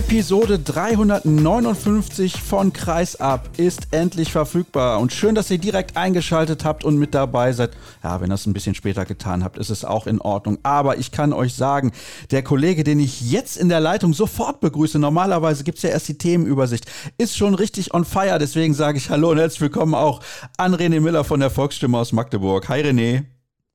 [0.00, 6.96] Episode 359 von Kreisab ist endlich verfügbar und schön, dass ihr direkt eingeschaltet habt und
[6.96, 7.76] mit dabei seid.
[8.02, 10.56] Ja, wenn ihr es ein bisschen später getan habt, ist es auch in Ordnung.
[10.62, 11.92] Aber ich kann euch sagen,
[12.30, 16.08] der Kollege, den ich jetzt in der Leitung sofort begrüße, normalerweise gibt es ja erst
[16.08, 18.38] die Themenübersicht, ist schon richtig on fire.
[18.38, 20.20] Deswegen sage ich Hallo und herzlich willkommen auch
[20.56, 22.70] an René Miller von der Volksstimme aus Magdeburg.
[22.70, 23.24] Hi René.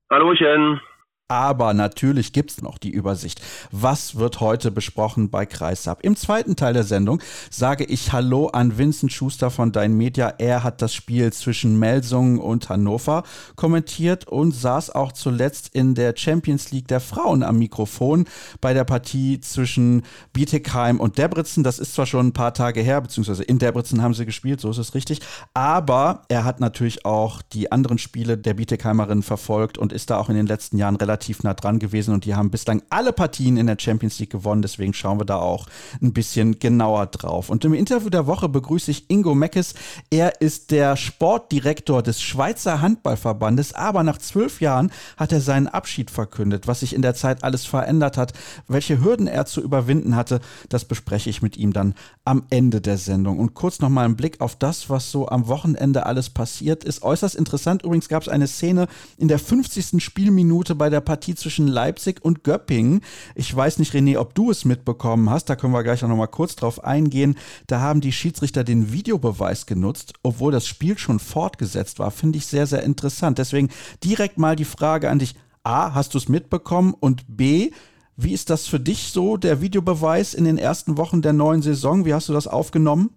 [0.10, 0.82] Hallöchen.
[1.28, 3.42] Aber natürlich gibt es noch die Übersicht.
[3.72, 6.04] Was wird heute besprochen bei Kreisab?
[6.04, 10.36] Im zweiten Teil der Sendung sage ich Hallo an Vincent Schuster von Dein Media.
[10.38, 13.24] Er hat das Spiel zwischen Melsungen und Hannover
[13.56, 18.26] kommentiert und saß auch zuletzt in der Champions League der Frauen am Mikrofon
[18.62, 21.64] bei der Partie zwischen Bietigheim und Debrecen.
[21.64, 24.70] Das ist zwar schon ein paar Tage her, beziehungsweise in Debrecen haben sie gespielt, so
[24.70, 25.22] ist es richtig.
[25.56, 30.30] Aber er hat natürlich auch die anderen Spiele der Bietigheimerin verfolgt und ist da auch
[30.30, 33.56] in den letzten Jahren relativ relativ nah dran gewesen und die haben bislang alle Partien
[33.56, 34.62] in der Champions League gewonnen.
[34.62, 35.68] Deswegen schauen wir da auch
[36.02, 37.50] ein bisschen genauer drauf.
[37.50, 39.76] Und im Interview der Woche begrüße ich Ingo Meckes.
[40.10, 46.12] Er ist der Sportdirektor des Schweizer Handballverbandes, aber nach zwölf Jahren hat er seinen Abschied
[46.12, 46.68] verkündet.
[46.68, 48.34] Was sich in der Zeit alles verändert hat,
[48.68, 52.98] welche Hürden er zu überwinden hatte, das bespreche ich mit ihm dann am Ende der
[52.98, 53.40] Sendung.
[53.40, 57.04] Und kurz nochmal ein Blick auf das, was so am Wochenende alles passiert ist.
[57.04, 57.84] Äußerst interessant.
[57.84, 60.04] Übrigens gab es eine Szene in der 50.
[60.04, 63.02] Spielminute bei der Partie zwischen Leipzig und Göppingen.
[63.36, 65.46] Ich weiß nicht, René, ob du es mitbekommen hast.
[65.46, 67.36] Da können wir gleich noch mal kurz drauf eingehen.
[67.68, 72.12] Da haben die Schiedsrichter den Videobeweis genutzt, obwohl das Spiel schon fortgesetzt war.
[72.12, 73.38] Finde ich sehr, sehr interessant.
[73.38, 73.70] Deswegen
[74.04, 75.36] direkt mal die Frage an dich.
[75.64, 76.94] A, hast du es mitbekommen?
[77.00, 77.72] Und B,
[78.18, 82.06] wie ist das für dich so, der Videobeweis in den ersten Wochen der neuen Saison?
[82.06, 83.12] Wie hast du das aufgenommen?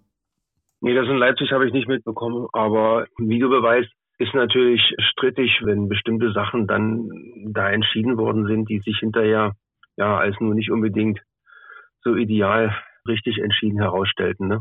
[0.81, 3.85] Nee, das in Leipzig habe ich nicht mitbekommen, aber Videobeweis
[4.19, 7.09] ist natürlich strittig, wenn bestimmte Sachen dann
[7.47, 9.55] da entschieden worden sind, die sich hinterher
[9.95, 11.19] ja als nur nicht unbedingt
[12.03, 12.75] so ideal
[13.07, 14.47] richtig entschieden herausstellten.
[14.47, 14.59] Ne?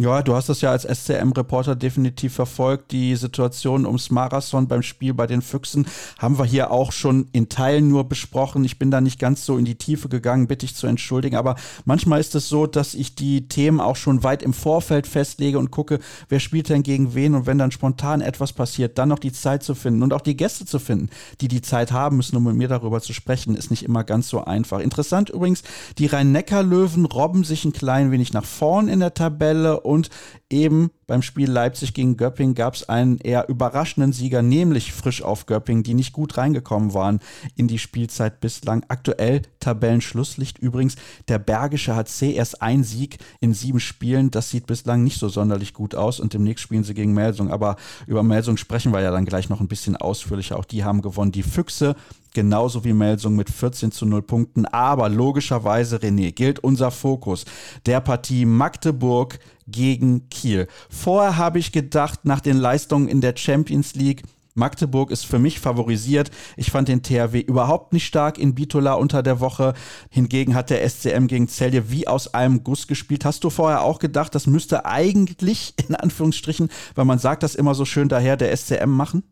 [0.00, 2.92] Ja, du hast das ja als SCM-Reporter definitiv verfolgt.
[2.92, 5.88] Die Situation ums Marathon beim Spiel bei den Füchsen
[6.20, 8.64] haben wir hier auch schon in Teilen nur besprochen.
[8.64, 11.34] Ich bin da nicht ganz so in die Tiefe gegangen, bitte ich zu entschuldigen.
[11.34, 15.58] Aber manchmal ist es so, dass ich die Themen auch schon weit im Vorfeld festlege
[15.58, 15.98] und gucke,
[16.28, 17.34] wer spielt denn gegen wen.
[17.34, 20.36] Und wenn dann spontan etwas passiert, dann noch die Zeit zu finden und auch die
[20.36, 21.10] Gäste zu finden,
[21.40, 24.28] die die Zeit haben müssen, um mit mir darüber zu sprechen, ist nicht immer ganz
[24.28, 24.78] so einfach.
[24.78, 25.64] Interessant übrigens,
[25.98, 30.10] die Rhein-Neckar-Löwen robben sich ein klein wenig nach vorn in der Tabelle und
[30.50, 35.46] eben beim Spiel Leipzig gegen Göpping gab es einen eher überraschenden Sieger, nämlich frisch auf
[35.46, 37.20] Göpping, die nicht gut reingekommen waren
[37.56, 38.84] in die Spielzeit bislang.
[38.88, 40.96] Aktuell Tabellenschlusslicht übrigens.
[41.28, 44.30] Der Bergische HC erst ein Sieg in sieben Spielen.
[44.30, 47.50] Das sieht bislang nicht so sonderlich gut aus und demnächst spielen sie gegen Melsung.
[47.50, 50.58] Aber über Melsung sprechen wir ja dann gleich noch ein bisschen ausführlicher.
[50.58, 51.32] Auch die haben gewonnen.
[51.32, 51.96] Die Füchse
[52.34, 54.66] genauso wie Melsung mit 14 zu 0 Punkten.
[54.66, 57.44] Aber logischerweise, René, gilt unser Fokus
[57.86, 60.68] der Partie Magdeburg gegen Kiel.
[60.88, 64.22] Vorher habe ich gedacht, nach den Leistungen in der Champions League,
[64.58, 66.30] Magdeburg ist für mich favorisiert.
[66.56, 69.72] Ich fand den THW überhaupt nicht stark in Bitola unter der Woche.
[70.10, 73.24] Hingegen hat der SCM gegen Celje wie aus einem Guss gespielt.
[73.24, 77.74] Hast du vorher auch gedacht, das müsste eigentlich, in Anführungsstrichen, weil man sagt das immer
[77.74, 79.22] so schön daher, der SCM machen?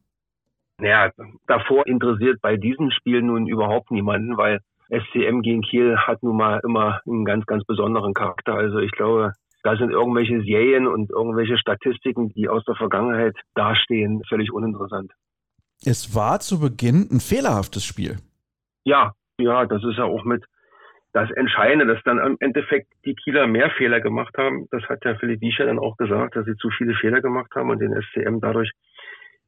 [0.78, 1.10] Naja,
[1.46, 6.60] davor interessiert bei diesem Spiel nun überhaupt niemanden, weil SCM gegen Kiel hat nun mal
[6.62, 8.54] immer einen ganz, ganz besonderen Charakter.
[8.54, 9.32] Also ich glaube,
[9.62, 15.12] da sind irgendwelche Serien und irgendwelche Statistiken, die aus der Vergangenheit dastehen, völlig uninteressant.
[15.84, 18.18] Es war zu Beginn ein fehlerhaftes Spiel.
[18.84, 20.44] Ja, ja, das ist ja auch mit
[21.12, 24.66] das Entscheidende, dass dann im Endeffekt die Kieler mehr Fehler gemacht haben.
[24.70, 27.70] Das hat ja Philipp Wiescher dann auch gesagt, dass sie zu viele Fehler gemacht haben
[27.70, 28.70] und den SCM dadurch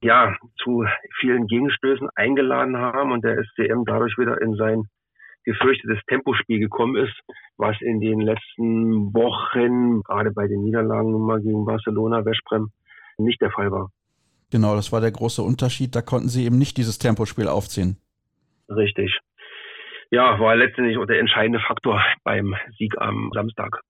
[0.03, 0.85] ja zu
[1.21, 4.85] vielen Gegenstößen eingeladen haben und der SCM dadurch wieder in sein
[5.45, 7.15] gefürchtetes Tempospiel gekommen ist,
[7.56, 12.71] was in den letzten Wochen, gerade bei den Niederlagen mal gegen Barcelona, Westbrem,
[13.17, 13.91] nicht der Fall war.
[14.50, 15.95] Genau, das war der große Unterschied.
[15.95, 17.97] Da konnten sie eben nicht dieses Tempospiel aufziehen.
[18.69, 19.19] Richtig.
[20.11, 23.81] Ja, war letztendlich auch der entscheidende Faktor beim Sieg am Samstag.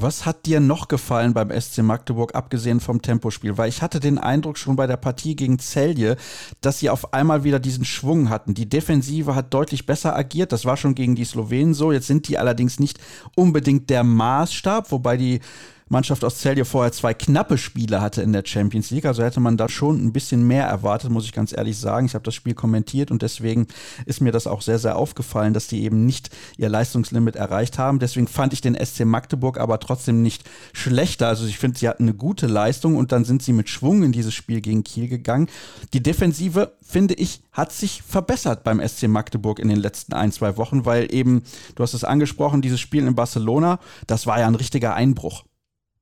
[0.00, 3.58] Was hat dir noch gefallen beim SC Magdeburg, abgesehen vom Tempospiel?
[3.58, 6.16] Weil ich hatte den Eindruck schon bei der Partie gegen Celje,
[6.60, 8.54] dass sie auf einmal wieder diesen Schwung hatten.
[8.54, 10.52] Die Defensive hat deutlich besser agiert.
[10.52, 11.90] Das war schon gegen die Slowenen so.
[11.90, 13.00] Jetzt sind die allerdings nicht
[13.34, 15.40] unbedingt der Maßstab, wobei die
[15.88, 19.06] Mannschaft aus Celje vorher zwei knappe Spiele hatte in der Champions League.
[19.06, 22.06] Also hätte man da schon ein bisschen mehr erwartet, muss ich ganz ehrlich sagen.
[22.06, 23.66] Ich habe das Spiel kommentiert und deswegen
[24.06, 27.98] ist mir das auch sehr, sehr aufgefallen, dass die eben nicht ihr Leistungslimit erreicht haben.
[27.98, 31.28] Deswegen fand ich den SC Magdeburg aber trotzdem nicht schlechter.
[31.28, 34.12] Also ich finde, sie hatten eine gute Leistung und dann sind sie mit Schwung in
[34.12, 35.48] dieses Spiel gegen Kiel gegangen.
[35.92, 40.56] Die Defensive, finde ich, hat sich verbessert beim SC Magdeburg in den letzten ein, zwei
[40.56, 41.42] Wochen, weil eben,
[41.74, 45.44] du hast es angesprochen, dieses Spiel in Barcelona, das war ja ein richtiger Einbruch.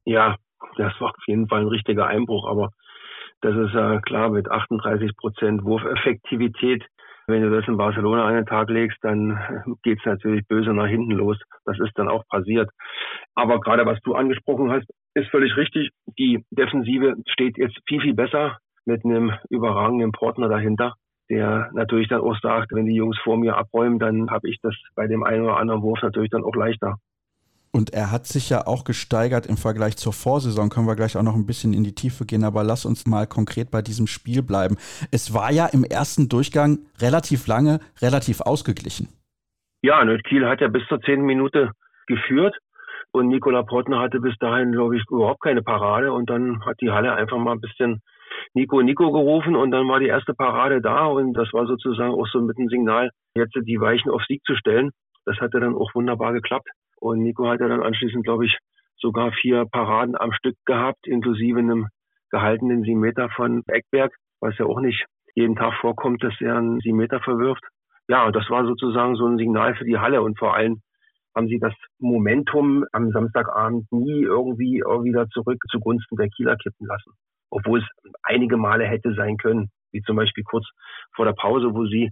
[0.06, 0.37] Ja,
[0.76, 2.70] das war auf jeden Fall ein richtiger Einbruch, aber
[3.41, 6.85] das ist ja klar mit 38 Prozent Wurfeffektivität.
[7.26, 9.37] Wenn du das in Barcelona an den Tag legst, dann
[9.82, 11.37] geht's natürlich böse nach hinten los.
[11.64, 12.70] Das ist dann auch passiert.
[13.35, 15.91] Aber gerade was du angesprochen hast, ist völlig richtig.
[16.19, 20.94] Die Defensive steht jetzt viel, viel besser mit einem überragenden Partner dahinter,
[21.29, 24.75] der natürlich dann auch sagt, wenn die Jungs vor mir abräumen, dann habe ich das
[24.94, 26.97] bei dem einen oder anderen Wurf natürlich dann auch leichter.
[27.76, 30.70] Und er hat sich ja auch gesteigert im Vergleich zur Vorsaison.
[30.70, 33.26] Können wir gleich auch noch ein bisschen in die Tiefe gehen, aber lass uns mal
[33.26, 34.76] konkret bei diesem Spiel bleiben.
[35.12, 39.08] Es war ja im ersten Durchgang relativ lange, relativ ausgeglichen.
[39.82, 41.73] Ja, Nöt Kiel hat ja bis zur zehnten Minute
[42.06, 42.56] geführt
[43.12, 46.90] und Nikola Portner hatte bis dahin, glaube ich, überhaupt keine Parade und dann hat die
[46.90, 48.00] Halle einfach mal ein bisschen
[48.55, 52.26] Nico Nico gerufen und dann war die erste Parade da und das war sozusagen auch
[52.29, 54.93] so mit dem Signal, jetzt die Weichen auf Sieg zu stellen.
[55.26, 56.70] Das hatte dann auch wunderbar geklappt.
[57.00, 58.56] Und Nico hat ja dann anschließend, glaube ich,
[58.98, 61.88] sogar vier Paraden am Stück gehabt, inklusive einem
[62.31, 65.04] gehaltenen Siebenmeter von Eckberg, was ja auch nicht
[65.34, 67.62] jeden Tag vorkommt, dass er einen Siebenmeter verwirft.
[68.08, 70.81] Ja, das war sozusagen so ein Signal für die Halle und vor allem
[71.37, 77.12] haben sie das Momentum am Samstagabend nie irgendwie wieder zurück zugunsten der Kieler kippen lassen.
[77.50, 77.88] Obwohl es
[78.22, 80.66] einige Male hätte sein können, wie zum Beispiel kurz
[81.14, 82.10] vor der Pause, wo sie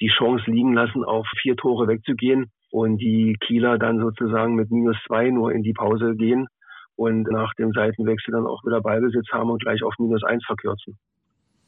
[0.00, 4.96] die Chance liegen lassen, auf vier Tore wegzugehen und die Kieler dann sozusagen mit minus
[5.06, 6.48] zwei nur in die Pause gehen
[6.96, 10.98] und nach dem Seitenwechsel dann auch wieder Ballbesitz haben und gleich auf minus eins verkürzen.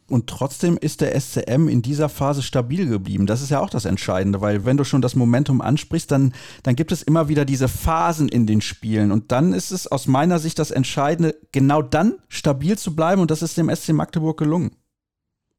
[0.08, 3.26] Und trotzdem ist der SCM in dieser Phase stabil geblieben.
[3.26, 6.74] Das ist ja auch das Entscheidende, weil wenn du schon das Momentum ansprichst, dann, dann
[6.74, 9.12] gibt es immer wieder diese Phasen in den Spielen.
[9.12, 13.22] Und dann ist es aus meiner Sicht das Entscheidende, genau dann stabil zu bleiben.
[13.22, 14.72] Und das ist dem SC Magdeburg gelungen.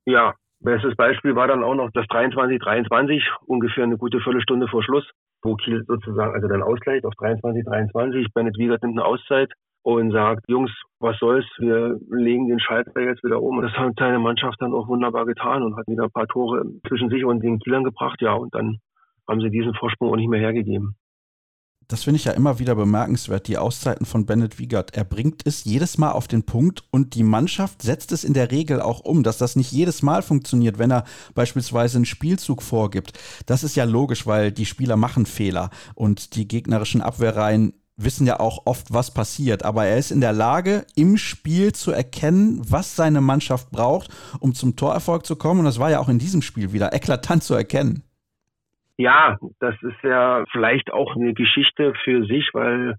[0.06, 5.06] Ja, bestes Beispiel war dann auch noch das 23-23, ungefähr eine gute Viertelstunde vor Schluss
[5.46, 8.28] wo Kiel sozusagen, also dann ausgleicht auf 23, 23.
[8.34, 9.52] Bennett Wiegert nimmt eine Auszeit
[9.84, 13.60] und sagt, Jungs, was soll's, wir legen den Schalter jetzt wieder um.
[13.60, 16.64] Und das hat seine Mannschaft dann auch wunderbar getan und hat wieder ein paar Tore
[16.88, 18.20] zwischen sich und den Kielern gebracht.
[18.22, 18.78] Ja, und dann
[19.28, 20.96] haben sie diesen Vorsprung auch nicht mehr hergegeben
[21.88, 24.96] das finde ich ja immer wieder bemerkenswert, die Auszeiten von Bennett Wiegert.
[24.96, 28.52] Er bringt es jedes Mal auf den Punkt und die Mannschaft setzt es in der
[28.52, 33.14] Regel auch um, dass das nicht jedes Mal funktioniert, wenn er beispielsweise einen Spielzug vorgibt.
[33.46, 38.40] Das ist ja logisch, weil die Spieler machen Fehler und die gegnerischen Abwehrreihen wissen ja
[38.40, 39.64] auch oft, was passiert.
[39.64, 44.10] Aber er ist in der Lage, im Spiel zu erkennen, was seine Mannschaft braucht,
[44.40, 45.62] um zum Torerfolg zu kommen.
[45.62, 48.04] Und das war ja auch in diesem Spiel wieder eklatant zu erkennen.
[48.98, 52.96] Ja, das ist ja vielleicht auch eine Geschichte für sich, weil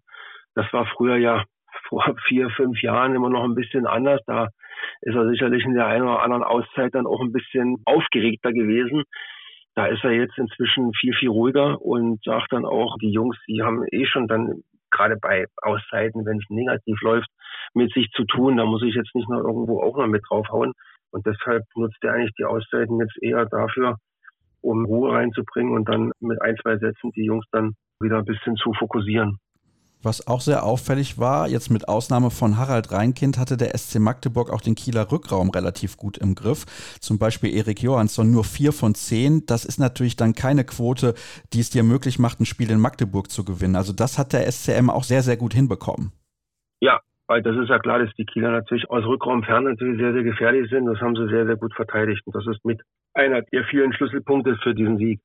[0.54, 1.44] das war früher ja
[1.88, 4.20] vor vier, fünf Jahren immer noch ein bisschen anders.
[4.26, 4.48] Da
[5.00, 9.04] ist er sicherlich in der einen oder anderen Auszeit dann auch ein bisschen aufgeregter gewesen.
[9.75, 13.62] Da ist er jetzt inzwischen viel, viel ruhiger und sagt dann auch, die Jungs, die
[13.62, 17.28] haben eh schon dann gerade bei Auszeiten, wenn es negativ läuft,
[17.75, 18.56] mit sich zu tun.
[18.56, 20.73] Da muss ich jetzt nicht noch irgendwo auch noch mit draufhauen.
[21.11, 23.97] Und deshalb nutzt er eigentlich die Auszeiten jetzt eher dafür,
[24.66, 28.56] um Ruhe reinzubringen und dann mit ein, zwei Sätzen die Jungs dann wieder ein bisschen
[28.56, 29.38] zu fokussieren.
[30.02, 34.52] Was auch sehr auffällig war, jetzt mit Ausnahme von Harald Reinkind hatte der SC Magdeburg
[34.52, 36.64] auch den Kieler Rückraum relativ gut im Griff.
[37.00, 39.46] Zum Beispiel Erik Johansson nur vier von zehn.
[39.46, 41.14] Das ist natürlich dann keine Quote,
[41.52, 43.75] die es dir möglich macht, ein Spiel in Magdeburg zu gewinnen.
[43.75, 46.12] Also das hat der SCM auch sehr, sehr gut hinbekommen.
[46.80, 50.12] Ja, weil das ist ja klar, dass die Kieler natürlich aus Rückraum fern natürlich sehr,
[50.12, 50.87] sehr gefährlich sind.
[50.87, 52.23] Das haben sie sehr, sehr gut verteidigt.
[52.26, 52.80] Und das ist mit
[53.16, 55.20] einer der vielen Schlüsselpunkte für diesen Sieg.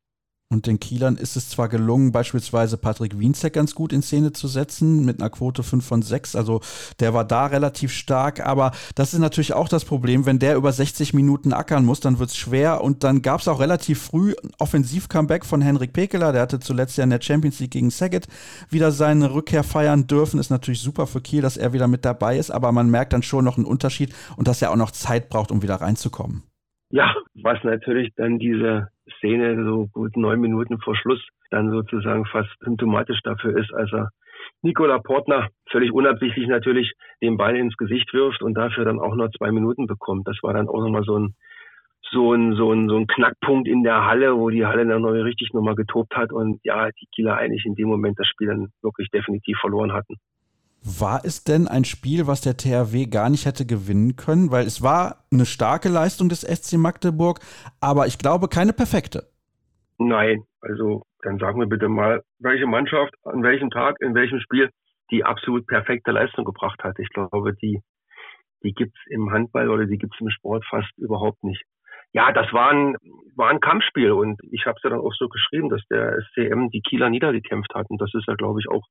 [0.52, 4.50] Und den Kielern ist es zwar gelungen, beispielsweise Patrick Wienzek ganz gut in Szene zu
[4.50, 6.36] setzen, mit einer Quote 5 von 6.
[6.36, 6.60] Also
[7.00, 10.74] der war da relativ stark, aber das ist natürlich auch das Problem, wenn der über
[10.74, 12.84] 60 Minuten ackern muss, dann wird es schwer.
[12.84, 16.34] Und dann gab es auch relativ früh ein Offensiv-Comeback von Henrik Pekeler.
[16.34, 18.28] Der hatte zuletzt ja in der Champions League gegen Saget
[18.70, 20.38] wieder seine Rückkehr feiern dürfen.
[20.38, 23.24] Ist natürlich super für Kiel, dass er wieder mit dabei ist, aber man merkt dann
[23.24, 26.44] schon noch einen Unterschied und dass er auch noch Zeit braucht, um wieder reinzukommen.
[26.92, 32.50] Ja, was natürlich dann diese Szene so gut neun Minuten vor Schluss dann sozusagen fast
[32.60, 34.10] symptomatisch dafür ist, als er
[34.62, 39.30] Nikola Portner völlig unabsichtlich natürlich den Ball ins Gesicht wirft und dafür dann auch noch
[39.38, 40.28] zwei Minuten bekommt.
[40.28, 41.36] Das war dann auch nochmal so ein,
[42.12, 45.12] so ein, so ein, so ein Knackpunkt in der Halle, wo die Halle dann noch
[45.12, 48.72] richtig nochmal getobt hat und ja, die Kieler eigentlich in dem Moment das Spiel dann
[48.82, 50.18] wirklich definitiv verloren hatten.
[50.84, 54.50] War es denn ein Spiel, was der THW gar nicht hätte gewinnen können?
[54.52, 57.40] Weil es war eine starke Leistung des SC Magdeburg,
[57.80, 59.28] aber ich glaube keine perfekte.
[60.00, 64.70] Nein, also dann sagen wir bitte mal, welche Mannschaft an welchem Tag, in welchem Spiel
[65.12, 66.98] die absolut perfekte Leistung gebracht hat.
[66.98, 67.82] Ich glaube, die,
[68.64, 71.64] die gibt's im Handball oder die gibt's im Sport fast überhaupt nicht.
[72.14, 72.96] Ja, das war ein,
[73.36, 76.70] war ein Kampfspiel und ich habe es ja dann auch so geschrieben, dass der SCM
[76.70, 77.90] die Kieler niedergekämpft hat.
[77.90, 78.86] Und das ist ja, glaube ich, auch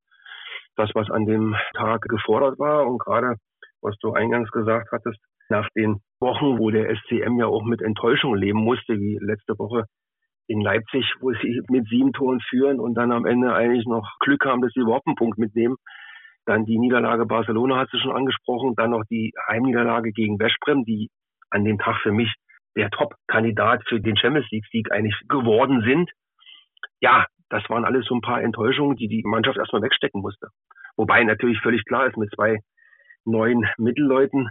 [0.77, 2.87] das, was an dem Tag gefordert war.
[2.87, 3.37] Und gerade,
[3.83, 8.35] was du eingangs gesagt hattest, nach den Wochen, wo der SCM ja auch mit Enttäuschung
[8.35, 9.85] leben musste, wie letzte Woche
[10.47, 14.45] in Leipzig, wo sie mit sieben Toren führen und dann am Ende eigentlich noch Glück
[14.45, 15.77] haben, dass sie überhaupt einen Punkt mitnehmen.
[16.45, 21.09] Dann die Niederlage Barcelona hat sie schon angesprochen, dann noch die Heimniederlage gegen Westbrem, die
[21.51, 22.33] an dem Tag für mich
[22.77, 26.11] der Top-Kandidat für den Champions League-Sieg eigentlich geworden sind.
[27.01, 30.49] Ja, das waren alles so ein paar Enttäuschungen, die die Mannschaft erstmal wegstecken musste.
[30.97, 32.59] Wobei natürlich völlig klar ist, mit zwei
[33.25, 34.49] neuen Mittelleuten,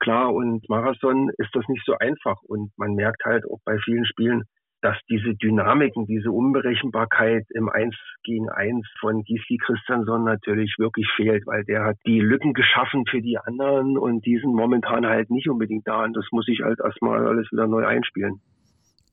[0.00, 2.36] klar, und Marathon ist das nicht so einfach.
[2.42, 4.44] Und man merkt halt auch bei vielen Spielen,
[4.80, 11.46] dass diese Dynamiken, diese Unberechenbarkeit im Eins gegen Eins von Gisli Christiansson natürlich wirklich fehlt,
[11.46, 15.48] weil der hat die Lücken geschaffen für die anderen und die sind momentan halt nicht
[15.48, 18.40] unbedingt da und das muss ich halt erstmal alles wieder neu einspielen.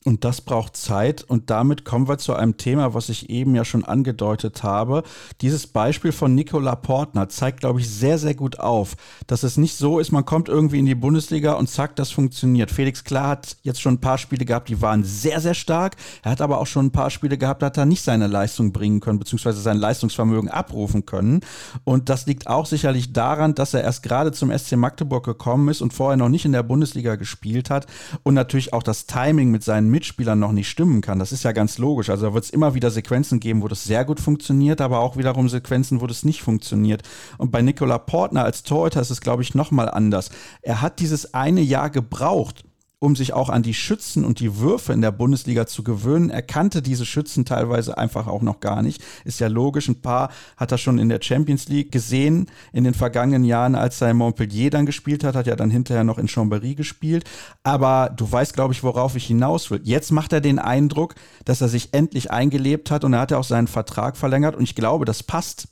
[0.06, 1.24] Und das braucht Zeit.
[1.24, 5.02] Und damit kommen wir zu einem Thema, was ich eben ja schon angedeutet habe.
[5.42, 9.76] Dieses Beispiel von Nicola Portner zeigt, glaube ich, sehr, sehr gut auf, dass es nicht
[9.76, 12.70] so ist, man kommt irgendwie in die Bundesliga und zack, das funktioniert.
[12.70, 15.96] Felix Klar hat jetzt schon ein paar Spiele gehabt, die waren sehr, sehr stark.
[16.22, 18.72] Er hat aber auch schon ein paar Spiele gehabt, da hat er nicht seine Leistung
[18.72, 21.40] bringen können, beziehungsweise sein Leistungsvermögen abrufen können.
[21.84, 25.82] Und das liegt auch sicherlich daran, dass er erst gerade zum SC Magdeburg gekommen ist
[25.82, 27.88] und vorher noch nicht in der Bundesliga gespielt hat.
[28.22, 31.20] Und natürlich auch das Timing mit seinen Mitspielern noch nicht stimmen kann.
[31.20, 32.10] Das ist ja ganz logisch.
[32.10, 35.16] Also da wird es immer wieder Sequenzen geben, wo das sehr gut funktioniert, aber auch
[35.16, 37.02] wiederum Sequenzen, wo das nicht funktioniert.
[37.38, 40.32] Und bei Nicola Portner als Torhüter ist es, glaube ich, nochmal anders.
[40.62, 42.66] Er hat dieses eine Jahr gebraucht,
[43.06, 46.30] um sich auch an die Schützen und die Würfe in der Bundesliga zu gewöhnen.
[46.30, 49.04] Er kannte diese Schützen teilweise einfach auch noch gar nicht.
[49.24, 52.96] Ist ja logisch, ein paar hat er schon in der Champions League gesehen in den
[52.96, 56.28] vergangenen Jahren, als er in Montpellier dann gespielt hat, hat er dann hinterher noch in
[56.28, 57.24] Chambéry gespielt.
[57.64, 59.82] Aber du weißt, glaube ich, worauf ich hinaus will.
[59.84, 61.14] Jetzt macht er den Eindruck,
[61.46, 64.64] dass er sich endlich eingelebt hat und er hat ja auch seinen Vertrag verlängert und
[64.64, 65.68] ich glaube, das passt.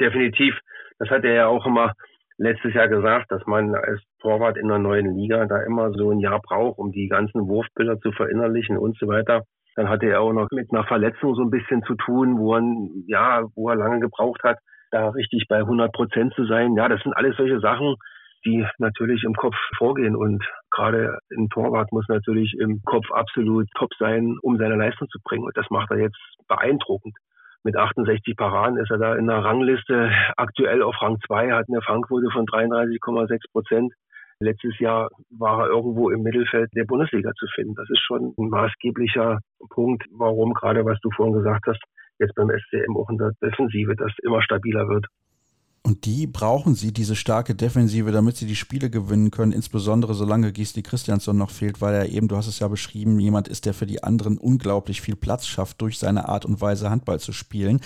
[0.00, 0.54] Definitiv.
[0.98, 1.92] Das hat er ja auch immer
[2.38, 6.20] letztes Jahr gesagt, dass man als Torwart in der neuen Liga da immer so ein
[6.20, 9.42] Jahr braucht, um die ganzen Wurfbilder zu verinnerlichen und so weiter.
[9.74, 12.62] Dann hatte er auch noch mit einer Verletzung so ein bisschen zu tun, wo er,
[13.06, 14.58] ja, wo er lange gebraucht hat,
[14.90, 16.74] da richtig bei 100 Prozent zu sein.
[16.74, 17.96] Ja, das sind alles solche Sachen,
[18.44, 23.90] die natürlich im Kopf vorgehen und gerade ein Torwart muss natürlich im Kopf absolut top
[23.98, 25.44] sein, um seine Leistung zu bringen.
[25.44, 27.14] Und das macht er jetzt beeindruckend
[27.66, 31.82] mit 68 Paraden ist er da in der Rangliste aktuell auf Rang 2, hat eine
[31.82, 33.92] Fangquote von 33,6 Prozent.
[34.38, 37.74] Letztes Jahr war er irgendwo im Mittelfeld der Bundesliga zu finden.
[37.74, 41.82] Das ist schon ein maßgeblicher Punkt, warum gerade, was du vorhin gesagt hast,
[42.20, 45.06] jetzt beim SCM auch in der Defensive das immer stabiler wird.
[45.86, 50.52] Und die brauchen sie, diese starke Defensive, damit sie die Spiele gewinnen können, insbesondere solange
[50.52, 53.72] Gisli Christiansson noch fehlt, weil er eben, du hast es ja beschrieben, jemand ist, der
[53.72, 57.78] für die anderen unglaublich viel Platz schafft durch seine Art und Weise Handball zu spielen.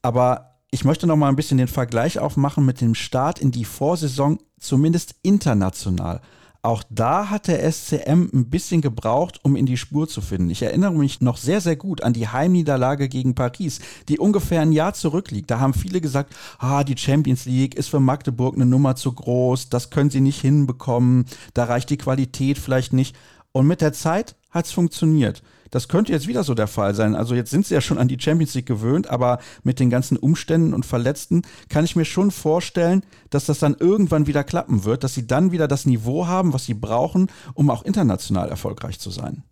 [0.00, 3.66] Aber ich möchte noch mal ein bisschen den Vergleich aufmachen mit dem Start in die
[3.66, 6.22] Vorsaison, zumindest international.
[6.64, 10.48] Auch da hat der SCM ein bisschen gebraucht, um in die Spur zu finden.
[10.48, 14.72] Ich erinnere mich noch sehr, sehr gut an die Heimniederlage gegen Paris, die ungefähr ein
[14.72, 15.50] Jahr zurückliegt.
[15.50, 19.68] Da haben viele gesagt, ah, die Champions League ist für Magdeburg eine Nummer zu groß,
[19.68, 23.14] das können sie nicht hinbekommen, da reicht die Qualität vielleicht nicht.
[23.52, 25.42] Und mit der Zeit hat es funktioniert.
[25.70, 27.16] Das könnte jetzt wieder so der Fall sein.
[27.16, 30.16] Also jetzt sind sie ja schon an die Champions League gewöhnt, aber mit den ganzen
[30.16, 35.02] Umständen und Verletzten kann ich mir schon vorstellen, dass das dann irgendwann wieder klappen wird,
[35.02, 39.10] dass sie dann wieder das Niveau haben, was sie brauchen, um auch international erfolgreich zu
[39.10, 39.42] sein.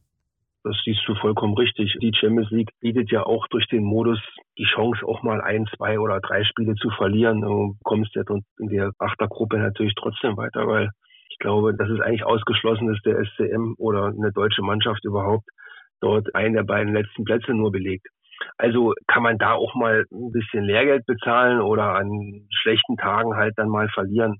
[0.64, 1.96] Das siehst du vollkommen richtig.
[2.00, 4.20] Die Champions League bietet ja auch durch den Modus
[4.58, 7.40] die Chance, auch mal ein, zwei oder drei Spiele zu verlieren.
[7.40, 8.22] Du kommst ja
[8.60, 10.90] in der Achtergruppe natürlich trotzdem weiter, weil
[11.42, 15.44] glaube, das ist eigentlich ausgeschlossen, dass der SCM oder eine deutsche Mannschaft überhaupt
[16.00, 18.06] dort einen der beiden letzten Plätze nur belegt.
[18.56, 23.54] Also kann man da auch mal ein bisschen Lehrgeld bezahlen oder an schlechten Tagen halt
[23.56, 24.38] dann mal verlieren.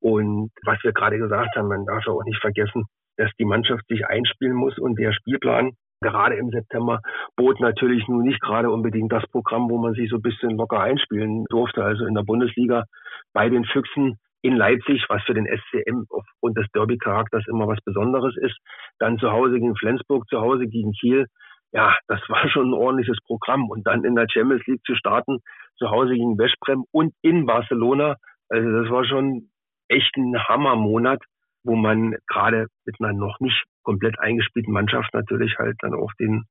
[0.00, 2.84] Und was wir gerade gesagt haben, man darf ja auch nicht vergessen,
[3.16, 7.00] dass die Mannschaft sich einspielen muss und der Spielplan gerade im September
[7.36, 10.80] bot natürlich nun nicht gerade unbedingt das Programm, wo man sich so ein bisschen locker
[10.80, 11.82] einspielen durfte.
[11.82, 12.84] Also in der Bundesliga
[13.32, 18.36] bei den Füchsen in Leipzig, was für den SCM aufgrund des Derby-Charakters immer was Besonderes
[18.36, 18.56] ist.
[18.98, 21.26] Dann zu Hause gegen Flensburg, zu Hause gegen Kiel.
[21.72, 23.70] ja, das war schon ein ordentliches Programm.
[23.70, 25.38] Und dann in der Champions League zu starten,
[25.78, 28.16] zu Hause gegen Westbrem und in Barcelona,
[28.50, 29.48] also das war schon
[29.88, 31.22] echt ein Hammermonat,
[31.64, 36.44] wo man gerade mit einer noch nicht komplett eingespielten Mannschaft natürlich halt dann auch den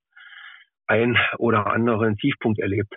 [0.88, 2.94] ein oder anderen Tiefpunkt erlebt.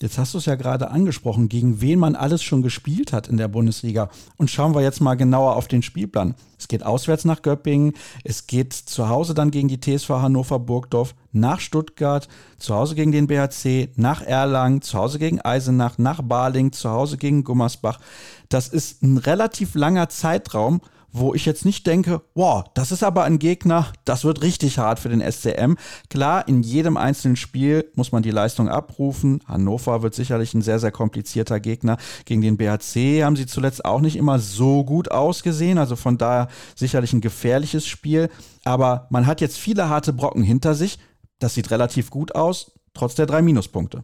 [0.00, 3.36] Jetzt hast du es ja gerade angesprochen, gegen wen man alles schon gespielt hat in
[3.36, 4.10] der Bundesliga.
[4.36, 6.34] Und schauen wir jetzt mal genauer auf den Spielplan.
[6.58, 7.92] Es geht auswärts nach Göppingen,
[8.24, 12.26] es geht zu Hause dann gegen die TSV Hannover Burgdorf, nach Stuttgart,
[12.58, 17.16] zu Hause gegen den BHC, nach Erlangen, zu Hause gegen Eisenach, nach Baling, zu Hause
[17.16, 18.00] gegen Gummersbach.
[18.48, 20.80] Das ist ein relativ langer Zeitraum
[21.14, 24.98] wo ich jetzt nicht denke, wow, das ist aber ein Gegner, das wird richtig hart
[24.98, 25.76] für den SCM.
[26.10, 29.40] Klar, in jedem einzelnen Spiel muss man die Leistung abrufen.
[29.46, 31.98] Hannover wird sicherlich ein sehr, sehr komplizierter Gegner.
[32.24, 36.48] Gegen den BHC haben sie zuletzt auch nicht immer so gut ausgesehen, also von daher
[36.74, 38.28] sicherlich ein gefährliches Spiel.
[38.64, 40.98] Aber man hat jetzt viele harte Brocken hinter sich.
[41.38, 44.02] Das sieht relativ gut aus, trotz der drei Minuspunkte.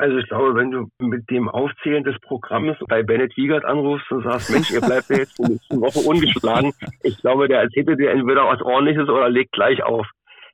[0.00, 4.22] Also ich glaube, wenn du mit dem Aufzählen des Programms bei Bennett Wiegert anrufst und
[4.24, 8.10] sagst, Mensch, ihr bleibt ja jetzt die nächste Woche ungeschlagen, ich glaube, der erzählt dir
[8.10, 10.06] entweder was ordentliches oder legt gleich auf.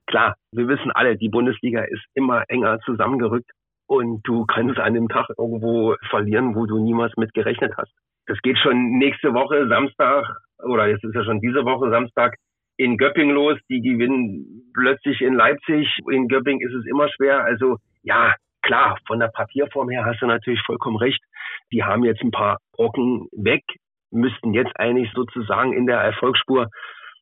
[0.09, 3.49] Klar, wir wissen alle, die Bundesliga ist immer enger zusammengerückt
[3.87, 7.93] und du kannst an dem Tag irgendwo verlieren, wo du niemals mit gerechnet hast.
[8.27, 10.25] Das geht schon nächste Woche Samstag
[10.59, 12.35] oder jetzt ist ja schon diese Woche Samstag
[12.79, 13.61] in Göpping los.
[13.71, 15.87] Die gewinnen plötzlich in Leipzig.
[16.11, 17.45] In Göpping ist es immer schwer.
[17.45, 18.35] Also ja,
[18.67, 21.23] klar, von der Papierform her hast du natürlich vollkommen recht.
[21.73, 23.63] Die haben jetzt ein paar Brocken weg,
[24.11, 26.69] müssten jetzt eigentlich sozusagen in der Erfolgsspur,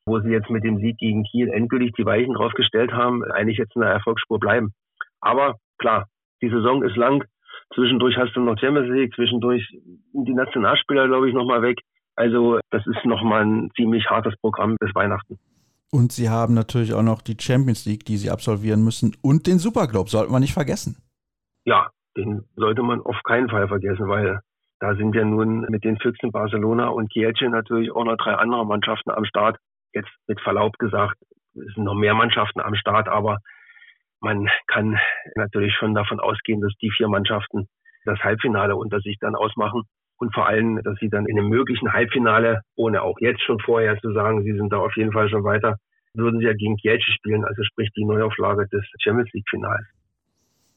[0.05, 3.75] wo sie jetzt mit dem Sieg gegen Kiel endgültig die Weichen draufgestellt haben, eigentlich jetzt
[3.75, 4.73] in der Erfolgsspur bleiben.
[5.21, 6.07] Aber klar,
[6.41, 7.23] die Saison ist lang.
[7.73, 9.63] Zwischendurch hast du noch Champions League, zwischendurch
[10.13, 11.79] die Nationalspieler, glaube ich, nochmal weg.
[12.15, 15.37] Also das ist nochmal ein ziemlich hartes Programm bis Weihnachten.
[15.91, 19.59] Und sie haben natürlich auch noch die Champions League, die sie absolvieren müssen und den
[19.59, 21.04] Superglobe, sollten wir nicht vergessen
[21.65, 24.39] ja, den sollte man auf keinen Fall vergessen, weil
[24.79, 28.65] da sind ja nun mit den Füchsen Barcelona und Kielce natürlich auch noch drei andere
[28.65, 29.57] Mannschaften am Start.
[29.93, 31.17] Jetzt mit Verlaub gesagt,
[31.55, 33.39] es sind noch mehr Mannschaften am Start, aber
[34.19, 34.99] man kann
[35.35, 37.67] natürlich schon davon ausgehen, dass die vier Mannschaften
[38.05, 39.83] das Halbfinale unter sich dann ausmachen
[40.17, 43.99] und vor allem, dass sie dann in einem möglichen Halbfinale, ohne auch jetzt schon vorher
[43.99, 45.77] zu sagen, sie sind da auf jeden Fall schon weiter,
[46.13, 49.85] würden sie ja gegen Kielce spielen, also sprich die Neuauflage des Champions League Finals.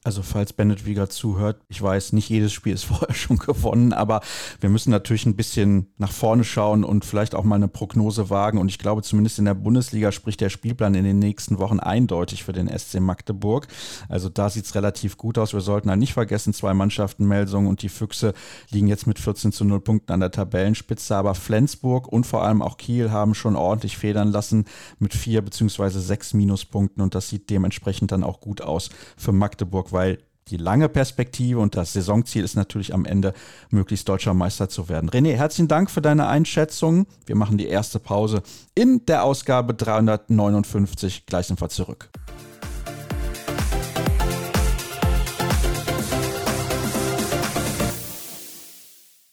[0.05, 4.21] Also falls Bennett Wieger zuhört, ich weiß, nicht jedes Spiel ist vorher schon gewonnen, aber
[4.61, 8.59] wir müssen natürlich ein bisschen nach vorne schauen und vielleicht auch mal eine Prognose wagen.
[8.59, 12.45] Und ich glaube, zumindest in der Bundesliga spricht der Spielplan in den nächsten Wochen eindeutig
[12.45, 13.67] für den SC Magdeburg.
[14.07, 15.51] Also da sieht es relativ gut aus.
[15.51, 18.33] Wir sollten halt nicht vergessen, zwei Mannschaften, Melsung und die Füchse,
[18.69, 21.13] liegen jetzt mit 14 zu 0 Punkten an der Tabellenspitze.
[21.13, 24.63] Aber Flensburg und vor allem auch Kiel haben schon ordentlich federn lassen
[24.97, 27.03] mit vier beziehungsweise sechs Minuspunkten.
[27.03, 31.75] Und das sieht dementsprechend dann auch gut aus für Magdeburg weil die lange Perspektive und
[31.75, 33.33] das Saisonziel ist natürlich am Ende,
[33.69, 35.09] möglichst deutscher Meister zu werden.
[35.09, 37.05] René, herzlichen Dank für deine Einschätzung.
[37.25, 38.41] Wir machen die erste Pause
[38.73, 41.25] in der Ausgabe 359.
[41.25, 42.09] Gleich sind wir zurück.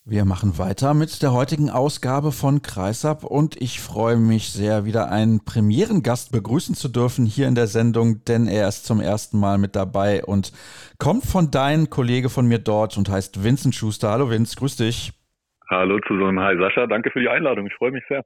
[0.09, 5.11] Wir machen weiter mit der heutigen Ausgabe von Kreisab und ich freue mich sehr, wieder
[5.11, 9.59] einen Premierengast begrüßen zu dürfen hier in der Sendung, denn er ist zum ersten Mal
[9.59, 10.53] mit dabei und
[11.01, 14.11] kommt von deinem Kollege von mir dort und heißt Vincent Schuster.
[14.11, 15.11] Hallo Vince, grüß dich.
[15.69, 18.23] Hallo zusammen, hi Sascha, danke für die Einladung, ich freue mich sehr.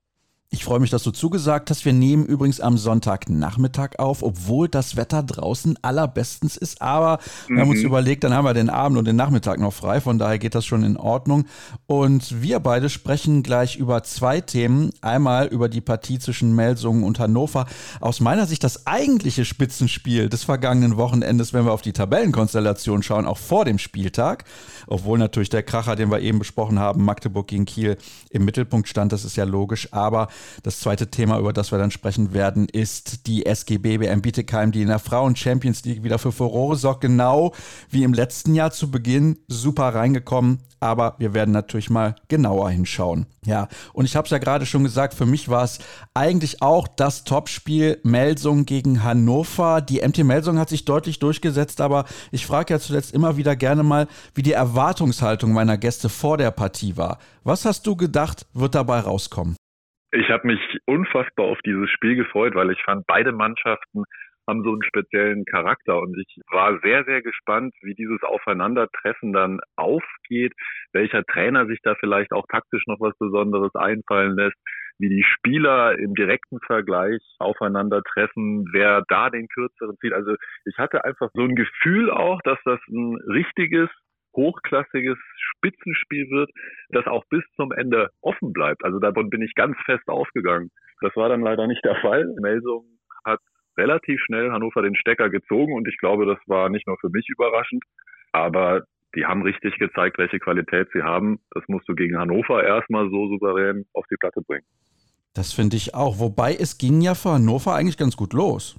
[0.52, 1.84] Ich freue mich, dass du zugesagt hast.
[1.84, 6.82] Wir nehmen übrigens am Sonntagnachmittag auf, obwohl das Wetter draußen allerbestens ist.
[6.82, 7.54] Aber mhm.
[7.54, 7.86] wir haben uns mhm.
[7.86, 10.00] überlegt, dann haben wir den Abend und den Nachmittag noch frei.
[10.00, 11.44] Von daher geht das schon in Ordnung.
[11.86, 14.90] Und wir beide sprechen gleich über zwei Themen.
[15.02, 17.66] Einmal über die Partie zwischen Melsungen und Hannover.
[18.00, 23.28] Aus meiner Sicht das eigentliche Spitzenspiel des vergangenen Wochenendes, wenn wir auf die Tabellenkonstellation schauen,
[23.28, 24.42] auch vor dem Spieltag.
[24.88, 27.96] Obwohl natürlich der Kracher, den wir eben besprochen haben, Magdeburg gegen Kiel
[28.30, 29.12] im Mittelpunkt stand.
[29.12, 29.92] Das ist ja logisch.
[29.92, 30.26] Aber
[30.62, 34.82] das zweite Thema, über das wir dann sprechen werden, ist die SGB BM Bietigheim, die
[34.82, 37.52] in der Frauen Champions League wieder für Furore sorgt, genau
[37.90, 39.38] wie im letzten Jahr zu Beginn.
[39.48, 43.26] Super reingekommen, aber wir werden natürlich mal genauer hinschauen.
[43.44, 45.78] Ja, und ich habe es ja gerade schon gesagt, für mich war es
[46.14, 49.80] eigentlich auch das Topspiel Melsung gegen Hannover.
[49.80, 53.82] Die MT Melsung hat sich deutlich durchgesetzt, aber ich frage ja zuletzt immer wieder gerne
[53.82, 57.18] mal, wie die Erwartungshaltung meiner Gäste vor der Partie war.
[57.44, 59.56] Was hast du gedacht, wird dabei rauskommen?
[60.12, 64.04] Ich habe mich unfassbar auf dieses Spiel gefreut, weil ich fand, beide Mannschaften
[64.48, 69.60] haben so einen speziellen Charakter und ich war sehr, sehr gespannt, wie dieses Aufeinandertreffen dann
[69.76, 70.52] aufgeht,
[70.92, 74.56] welcher Trainer sich da vielleicht auch taktisch noch was Besonderes einfallen lässt,
[74.98, 80.12] wie die Spieler im direkten Vergleich aufeinandertreffen, wer da den kürzeren zieht.
[80.12, 83.88] Also ich hatte einfach so ein Gefühl auch, dass das ein richtiges
[84.34, 86.50] hochklassiges Spitzenspiel wird,
[86.90, 88.84] das auch bis zum Ende offen bleibt.
[88.84, 90.70] Also davon bin ich ganz fest ausgegangen.
[91.00, 92.26] Das war dann leider nicht der Fall.
[92.40, 92.84] Melsung
[93.24, 93.40] hat
[93.76, 97.26] relativ schnell Hannover den Stecker gezogen und ich glaube, das war nicht nur für mich
[97.28, 97.82] überraschend,
[98.32, 101.40] aber die haben richtig gezeigt, welche Qualität sie haben.
[101.50, 104.64] Das musst du gegen Hannover erstmal so souverän auf die Platte bringen.
[105.34, 106.18] Das finde ich auch.
[106.18, 108.78] Wobei es ging ja für Hannover eigentlich ganz gut los.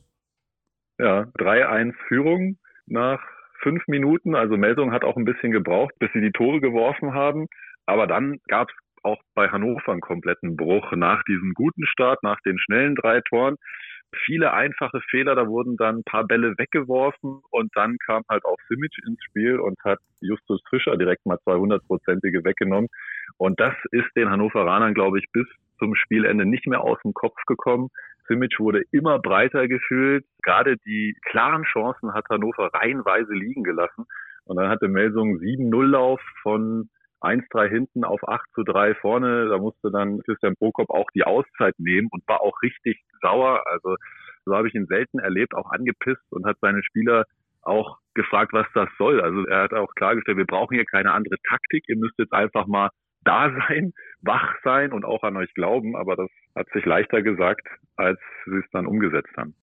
[1.00, 3.22] Ja, 3-1 Führung nach
[3.62, 4.36] fünf Minuten.
[4.36, 7.48] Also Melsung hat auch ein bisschen gebraucht, bis sie die Tore geworfen haben.
[7.86, 12.40] Aber dann gab es auch bei Hannover einen kompletten Bruch nach diesem guten Start, nach
[12.42, 13.58] den schnellen drei Toren
[14.26, 18.58] viele einfache Fehler, da wurden dann ein paar Bälle weggeworfen und dann kam halt auch
[18.68, 22.90] Simic ins Spiel und hat Justus Fischer direkt mal 200-prozentige weggenommen.
[23.38, 25.48] Und das ist den Hannoveranern, glaube ich, bis
[25.82, 27.90] zum Spielende nicht mehr aus dem Kopf gekommen.
[28.28, 30.26] Simic wurde immer breiter gefühlt.
[30.44, 34.06] Gerade die klaren Chancen hat Hannover reihenweise liegen gelassen.
[34.46, 36.90] Und dann hatte Melsung 7-0-Lauf von
[37.22, 39.50] 1-3 hinten auf 8 zu 3 vorne.
[39.50, 43.64] Da musste dann Christian Prokop auch die Auszeit nehmen und war auch richtig sauer.
[43.66, 43.96] Also
[44.46, 47.26] so habe ich ihn selten erlebt, auch angepisst und hat seine Spieler
[47.64, 49.22] auch gefragt, was das soll.
[49.22, 51.86] Also er hat auch klargestellt, wir brauchen hier keine andere Taktik.
[51.88, 52.90] Ihr müsst jetzt einfach mal
[53.24, 55.96] da sein, wach sein und auch an euch glauben.
[55.96, 59.56] Aber das hat sich leichter gesagt, als sie es dann umgesetzt haben.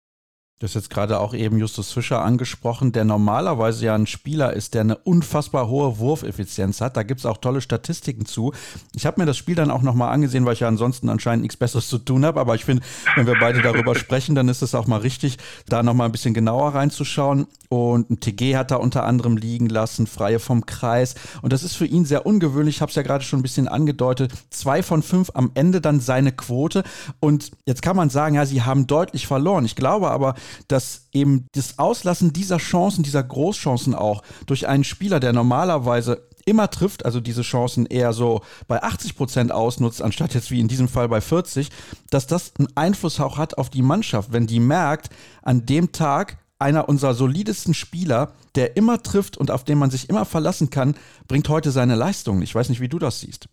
[0.60, 4.74] Du hast jetzt gerade auch eben Justus Fischer angesprochen, der normalerweise ja ein Spieler ist,
[4.74, 6.98] der eine unfassbar hohe Wurfeffizienz hat.
[6.98, 8.54] Da gibt es auch tolle Statistiken zu.
[8.96, 11.58] Ich habe mir das Spiel dann auch nochmal angesehen, weil ich ja ansonsten anscheinend nichts
[11.58, 12.39] Besseres zu tun habe.
[12.39, 12.82] Aber ich finde,
[13.15, 15.38] wenn wir beide darüber sprechen, dann ist es auch mal richtig,
[15.70, 17.46] da nochmal ein bisschen genauer reinzuschauen.
[17.70, 21.13] Und ein TG hat da unter anderem liegen lassen, Freie vom Kreis.
[21.43, 22.78] Und das ist für ihn sehr ungewöhnlich.
[22.78, 24.34] Ich habe es ja gerade schon ein bisschen angedeutet.
[24.50, 26.84] Zwei von fünf am Ende dann seine Quote.
[27.20, 29.63] Und jetzt kann man sagen, ja, sie haben deutlich verloren.
[29.63, 30.34] Ich glaube aber,
[30.68, 36.70] dass eben das Auslassen dieser Chancen, dieser Großchancen auch durch einen Spieler, der normalerweise immer
[36.70, 40.88] trifft, also diese Chancen eher so bei 80 Prozent ausnutzt, anstatt jetzt wie in diesem
[40.88, 41.70] Fall bei 40,
[42.10, 45.10] dass das einen Einfluss auch hat auf die Mannschaft, wenn die merkt,
[45.42, 50.10] an dem Tag einer unserer solidesten Spieler, der immer trifft und auf den man sich
[50.10, 50.96] immer verlassen kann,
[51.28, 52.42] bringt heute seine Leistung.
[52.42, 53.48] Ich weiß nicht, wie du das siehst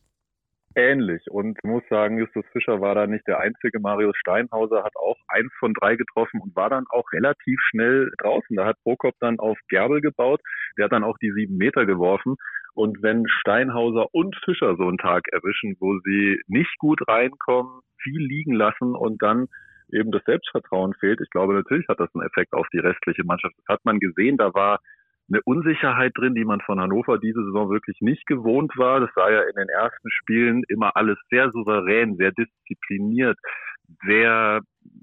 [0.74, 1.22] ähnlich.
[1.30, 3.80] Und ich muss sagen, Justus Fischer war da nicht der einzige.
[3.80, 8.56] Marius Steinhauser hat auch eins von drei getroffen und war dann auch relativ schnell draußen.
[8.56, 10.40] Da hat Prokop dann auf Gerbel gebaut.
[10.76, 12.36] Der hat dann auch die sieben Meter geworfen.
[12.74, 18.20] Und wenn Steinhauser und Fischer so einen Tag erwischen, wo sie nicht gut reinkommen, viel
[18.20, 19.46] liegen lassen und dann
[19.92, 23.54] eben das Selbstvertrauen fehlt, ich glaube, natürlich hat das einen Effekt auf die restliche Mannschaft.
[23.58, 24.80] Das hat man gesehen, da war
[25.28, 29.00] eine Unsicherheit drin, die man von Hannover diese Saison wirklich nicht gewohnt war.
[29.00, 33.38] Das sah ja in den ersten Spielen immer alles sehr souverän, sehr diszipliniert,
[34.06, 34.60] sehr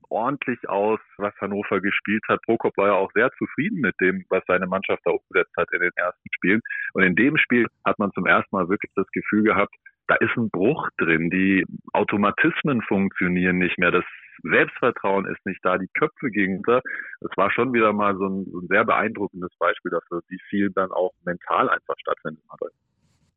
[0.09, 2.41] ordentlich aus, was Hannover gespielt hat.
[2.43, 5.79] Prokop war ja auch sehr zufrieden mit dem, was seine Mannschaft da umgesetzt hat in
[5.79, 6.61] den ersten Spielen.
[6.93, 9.73] Und in dem Spiel hat man zum ersten Mal wirklich das Gefühl gehabt,
[10.07, 11.29] da ist ein Bruch drin.
[11.29, 13.91] Die Automatismen funktionieren nicht mehr.
[13.91, 14.03] Das
[14.43, 15.77] Selbstvertrauen ist nicht da.
[15.77, 16.81] Die Köpfe gingen unter.
[17.19, 20.69] Das war schon wieder mal so ein, so ein sehr beeindruckendes Beispiel dafür, wie viel
[20.71, 22.43] dann auch mental einfach stattfindet.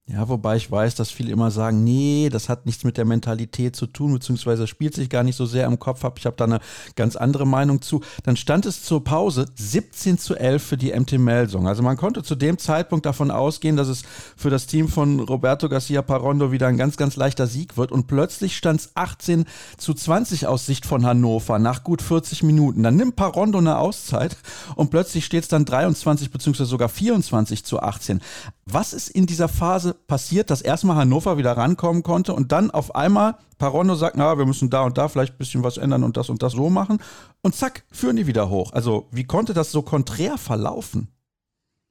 [0.06, 3.74] Ja, wobei ich weiß, dass viele immer sagen, nee, das hat nichts mit der Mentalität
[3.74, 6.18] zu tun, beziehungsweise spielt sich gar nicht so sehr im Kopf ab.
[6.18, 6.60] Ich habe da eine
[6.94, 8.02] ganz andere Meinung zu.
[8.22, 11.66] Dann stand es zur Pause 17 zu 11 für die MT Melsung.
[11.66, 14.02] Also man konnte zu dem Zeitpunkt davon ausgehen, dass es
[14.36, 17.90] für das Team von Roberto Garcia Parondo wieder ein ganz, ganz leichter Sieg wird.
[17.90, 19.46] Und plötzlich stand es 18
[19.78, 22.82] zu 20 aus Sicht von Hannover nach gut 40 Minuten.
[22.82, 24.36] Dann nimmt Parondo eine Auszeit
[24.76, 28.20] und plötzlich steht es dann 23 beziehungsweise sogar 24 zu 18.
[28.66, 32.94] Was ist in dieser Phase passiert, dass erstmal Hannover wieder rankommen konnte und dann auf
[32.94, 36.16] einmal Parondo sagt, na, wir müssen da und da vielleicht ein bisschen was ändern und
[36.16, 36.98] das und das so machen
[37.42, 38.72] und zack, führen die wieder hoch.
[38.72, 41.08] Also wie konnte das so konträr verlaufen?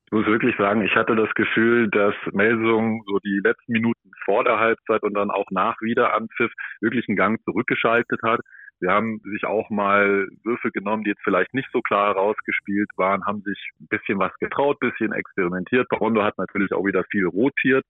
[0.08, 4.44] Ich muss wirklich sagen, ich hatte das Gefühl, dass Melsung so die letzten Minuten vor
[4.44, 8.40] der Halbzeit und dann auch nach Wiederanpfiff wirklich einen Gang zurückgeschaltet hat.
[8.84, 13.26] Sie haben sich auch mal Würfe genommen, die jetzt vielleicht nicht so klar herausgespielt waren,
[13.26, 15.88] haben sich ein bisschen was getraut, bisschen experimentiert.
[15.88, 17.86] Barondo hat natürlich auch wieder viel rotiert.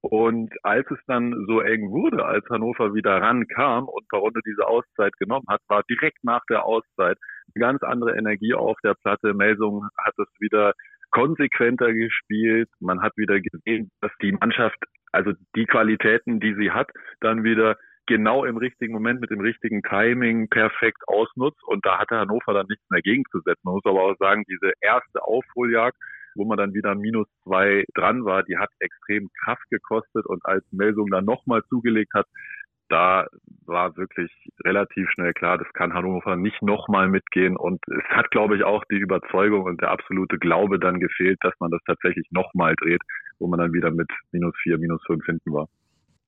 [0.00, 5.16] Und als es dann so eng wurde, als Hannover wieder rankam und Barondo diese Auszeit
[5.16, 7.18] genommen hat, war direkt nach der Auszeit
[7.54, 9.34] eine ganz andere Energie auf der Platte.
[9.34, 10.72] Melsung hat es wieder
[11.12, 12.68] konsequenter gespielt.
[12.80, 14.78] Man hat wieder gesehen, dass die Mannschaft,
[15.12, 17.76] also die Qualitäten, die sie hat, dann wieder
[18.06, 21.62] genau im richtigen Moment mit dem richtigen Timing perfekt ausnutzt.
[21.64, 23.62] Und da hatte Hannover dann nichts mehr gegenzusetzen.
[23.64, 25.96] Man muss aber auch sagen, diese erste Aufholjagd,
[26.34, 30.26] wo man dann wieder minus zwei dran war, die hat extrem Kraft gekostet.
[30.26, 32.26] Und als Melsung dann nochmal zugelegt hat,
[32.88, 33.26] da
[33.64, 34.30] war wirklich
[34.64, 37.56] relativ schnell klar, das kann Hannover nicht nochmal mitgehen.
[37.56, 41.54] Und es hat, glaube ich, auch die Überzeugung und der absolute Glaube dann gefehlt, dass
[41.58, 43.00] man das tatsächlich nochmal dreht,
[43.38, 45.68] wo man dann wieder mit minus vier, minus fünf hinten war.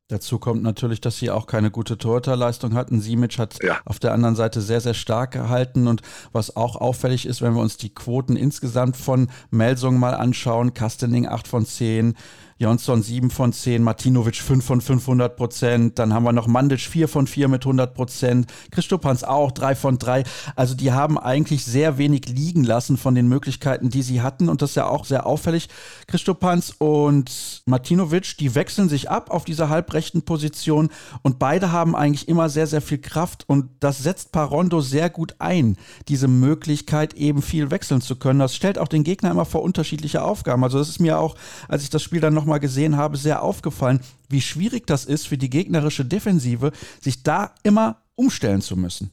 [0.08, 3.00] Dazu kommt natürlich, dass sie auch keine gute Torhüterleistung hatten.
[3.00, 3.80] Simic hat ja.
[3.86, 5.88] auf der anderen Seite sehr, sehr stark gehalten.
[5.88, 10.74] Und was auch auffällig ist, wenn wir uns die Quoten insgesamt von Melsung mal anschauen,
[10.74, 12.16] Kastening 8 von 10,
[12.58, 17.08] Jonsson 7 von 10, Martinovic 5 von 500 Prozent, dann haben wir noch Mandic 4
[17.08, 20.24] von 4 mit 100 Prozent, Christopans auch 3 von 3.
[20.54, 24.62] Also die haben eigentlich sehr wenig liegen lassen von den Möglichkeiten, die sie hatten und
[24.62, 25.68] das ist ja auch sehr auffällig.
[26.06, 30.90] Christopans und Martinovic, die wechseln sich ab auf dieser halbrechten Position
[31.22, 35.36] und beide haben eigentlich immer sehr, sehr viel Kraft und das setzt Parondo sehr gut
[35.38, 35.76] ein,
[36.08, 38.38] diese Möglichkeit eben viel wechseln zu können.
[38.38, 40.62] Das stellt auch den Gegner immer vor unterschiedliche Aufgaben.
[40.64, 41.34] Also das ist mir auch,
[41.68, 45.26] als ich das Spiel dann noch nochmal gesehen habe, sehr aufgefallen, wie schwierig das ist
[45.26, 49.10] für die gegnerische Defensive, sich da immer umstellen zu müssen.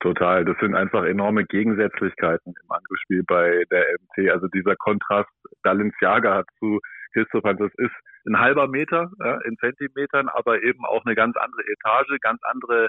[0.00, 0.44] Total.
[0.44, 4.30] Das sind einfach enorme Gegensätzlichkeiten im Angriffsspiel bei der MC.
[4.30, 5.30] Also dieser Kontrast
[5.62, 6.80] Dalinciaga zu
[7.12, 7.94] Christoph Hans, das ist
[8.26, 12.88] ein halber Meter ja, in Zentimetern, aber eben auch eine ganz andere Etage, ganz andere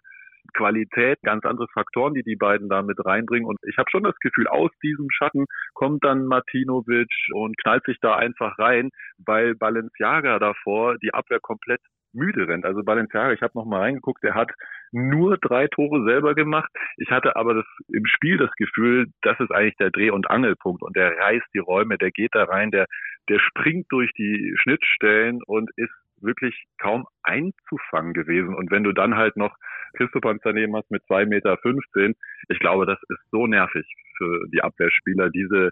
[0.54, 3.48] Qualität, ganz andere Faktoren, die die beiden da mit reinbringen.
[3.48, 7.98] Und ich habe schon das Gefühl, aus diesem Schatten kommt dann Martinovic und knallt sich
[8.02, 8.90] da einfach rein,
[9.26, 11.82] weil Balenciaga davor die Abwehr komplett
[12.12, 12.66] müde rennt.
[12.66, 14.52] Also Balenciaga, ich habe noch mal reingeguckt, der hat
[14.92, 16.72] nur drei Tore selber gemacht.
[16.98, 20.82] Ich hatte aber das im Spiel das Gefühl, das ist eigentlich der Dreh- und Angelpunkt
[20.82, 22.88] und der reißt die Räume, der geht da rein, der
[23.30, 28.54] der springt durch die Schnittstellen und ist wirklich kaum einzufangen gewesen.
[28.56, 29.56] Und wenn du dann halt noch
[29.98, 32.16] Christopans daneben hast mit zwei Meter, fünfzehn,
[32.50, 33.86] ich glaube, das ist so nervig
[34.18, 35.72] für die Abwehrspieler, diese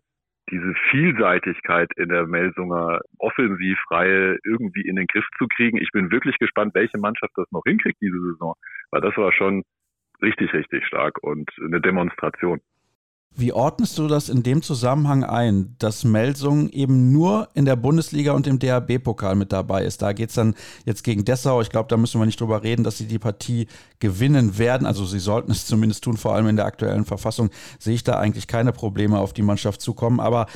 [0.49, 5.77] diese Vielseitigkeit in der Melsunger Offensivreihe irgendwie in den Griff zu kriegen.
[5.77, 8.53] Ich bin wirklich gespannt, welche Mannschaft das noch hinkriegt diese Saison,
[8.91, 9.63] weil das war schon
[10.21, 12.61] richtig, richtig stark und eine Demonstration.
[13.35, 18.31] Wie ordnest du das in dem Zusammenhang ein, dass Melsung eben nur in der Bundesliga
[18.31, 20.01] und im DHB-Pokal mit dabei ist?
[20.01, 21.61] Da geht es dann jetzt gegen Dessau.
[21.61, 23.67] Ich glaube, da müssen wir nicht drüber reden, dass sie die Partie
[23.99, 24.87] gewinnen werden.
[24.87, 28.17] Also sie sollten es zumindest tun, vor allem in der aktuellen Verfassung sehe ich da
[28.17, 30.19] eigentlich keine Probleme auf die Mannschaft zukommen.
[30.19, 30.47] Aber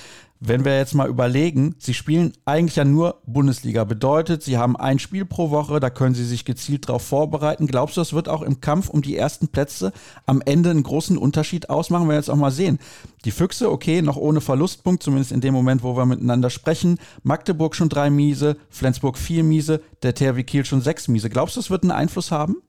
[0.43, 3.83] wenn wir jetzt mal überlegen, sie spielen eigentlich ja nur Bundesliga.
[3.83, 7.67] Bedeutet, sie haben ein Spiel pro Woche, da können sie sich gezielt darauf vorbereiten.
[7.67, 9.93] Glaubst du, das wird auch im Kampf um die ersten Plätze
[10.25, 12.09] am Ende einen großen Unterschied ausmachen?
[12.09, 12.79] Wir jetzt auch mal sehen.
[13.23, 16.97] Die Füchse, okay, noch ohne Verlustpunkt, zumindest in dem Moment, wo wir miteinander sprechen.
[17.21, 21.29] Magdeburg schon drei Miese, Flensburg vier Miese, der THW Kiel schon sechs Miese.
[21.29, 22.63] Glaubst du, das wird einen Einfluss haben?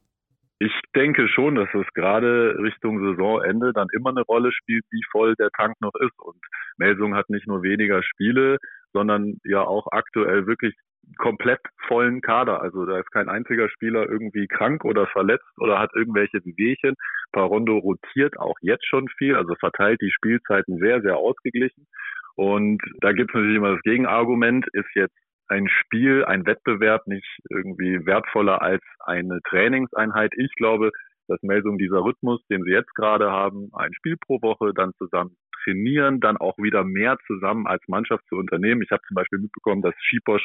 [0.65, 5.35] Ich denke schon, dass es gerade Richtung Saisonende dann immer eine Rolle spielt, wie voll
[5.35, 6.17] der Tank noch ist.
[6.21, 6.37] Und
[6.77, 8.59] Melsung hat nicht nur weniger Spiele,
[8.93, 10.73] sondern ja auch aktuell wirklich
[11.19, 12.63] komplett vollen Kader.
[12.63, 16.95] Also da ist kein einziger Spieler irgendwie krank oder verletzt oder hat irgendwelche Wehchen.
[17.33, 21.89] Parondo rotiert auch jetzt schon viel, also verteilt die Spielzeiten sehr, sehr ausgeglichen.
[22.37, 25.19] Und da gibt es natürlich immer das Gegenargument, ist jetzt
[25.53, 30.33] ein Spiel, ein Wettbewerb nicht irgendwie wertvoller als eine Trainingseinheit.
[30.39, 30.91] Ich glaube,
[31.29, 35.37] dass Melsung dieser Rhythmus, den sie jetzt gerade haben, ein Spiel pro Woche, dann zusammen
[35.63, 38.83] trainieren, dann auch wieder mehr zusammen als Mannschaft zu unternehmen.
[38.83, 40.45] Ich habe zum Beispiel mitbekommen, dass Schiposch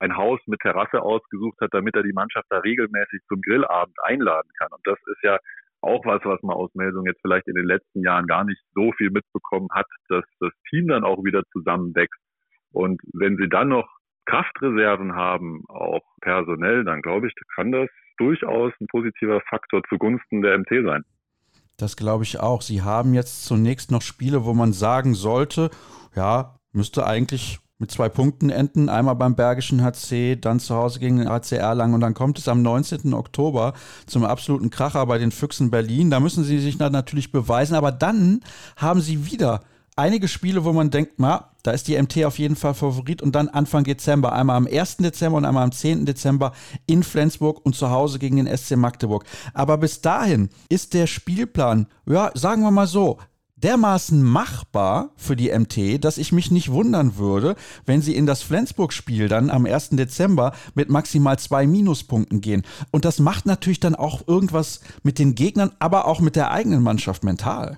[0.00, 4.50] ein Haus mit Terrasse ausgesucht hat, damit er die Mannschaft da regelmäßig zum Grillabend einladen
[4.58, 4.68] kann.
[4.72, 5.38] Und das ist ja
[5.82, 8.92] auch was, was man aus Melsung jetzt vielleicht in den letzten Jahren gar nicht so
[8.92, 12.20] viel mitbekommen hat, dass das Team dann auch wieder zusammenwächst.
[12.72, 13.88] Und wenn sie dann noch
[14.26, 20.58] Kraftreserven haben, auch personell, dann glaube ich, kann das durchaus ein positiver Faktor zugunsten der
[20.58, 21.04] MT sein.
[21.76, 22.60] Das glaube ich auch.
[22.60, 25.70] Sie haben jetzt zunächst noch Spiele, wo man sagen sollte,
[26.14, 28.90] ja, müsste eigentlich mit zwei Punkten enden.
[28.90, 32.46] Einmal beim Bergischen HC, dann zu Hause gegen den HC Erlangen und dann kommt es
[32.46, 33.14] am 19.
[33.14, 33.72] Oktober
[34.06, 36.10] zum absoluten Kracher bei den Füchsen Berlin.
[36.10, 38.42] Da müssen sie sich natürlich beweisen, aber dann
[38.76, 39.60] haben sie wieder
[39.96, 43.34] einige Spiele, wo man denkt, na, da ist die MT auf jeden Fall Favorit und
[43.34, 44.98] dann Anfang Dezember, einmal am 1.
[44.98, 46.06] Dezember und einmal am 10.
[46.06, 46.52] Dezember
[46.86, 49.24] in Flensburg und zu Hause gegen den SC Magdeburg.
[49.52, 53.18] Aber bis dahin ist der Spielplan, ja, sagen wir mal so,
[53.62, 58.42] dermaßen machbar für die MT, dass ich mich nicht wundern würde, wenn sie in das
[58.42, 59.90] Flensburg-Spiel dann am 1.
[59.90, 62.62] Dezember mit maximal zwei Minuspunkten gehen.
[62.90, 66.82] Und das macht natürlich dann auch irgendwas mit den Gegnern, aber auch mit der eigenen
[66.82, 67.76] Mannschaft mental.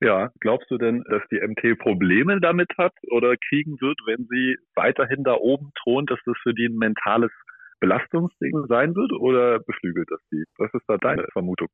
[0.00, 4.56] Ja, glaubst du denn, dass die MT Probleme damit hat oder kriegen wird, wenn sie
[4.74, 7.30] weiterhin da oben thront, dass das für die ein mentales
[7.80, 10.44] Belastungsding sein wird oder beflügelt das die?
[10.58, 11.68] Was ist da deine Vermutung?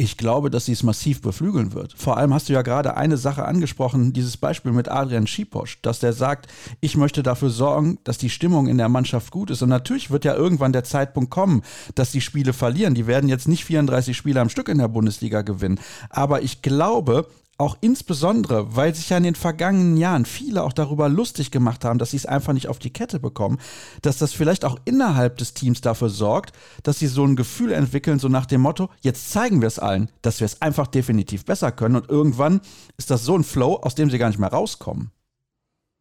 [0.00, 1.92] Ich glaube, dass sie es massiv beflügeln wird.
[1.92, 5.98] Vor allem hast du ja gerade eine Sache angesprochen, dieses Beispiel mit Adrian Schiposch, dass
[5.98, 6.46] der sagt,
[6.80, 9.60] ich möchte dafür sorgen, dass die Stimmung in der Mannschaft gut ist.
[9.60, 11.62] Und natürlich wird ja irgendwann der Zeitpunkt kommen,
[11.96, 12.94] dass die Spiele verlieren.
[12.94, 15.80] Die werden jetzt nicht 34 Spiele am Stück in der Bundesliga gewinnen.
[16.10, 17.26] Aber ich glaube,
[17.58, 21.98] auch insbesondere, weil sich ja in den vergangenen Jahren viele auch darüber lustig gemacht haben,
[21.98, 23.58] dass sie es einfach nicht auf die Kette bekommen,
[24.00, 28.20] dass das vielleicht auch innerhalb des Teams dafür sorgt, dass sie so ein Gefühl entwickeln,
[28.20, 31.72] so nach dem Motto, jetzt zeigen wir es allen, dass wir es einfach definitiv besser
[31.72, 32.60] können und irgendwann
[32.96, 35.10] ist das so ein Flow, aus dem sie gar nicht mehr rauskommen.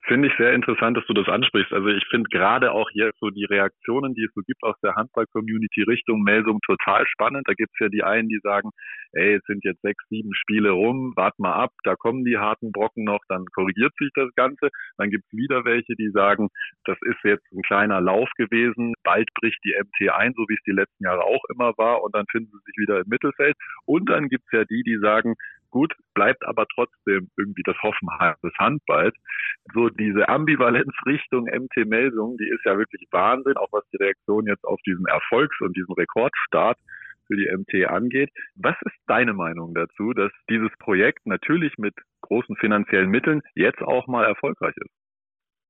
[0.08, 1.74] Finde ich sehr interessant, dass du das ansprichst.
[1.74, 4.96] Also ich finde gerade auch hier so die Reaktionen, die es so gibt aus der
[4.96, 7.46] Handball-Community Richtung Melsung total spannend.
[7.46, 8.70] Da gibt's ja die einen, die sagen,
[9.12, 12.72] ey, es sind jetzt sechs, sieben Spiele rum, wart mal ab, da kommen die harten
[12.72, 14.70] Brocken noch, dann korrigiert sich das Ganze.
[14.98, 16.48] Dann gibt's wieder welche, die sagen,
[16.86, 20.64] das ist jetzt ein kleiner Lauf gewesen, bald bricht die MT ein, so wie es
[20.66, 23.58] die letzten Jahre auch immer war, und dann finden sie sich wieder im Mittelfeld.
[23.86, 25.36] Und dann gibt's ja die, die sagen,
[25.70, 29.16] gut, bleibt aber trotzdem irgendwie das Hoffenheim des Handballs.
[29.74, 34.48] So diese Ambivalenz Richtung MT Melsung, die ist ja wirklich Wahnsinn, auch was die Reaktion
[34.48, 36.78] jetzt auf diesen Erfolgs- und diesen Rekordstart
[37.28, 38.30] für die MT angeht.
[38.56, 44.08] Was ist deine Meinung dazu, dass dieses Projekt natürlich mit großen finanziellen Mitteln jetzt auch
[44.08, 45.07] mal erfolgreich ist?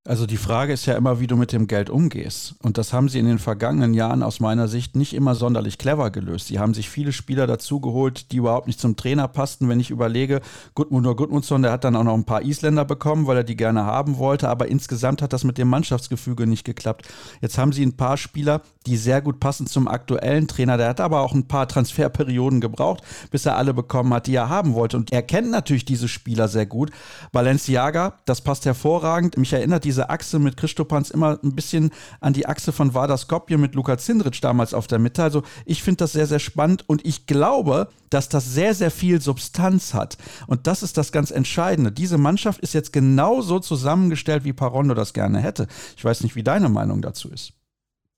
[0.08, 2.56] Also die Frage ist ja immer, wie du mit dem Geld umgehst.
[2.63, 6.12] Und das haben sie in den vergangenen Jahren aus meiner Sicht nicht immer sonderlich clever
[6.12, 6.48] gelöst.
[6.48, 9.67] Sie haben sich viele Spieler dazugeholt, die überhaupt nicht zum Trainer passten.
[9.67, 10.39] Wenn ich überlege,
[10.76, 13.84] Gudmundur Gudmundsson, der hat dann auch noch ein paar Isländer bekommen, weil er die gerne
[13.84, 14.48] haben wollte.
[14.48, 17.06] Aber insgesamt hat das mit dem Mannschaftsgefüge nicht geklappt.
[17.41, 20.78] Jetzt haben sie ein paar Spieler, die sehr gut passen zum aktuellen Trainer.
[20.78, 24.48] Der hat aber auch ein paar Transferperioden gebraucht, bis er alle bekommen hat, die er
[24.48, 24.96] haben wollte.
[24.96, 26.91] Und er kennt natürlich diese Spieler sehr gut.
[27.34, 29.38] Balenciaga, das passt hervorragend.
[29.38, 31.90] Mich erinnert diese diese Achse mit Christopans immer ein bisschen
[32.22, 35.24] an die Achse von Vardar Skopje mit Luka Zindric damals auf der Mitte.
[35.24, 39.22] Also ich finde das sehr, sehr spannend und ich glaube, dass das sehr, sehr viel
[39.22, 40.18] Substanz hat.
[40.46, 41.92] Und das ist das ganz Entscheidende.
[41.92, 45.66] Diese Mannschaft ist jetzt genauso zusammengestellt, wie Parondo das gerne hätte.
[45.98, 47.54] Ich weiß nicht, wie deine Meinung dazu ist.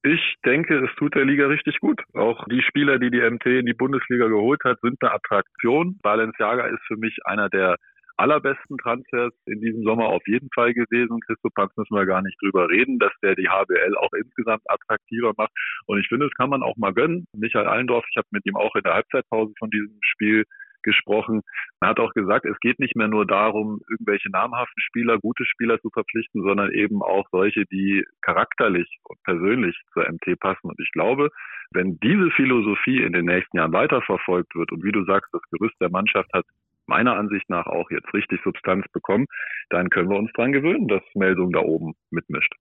[0.03, 2.01] Ich denke, es tut der Liga richtig gut.
[2.13, 5.97] Auch die Spieler, die die MT in die Bundesliga geholt hat, sind eine Attraktion.
[6.01, 7.77] Balenciaga ist für mich einer der
[8.19, 11.19] allerbesten Transfers in diesem Sommer auf jeden Fall gewesen.
[11.25, 15.33] Christoph Panz müssen wir gar nicht drüber reden, dass der die HBL auch insgesamt attraktiver
[15.37, 15.51] macht.
[15.87, 17.25] Und ich finde, das kann man auch mal gönnen.
[17.33, 20.43] Michael Allendorf, ich habe mit ihm auch in der Halbzeitpause von diesem Spiel
[20.83, 21.41] gesprochen.
[21.81, 25.79] Er hat auch gesagt, es geht nicht mehr nur darum, irgendwelche namhaften Spieler, gute Spieler
[25.81, 30.69] zu verpflichten, sondern eben auch solche, die charakterlich und persönlich zur MT passen.
[30.69, 31.29] Und ich glaube,
[31.71, 35.75] wenn diese Philosophie in den nächsten Jahren weiterverfolgt wird und wie du sagst, das Gerüst
[35.81, 36.45] der Mannschaft hat
[36.89, 39.27] meiner Ansicht nach auch jetzt richtig Substanz bekommen,
[39.69, 42.53] dann können wir uns daran gewöhnen, dass Meldung da oben mitmischt.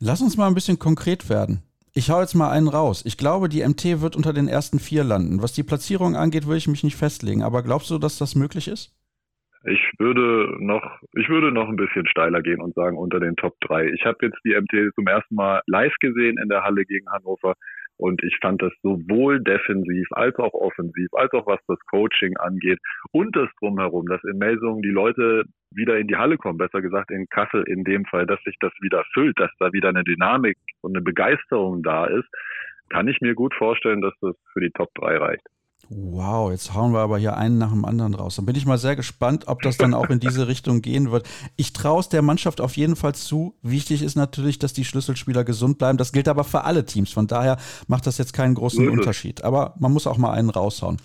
[0.00, 1.62] Lass uns mal ein bisschen konkret werden.
[1.94, 3.04] Ich hau jetzt mal einen raus.
[3.06, 5.42] Ich glaube, die MT wird unter den ersten vier landen.
[5.42, 7.42] Was die Platzierung angeht, würde ich mich nicht festlegen.
[7.42, 8.94] Aber glaubst du, dass das möglich ist?
[9.64, 13.58] Ich würde noch, ich würde noch ein bisschen steiler gehen und sagen unter den Top
[13.62, 13.86] 3.
[13.94, 17.54] Ich habe jetzt die MT zum ersten Mal live gesehen in der Halle gegen Hannover.
[17.98, 22.78] Und ich fand das sowohl defensiv als auch offensiv, als auch was das Coaching angeht
[23.12, 27.10] und das drumherum, dass in Melsungen die Leute wieder in die Halle kommen, besser gesagt
[27.10, 30.56] in Kassel in dem Fall, dass sich das wieder füllt, dass da wieder eine Dynamik
[30.82, 32.28] und eine Begeisterung da ist,
[32.90, 35.46] kann ich mir gut vorstellen, dass das für die Top 3 reicht.
[35.88, 38.36] Wow, jetzt hauen wir aber hier einen nach dem anderen raus.
[38.36, 41.28] Dann bin ich mal sehr gespannt, ob das dann auch in diese Richtung gehen wird.
[41.56, 43.54] Ich traue es der Mannschaft auf jeden Fall zu.
[43.62, 45.96] Wichtig ist natürlich, dass die Schlüsselspieler gesund bleiben.
[45.96, 47.12] Das gilt aber für alle Teams.
[47.12, 49.44] Von daher macht das jetzt keinen großen Unterschied.
[49.44, 50.98] Aber man muss auch mal einen raushauen.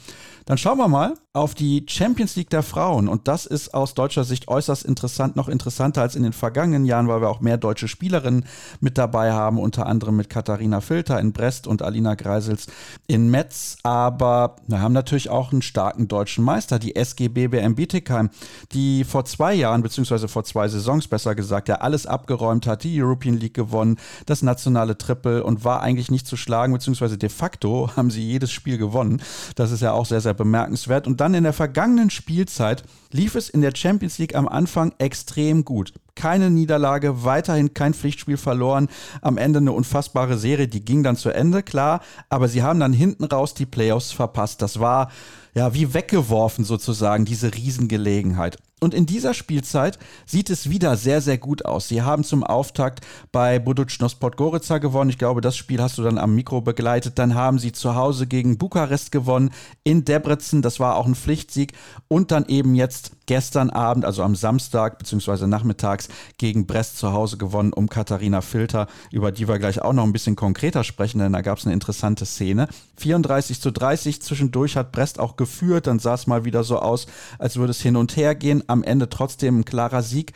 [0.45, 3.07] Dann schauen wir mal auf die Champions League der Frauen.
[3.07, 7.07] Und das ist aus deutscher Sicht äußerst interessant, noch interessanter als in den vergangenen Jahren,
[7.07, 8.45] weil wir auch mehr deutsche Spielerinnen
[8.79, 12.67] mit dabei haben, unter anderem mit Katharina Filter in Brest und Alina Greisels
[13.07, 13.77] in Metz.
[13.83, 18.29] Aber wir haben natürlich auch einen starken deutschen Meister, die SG BBM Bietigheim,
[18.71, 23.01] die vor zwei Jahren, beziehungsweise vor zwei Saisons besser gesagt, ja alles abgeräumt hat, die
[23.01, 27.91] European League gewonnen, das nationale Triple und war eigentlich nicht zu schlagen, beziehungsweise de facto
[27.95, 29.21] haben sie jedes Spiel gewonnen.
[29.55, 31.07] Das ist ja auch sehr, sehr bemerkenswert.
[31.07, 35.65] Und dann in der vergangenen Spielzeit lief es in der Champions League am Anfang extrem
[35.65, 35.93] gut.
[36.21, 38.89] Keine Niederlage, weiterhin kein Pflichtspiel verloren.
[39.23, 42.01] Am Ende eine unfassbare Serie, die ging dann zu Ende, klar.
[42.29, 44.61] Aber sie haben dann hinten raus die Playoffs verpasst.
[44.61, 45.09] Das war
[45.55, 48.59] ja wie weggeworfen sozusagen, diese Riesengelegenheit.
[48.83, 51.87] Und in dieser Spielzeit sieht es wieder sehr, sehr gut aus.
[51.87, 55.11] Sie haben zum Auftakt bei Buducnos Podgorica gewonnen.
[55.11, 57.19] Ich glaube, das Spiel hast du dann am Mikro begleitet.
[57.19, 59.51] Dann haben sie zu Hause gegen Bukarest gewonnen,
[59.83, 60.63] in Debrecen.
[60.63, 61.73] Das war auch ein Pflichtsieg.
[62.07, 65.47] Und dann eben jetzt gestern Abend, also am Samstag bzw.
[65.47, 70.03] nachmittags gegen Brest zu Hause gewonnen um Katharina Filter, über die wir gleich auch noch
[70.03, 72.67] ein bisschen konkreter sprechen, denn da gab es eine interessante Szene.
[72.97, 77.05] 34 zu 30 zwischendurch hat Brest auch geführt, dann sah es mal wieder so aus,
[77.39, 78.63] als würde es hin und her gehen.
[78.71, 80.31] Am Ende trotzdem ein klarer Sieg.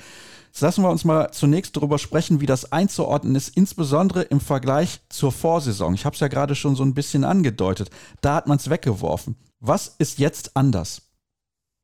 [0.62, 5.32] Lassen wir uns mal zunächst darüber sprechen, wie das einzuordnen ist, insbesondere im Vergleich zur
[5.32, 5.94] Vorsaison.
[5.94, 7.90] Ich habe es ja gerade schon so ein bisschen angedeutet.
[8.22, 9.36] Da hat man es weggeworfen.
[9.60, 11.02] Was ist jetzt anders?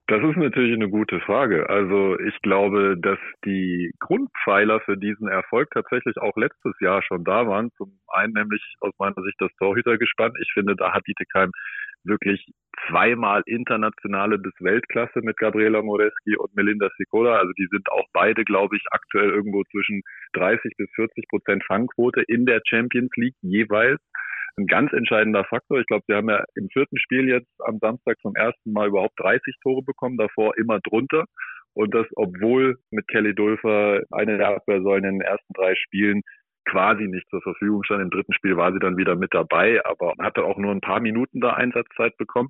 [0.08, 1.70] Das ist natürlich eine gute Frage.
[1.70, 7.47] Also ich glaube, dass die Grundpfeiler für diesen Erfolg tatsächlich auch letztes Jahr schon da
[7.47, 7.72] waren.
[7.78, 10.34] Zum einen nämlich aus meiner Sicht das Torhütergespann.
[10.41, 11.52] Ich finde, da hat Dietekheim
[12.04, 12.45] wirklich
[12.88, 17.38] zweimal internationale bis Weltklasse mit Gabriela Moreski und Melinda Sikola.
[17.38, 20.02] Also die sind auch beide, glaube ich, aktuell irgendwo zwischen
[20.34, 23.99] 30 bis 40 Prozent Fangquote in der Champions League jeweils
[24.58, 25.80] ein ganz entscheidender Faktor.
[25.80, 29.20] Ich glaube, sie haben ja im vierten Spiel jetzt am Samstag zum ersten Mal überhaupt
[29.20, 31.26] 30 Tore bekommen, davor immer drunter.
[31.74, 36.22] Und das, obwohl mit Kelly Dulfer eine der Abwehrsäulen in den ersten drei Spielen
[36.66, 38.01] quasi nicht zur Verfügung stand.
[38.01, 40.99] Im dritten Spiel war sie dann wieder mit dabei, aber hatte auch nur ein paar
[40.99, 42.49] Minuten da Einsatzzeit bekommen.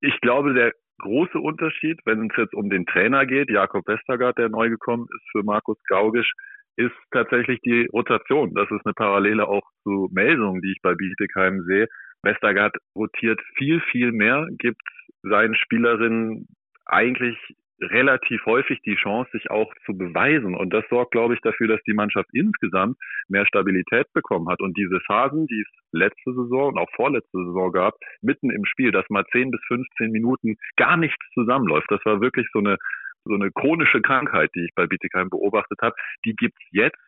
[0.00, 4.48] Ich glaube, der große Unterschied, wenn es jetzt um den Trainer geht, Jakob Westergaard, der
[4.48, 6.32] neu gekommen ist für Markus Gaugisch,
[6.76, 8.54] ist tatsächlich die Rotation.
[8.54, 11.88] Das ist eine Parallele auch zu Melsungen, die ich bei Bietigheim sehe.
[12.22, 14.82] Westergaard rotiert viel, viel mehr, gibt
[15.22, 16.46] seinen Spielerinnen
[16.86, 17.36] eigentlich
[17.80, 20.54] relativ häufig die Chance, sich auch zu beweisen.
[20.54, 22.96] Und das sorgt, glaube ich, dafür, dass die Mannschaft insgesamt
[23.28, 24.60] mehr Stabilität bekommen hat.
[24.60, 28.90] Und diese Phasen, die es letzte Saison und auch vorletzte Saison gab, mitten im Spiel,
[28.90, 32.76] dass mal 10 bis 15 Minuten gar nichts zusammenläuft, das war wirklich so eine
[33.24, 36.98] so eine chronische Krankheit, die ich bei Bietigheim beobachtet habe, die gibt's jetzt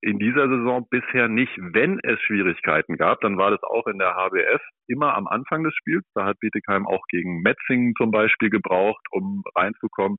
[0.00, 1.52] in dieser Saison bisher nicht.
[1.56, 5.74] Wenn es Schwierigkeiten gab, dann war das auch in der HBF immer am Anfang des
[5.74, 6.04] Spiels.
[6.14, 10.18] Da hat Bietigheim auch gegen Metzingen zum Beispiel gebraucht, um reinzukommen.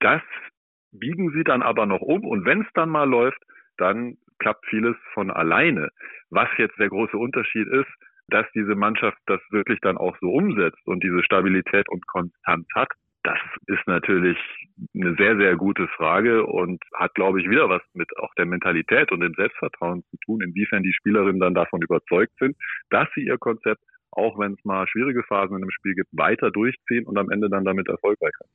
[0.00, 0.22] Das
[0.92, 3.40] biegen sie dann aber noch um und wenn es dann mal läuft,
[3.78, 5.88] dann klappt vieles von alleine.
[6.30, 7.90] Was jetzt der große Unterschied ist,
[8.28, 12.88] dass diese Mannschaft das wirklich dann auch so umsetzt und diese Stabilität und Konstanz hat,
[13.24, 14.38] das ist natürlich
[14.94, 19.12] eine sehr, sehr gute Frage und hat, glaube ich, wieder was mit auch der Mentalität
[19.12, 22.56] und dem Selbstvertrauen zu tun, inwiefern die Spielerinnen dann davon überzeugt sind,
[22.90, 26.50] dass sie ihr Konzept, auch wenn es mal schwierige Phasen in einem Spiel gibt, weiter
[26.50, 28.50] durchziehen und am Ende dann damit erfolgreich sind.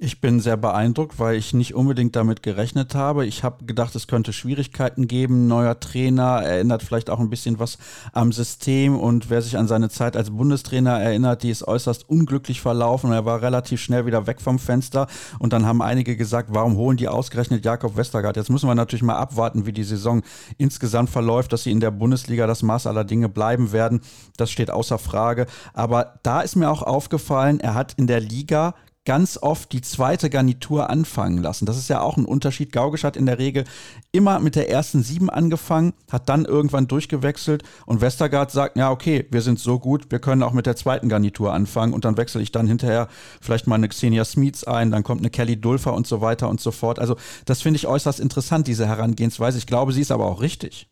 [0.00, 3.26] Ich bin sehr beeindruckt, weil ich nicht unbedingt damit gerechnet habe.
[3.26, 5.48] Ich habe gedacht, es könnte Schwierigkeiten geben.
[5.48, 7.78] Neuer Trainer erinnert vielleicht auch ein bisschen was
[8.12, 8.96] am System.
[8.96, 13.10] Und wer sich an seine Zeit als Bundestrainer erinnert, die ist äußerst unglücklich verlaufen.
[13.10, 15.08] Er war relativ schnell wieder weg vom Fenster.
[15.40, 18.36] Und dann haben einige gesagt, warum holen die ausgerechnet Jakob Westergaard?
[18.36, 20.22] Jetzt müssen wir natürlich mal abwarten, wie die Saison
[20.58, 24.02] insgesamt verläuft, dass sie in der Bundesliga das Maß aller Dinge bleiben werden.
[24.36, 25.46] Das steht außer Frage.
[25.74, 28.76] Aber da ist mir auch aufgefallen, er hat in der Liga
[29.08, 31.64] ganz oft die zweite Garnitur anfangen lassen.
[31.64, 32.72] Das ist ja auch ein Unterschied.
[32.72, 33.64] Gaugisch hat in der Regel
[34.12, 39.26] immer mit der ersten sieben angefangen, hat dann irgendwann durchgewechselt und Westergaard sagt, ja, okay,
[39.30, 42.42] wir sind so gut, wir können auch mit der zweiten Garnitur anfangen und dann wechsle
[42.42, 43.08] ich dann hinterher
[43.40, 46.60] vielleicht mal eine Xenia Smits ein, dann kommt eine Kelly Dulfer und so weiter und
[46.60, 46.98] so fort.
[46.98, 49.56] Also das finde ich äußerst interessant, diese Herangehensweise.
[49.56, 50.86] Ich glaube, sie ist aber auch richtig.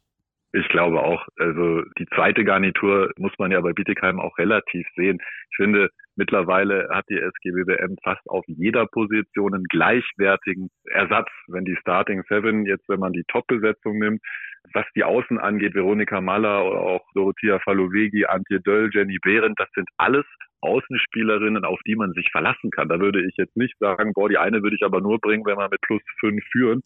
[0.52, 1.26] Ich glaube auch.
[1.38, 5.18] Also die zweite Garnitur muss man ja bei Bietigheim auch relativ sehen.
[5.50, 11.76] Ich finde, mittlerweile hat die SGWBM fast auf jeder Position einen gleichwertigen Ersatz, wenn die
[11.80, 14.22] Starting Seven, jetzt wenn man die Top-Besetzung nimmt,
[14.72, 19.70] was die Außen angeht, Veronika Maller oder auch Dorothea Falovegi, Antje Döll, Jenny Behrendt, das
[19.74, 20.24] sind alles
[20.60, 22.88] Außenspielerinnen, auf die man sich verlassen kann.
[22.88, 25.58] Da würde ich jetzt nicht sagen, boah, die eine würde ich aber nur bringen, wenn
[25.58, 26.82] wir mit plus fünf führen.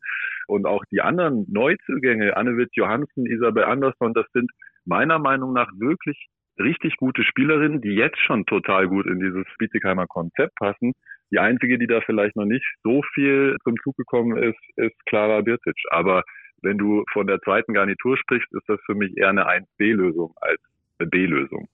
[0.51, 4.51] Und auch die anderen Neuzugänge, Annewitt Johansen, Isabel Andersson, das sind
[4.85, 6.27] meiner Meinung nach wirklich
[6.59, 10.93] richtig gute Spielerinnen, die jetzt schon total gut in dieses Bietigheimer Konzept passen.
[11.31, 15.41] Die einzige, die da vielleicht noch nicht so viel zum Zug gekommen ist, ist Clara
[15.43, 15.77] Birtic.
[15.91, 16.25] Aber
[16.63, 20.61] wenn du von der zweiten Garnitur sprichst, ist das für mich eher eine 1B-Lösung als
[20.99, 21.69] eine B-Lösung.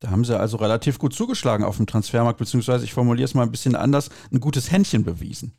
[0.00, 3.44] Da haben sie also relativ gut zugeschlagen auf dem Transfermarkt, beziehungsweise ich formuliere es mal
[3.44, 5.54] ein bisschen anders, ein gutes Händchen bewiesen.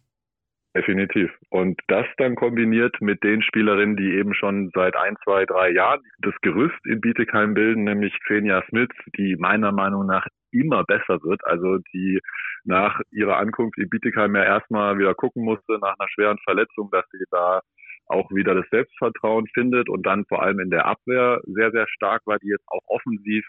[0.75, 1.31] Definitiv.
[1.49, 6.01] Und das dann kombiniert mit den Spielerinnen, die eben schon seit ein, zwei, drei Jahren
[6.19, 11.41] das Gerüst in Bietigheim bilden, nämlich Xenia Smith, die meiner Meinung nach immer besser wird.
[11.43, 12.19] Also die
[12.65, 17.05] nach ihrer Ankunft in Bietigheim ja erstmal wieder gucken musste nach einer schweren Verletzung, dass
[17.11, 17.61] sie da
[18.05, 22.21] auch wieder das Selbstvertrauen findet und dann vor allem in der Abwehr sehr, sehr stark
[22.25, 23.45] war, die jetzt auch offensiv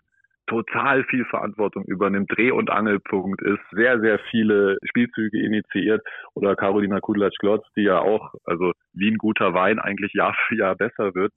[0.50, 6.02] total viel Verantwortung übernimmt, Dreh- und Angelpunkt ist, sehr, sehr viele Spielzüge initiiert
[6.34, 10.74] oder Carolina Kudlatsch-Glotz, die ja auch, also wie ein guter Wein eigentlich Jahr für Jahr
[10.74, 11.32] besser wird.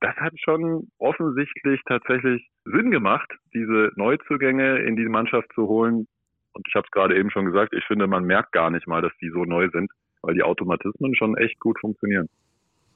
[0.00, 6.06] Das hat schon offensichtlich tatsächlich Sinn gemacht, diese Neuzugänge in die Mannschaft zu holen.
[6.52, 9.02] Und ich habe es gerade eben schon gesagt, ich finde, man merkt gar nicht mal,
[9.02, 9.90] dass die so neu sind,
[10.22, 12.28] weil die Automatismen schon echt gut funktionieren.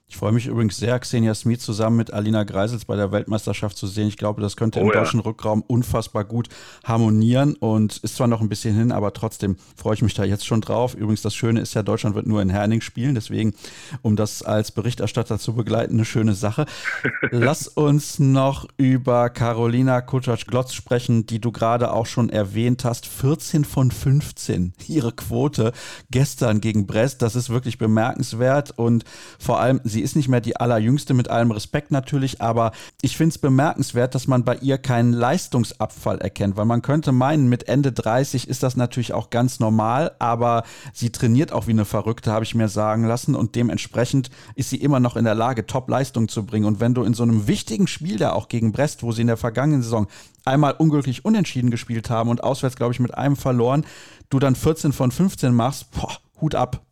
[0.08, 3.88] Ich freue mich übrigens sehr, Xenia Smith zusammen mit Alina Greisels bei der Weltmeisterschaft zu
[3.88, 4.06] sehen.
[4.06, 5.00] Ich glaube, das könnte oh, im ja.
[5.00, 6.48] deutschen Rückraum unfassbar gut
[6.84, 10.46] harmonieren und ist zwar noch ein bisschen hin, aber trotzdem freue ich mich da jetzt
[10.46, 10.94] schon drauf.
[10.94, 13.54] Übrigens, das Schöne ist ja, Deutschland wird nur in Herning spielen, deswegen,
[14.02, 16.66] um das als Berichterstatter zu begleiten, eine schöne Sache.
[17.32, 23.06] Lass uns noch über Carolina Kutschatsch-Glotz sprechen, die du gerade auch schon erwähnt hast.
[23.06, 25.72] 14 von 15, ihre Quote
[26.12, 29.04] gestern gegen Brest, das ist wirklich bemerkenswert und
[29.40, 33.16] vor allem, sie Sie ist nicht mehr die allerjüngste, mit allem Respekt natürlich, aber ich
[33.16, 37.66] finde es bemerkenswert, dass man bei ihr keinen Leistungsabfall erkennt, weil man könnte meinen, mit
[37.66, 42.30] Ende 30 ist das natürlich auch ganz normal, aber sie trainiert auch wie eine Verrückte,
[42.30, 46.28] habe ich mir sagen lassen, und dementsprechend ist sie immer noch in der Lage, Top-Leistung
[46.28, 46.66] zu bringen.
[46.66, 49.28] Und wenn du in so einem wichtigen Spiel, da auch gegen Brest, wo sie in
[49.28, 50.08] der vergangenen Saison
[50.44, 53.86] einmal unglücklich unentschieden gespielt haben und auswärts, glaube ich, mit einem verloren,
[54.28, 56.85] du dann 14 von 15 machst, boah, Hut ab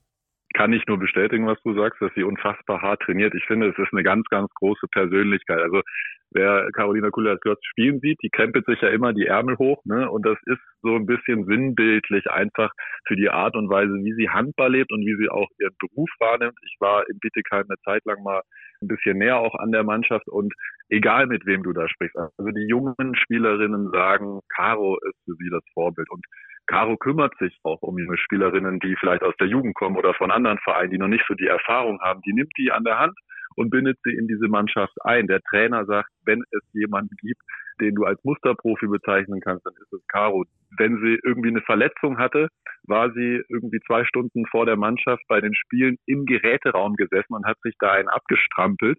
[0.55, 3.35] kann ich nur bestätigen, was du sagst, dass sie unfassbar hart trainiert.
[3.35, 5.59] Ich finde, es ist eine ganz, ganz große Persönlichkeit.
[5.61, 5.83] Also
[6.31, 10.11] wer Carolina Kulas-Glotz spielen sieht, die krempelt sich ja immer die Ärmel hoch, ne?
[10.11, 12.73] Und das ist so ein bisschen sinnbildlich einfach
[13.07, 16.11] für die Art und Weise, wie sie Handball lebt und wie sie auch ihren Beruf
[16.21, 16.59] wahrnimmt.
[16.63, 18.43] Ich war in Bittigheim eine Zeit lang mal
[18.83, 20.53] ein bisschen näher auch an der Mannschaft und
[20.89, 22.17] egal mit wem du da sprichst.
[22.17, 26.25] Also die jungen Spielerinnen sagen, Caro ist für sie das Vorbild und
[26.67, 30.31] Caro kümmert sich auch um junge Spielerinnen, die vielleicht aus der Jugend kommen oder von
[30.31, 32.23] anderen Vereinen, die noch nicht so die Erfahrung haben.
[32.23, 33.19] Die nimmt die an der Hand
[33.57, 35.27] und bindet sie in diese Mannschaft ein.
[35.27, 37.41] Der Trainer sagt, wenn es jemanden gibt,
[37.81, 40.45] den du als Musterprofi bezeichnen kannst, dann ist es Caro.
[40.79, 42.49] Wenn sie irgendwie eine Verletzung hatte,
[42.85, 47.47] war sie irgendwie zwei Stunden vor der Mannschaft bei den Spielen im Geräteraum gesessen und
[47.47, 48.99] hat sich da einen abgestrampelt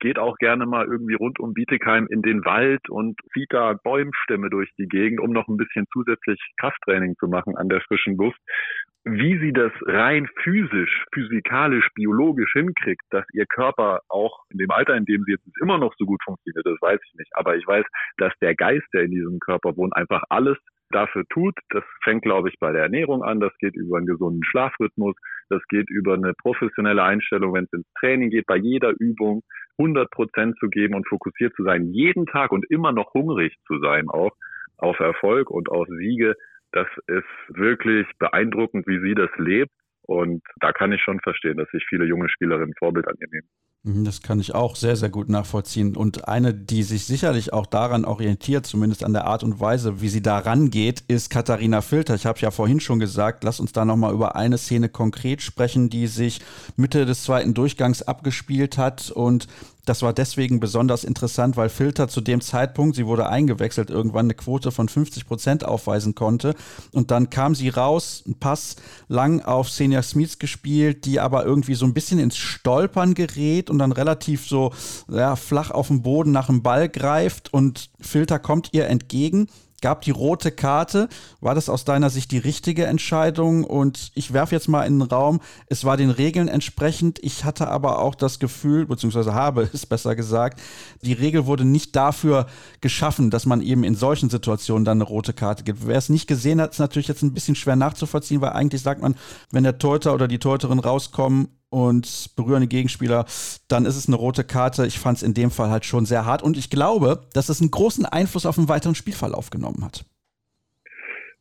[0.00, 4.50] geht auch gerne mal irgendwie rund um Bietigheim in den Wald und zieht da Bäumstämme
[4.50, 8.40] durch die Gegend, um noch ein bisschen zusätzlich Krafttraining zu machen an der frischen Luft.
[9.04, 14.96] Wie sie das rein physisch, physikalisch, biologisch hinkriegt, dass ihr Körper auch in dem Alter,
[14.96, 17.30] in dem sie jetzt ist, immer noch so gut funktioniert, das weiß ich nicht.
[17.36, 17.84] Aber ich weiß,
[18.16, 20.58] dass der Geist, der in diesem Körper wohnt, einfach alles
[20.90, 21.54] dafür tut.
[21.70, 23.40] Das fängt, glaube ich, bei der Ernährung an.
[23.40, 25.16] Das geht über einen gesunden Schlafrhythmus.
[25.48, 29.42] Das geht über eine professionelle Einstellung, wenn es ins Training geht, bei jeder Übung
[29.78, 33.78] 100 Prozent zu geben und fokussiert zu sein, jeden Tag und immer noch hungrig zu
[33.78, 34.32] sein, auch
[34.78, 36.34] auf Erfolg und auf Siege.
[36.72, 39.72] Das ist wirklich beeindruckend, wie sie das lebt.
[40.02, 43.48] Und da kann ich schon verstehen, dass sich viele junge Spielerinnen Vorbild an ihr nehmen.
[43.84, 45.96] Mhm, das kann ich auch sehr, sehr gut nachvollziehen.
[45.96, 50.08] Und eine, die sich sicherlich auch daran orientiert, zumindest an der Art und Weise, wie
[50.08, 52.16] sie da rangeht, ist Katharina Filter.
[52.16, 55.88] Ich habe ja vorhin schon gesagt, lass uns da nochmal über eine Szene konkret sprechen,
[55.88, 56.40] die sich
[56.76, 59.46] Mitte des zweiten Durchgangs abgespielt hat und
[59.86, 64.34] das war deswegen besonders interessant, weil Filter zu dem Zeitpunkt, sie wurde eingewechselt, irgendwann eine
[64.34, 66.54] Quote von 50 Prozent aufweisen konnte.
[66.92, 68.76] Und dann kam sie raus, ein Pass
[69.08, 73.78] lang auf Senior Smith gespielt, die aber irgendwie so ein bisschen ins Stolpern gerät und
[73.78, 74.72] dann relativ so
[75.08, 79.48] ja, flach auf dem Boden nach dem Ball greift und Filter kommt ihr entgegen
[79.80, 81.08] gab die rote Karte.
[81.40, 83.64] War das aus deiner Sicht die richtige Entscheidung?
[83.64, 87.18] Und ich werfe jetzt mal in den Raum, es war den Regeln entsprechend.
[87.22, 90.60] Ich hatte aber auch das Gefühl, beziehungsweise habe es besser gesagt,
[91.02, 92.46] die Regel wurde nicht dafür
[92.80, 95.86] geschaffen, dass man eben in solchen Situationen dann eine rote Karte gibt.
[95.86, 99.02] Wer es nicht gesehen hat, ist natürlich jetzt ein bisschen schwer nachzuvollziehen, weil eigentlich sagt
[99.02, 99.14] man,
[99.50, 103.26] wenn der Torhüter oder die Torhüterin rauskommen und berühren Gegenspieler,
[103.68, 104.86] dann ist es eine rote Karte.
[104.86, 107.60] Ich fand es in dem Fall halt schon sehr hart und ich glaube, dass es
[107.60, 110.04] einen großen Einfluss auf den weiteren Spielverlauf genommen hat.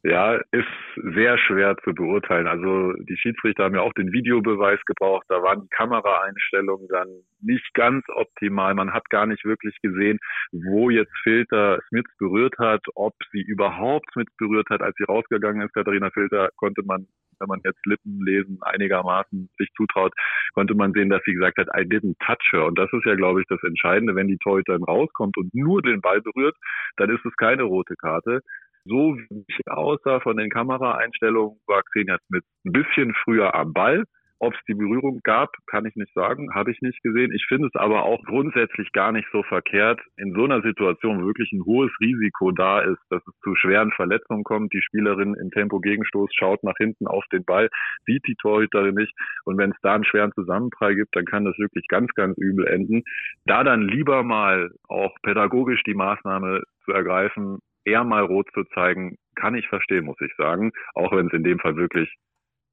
[0.08, 0.68] Ja, ist
[1.16, 2.45] sehr schwer zu beurteilen.
[2.45, 5.26] Also die Schiedsrichter haben ja auch den Videobeweis gebraucht.
[5.30, 7.08] Da waren die Kameraeinstellungen dann
[7.41, 8.76] nicht ganz optimal.
[8.76, 10.20] Man hat gar nicht wirklich gesehen,
[10.51, 14.84] wo jetzt Filter Smith berührt hat, ob sie überhaupt Smith berührt hat.
[14.84, 17.08] Als sie rausgegangen ist, Katharina Filter, konnte man
[17.39, 20.14] wenn man jetzt Lippen lesen einigermaßen sich zutraut,
[20.53, 22.66] konnte man sehen, dass sie gesagt hat, I didn't touch her.
[22.66, 24.16] Und das ist ja, glaube ich, das Entscheidende.
[24.16, 26.56] Wenn die Torhüterin rauskommt und nur den Ball berührt,
[26.97, 28.41] dann ist es keine rote Karte.
[28.86, 34.04] So wie ich aussah von den Kameraeinstellungen, war Xenia Smith ein bisschen früher am Ball.
[34.38, 37.32] Ob es die Berührung gab, kann ich nicht sagen, habe ich nicht gesehen.
[37.34, 41.28] Ich finde es aber auch grundsätzlich gar nicht so verkehrt, in so einer Situation wo
[41.28, 44.74] wirklich ein hohes Risiko da ist, dass es zu schweren Verletzungen kommt.
[44.74, 47.70] Die Spielerin im Tempo-Gegenstoß schaut nach hinten auf den Ball,
[48.06, 49.14] sieht die Torhüterin nicht.
[49.46, 52.68] Und wenn es da einen schweren Zusammenprall gibt, dann kann das wirklich ganz, ganz übel
[52.68, 53.04] enden.
[53.46, 59.18] Da dann lieber mal auch pädagogisch die Maßnahme zu ergreifen, eher mal rot zu zeigen,
[59.36, 60.72] kann ich verstehen, muss ich sagen.
[60.94, 62.14] Auch wenn es in dem Fall wirklich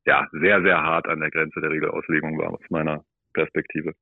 [0.05, 3.05] ja sehr, sehr hart an der Grenze der Regelauslegung war aus meiner
[3.35, 3.93] Perspektive.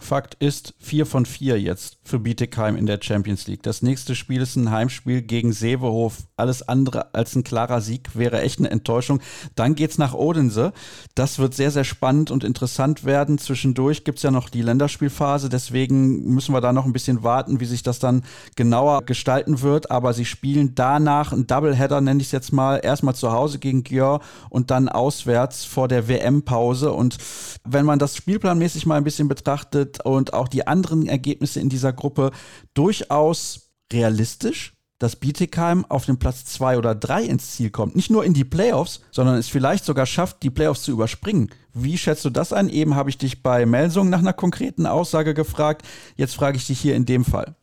[0.00, 3.62] Fakt ist, 4 von 4 jetzt für Bietigheim in der Champions League.
[3.62, 6.24] Das nächste Spiel ist ein Heimspiel gegen Seehof.
[6.36, 9.20] Alles andere als ein klarer Sieg wäre echt eine Enttäuschung.
[9.54, 10.72] Dann geht's nach Odense.
[11.14, 13.38] Das wird sehr, sehr spannend und interessant werden.
[13.38, 15.48] Zwischendurch gibt's ja noch die Länderspielphase.
[15.48, 18.24] Deswegen müssen wir da noch ein bisschen warten, wie sich das dann
[18.56, 19.92] genauer gestalten wird.
[19.92, 22.80] Aber sie spielen danach einen Doubleheader, nenne ich es jetzt mal.
[22.82, 24.20] Erstmal zu Hause gegen Gjör
[24.50, 26.92] und dann auswärts vor der WM-Pause.
[26.92, 27.16] Und
[27.62, 31.68] wenn man das spielplanmäßig mal ein bisschen betrachtet, betrachtet und auch die anderen Ergebnisse in
[31.68, 32.30] dieser Gruppe
[32.74, 37.96] durchaus realistisch, dass Bietigheim auf den Platz zwei oder drei ins Ziel kommt.
[37.96, 41.50] Nicht nur in die Playoffs, sondern es vielleicht sogar schafft, die Playoffs zu überspringen.
[41.72, 42.68] Wie schätzt du das ein?
[42.68, 45.82] Eben habe ich dich bei Melsung nach einer konkreten Aussage gefragt.
[46.16, 47.56] Jetzt frage ich dich hier in dem Fall.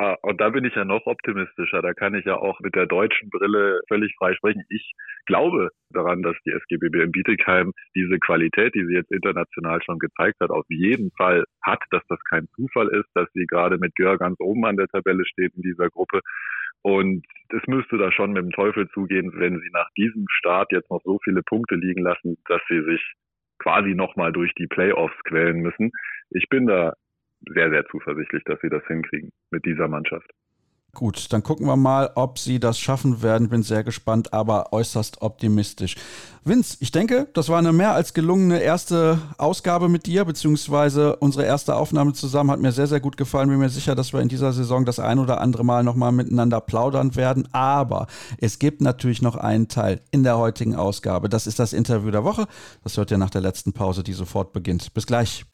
[0.00, 1.82] Ah, und da bin ich ja noch optimistischer.
[1.82, 4.64] Da kann ich ja auch mit der deutschen Brille völlig frei sprechen.
[4.70, 4.94] Ich
[5.26, 10.40] glaube daran, dass die SGBB in Bietigheim diese Qualität, die sie jetzt international schon gezeigt
[10.40, 14.16] hat, auf jeden Fall hat, dass das kein Zufall ist, dass sie gerade mit Gör
[14.16, 16.20] ganz oben an der Tabelle steht in dieser Gruppe.
[16.80, 20.90] Und es müsste da schon mit dem Teufel zugehen, wenn sie nach diesem Start jetzt
[20.90, 23.02] noch so viele Punkte liegen lassen, dass sie sich
[23.58, 25.90] quasi nochmal durch die Playoffs quälen müssen.
[26.30, 26.94] Ich bin da
[27.48, 30.30] sehr, sehr zuversichtlich, dass sie das hinkriegen mit dieser Mannschaft.
[30.92, 33.48] Gut, dann gucken wir mal, ob sie das schaffen werden.
[33.48, 35.94] Bin sehr gespannt, aber äußerst optimistisch.
[36.44, 41.44] Vince, ich denke, das war eine mehr als gelungene erste Ausgabe mit dir, beziehungsweise unsere
[41.44, 43.48] erste Aufnahme zusammen hat mir sehr, sehr gut gefallen.
[43.48, 46.60] Bin mir sicher, dass wir in dieser Saison das ein oder andere Mal nochmal miteinander
[46.60, 47.46] plaudern werden.
[47.52, 51.28] Aber es gibt natürlich noch einen Teil in der heutigen Ausgabe.
[51.28, 52.48] Das ist das Interview der Woche.
[52.82, 54.92] Das hört ihr nach der letzten Pause, die sofort beginnt.
[54.92, 55.44] Bis gleich.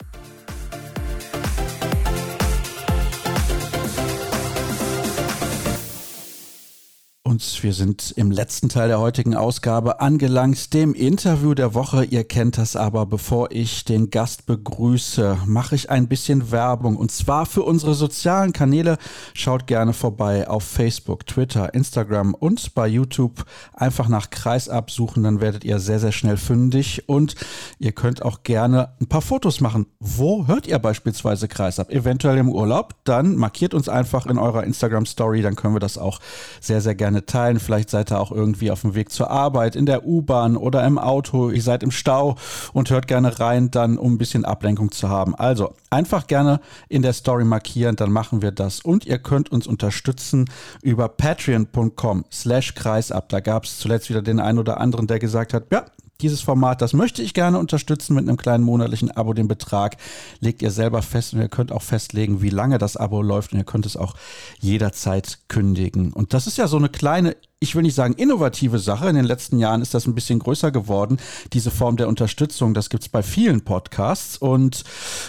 [7.36, 12.02] Und wir sind im letzten Teil der heutigen Ausgabe angelangt, dem Interview der Woche.
[12.06, 16.96] Ihr kennt das aber, bevor ich den Gast begrüße, mache ich ein bisschen Werbung.
[16.96, 18.96] Und zwar für unsere sozialen Kanäle.
[19.34, 23.44] Schaut gerne vorbei auf Facebook, Twitter, Instagram und bei YouTube.
[23.74, 27.06] Einfach nach Kreisab suchen, dann werdet ihr sehr, sehr schnell fündig.
[27.06, 27.34] Und
[27.78, 29.84] ihr könnt auch gerne ein paar Fotos machen.
[30.00, 31.90] Wo hört ihr beispielsweise Kreisab?
[31.90, 32.94] Eventuell im Urlaub?
[33.04, 36.20] Dann markiert uns einfach in eurer Instagram-Story, dann können wir das auch
[36.62, 37.60] sehr, sehr gerne gerne teilen.
[37.60, 40.98] Vielleicht seid ihr auch irgendwie auf dem Weg zur Arbeit, in der U-Bahn oder im
[40.98, 41.50] Auto.
[41.50, 42.36] Ihr seid im Stau
[42.72, 45.34] und hört gerne rein, dann um ein bisschen Ablenkung zu haben.
[45.34, 48.80] Also einfach gerne in der Story markieren, dann machen wir das.
[48.80, 50.46] Und ihr könnt uns unterstützen
[50.82, 53.28] über patreon.com slash kreisab.
[53.28, 55.84] Da gab es zuletzt wieder den einen oder anderen, der gesagt hat, ja,
[56.20, 59.32] dieses Format, das möchte ich gerne unterstützen mit einem kleinen monatlichen Abo.
[59.32, 59.96] Den Betrag
[60.40, 63.58] legt ihr selber fest und ihr könnt auch festlegen, wie lange das Abo läuft und
[63.58, 64.14] ihr könnt es auch
[64.60, 66.12] jederzeit kündigen.
[66.12, 69.08] Und das ist ja so eine kleine ich will nicht sagen innovative Sache.
[69.08, 71.16] In den letzten Jahren ist das ein bisschen größer geworden,
[71.54, 72.74] diese Form der Unterstützung.
[72.74, 74.36] Das gibt es bei vielen Podcasts.
[74.36, 74.84] Und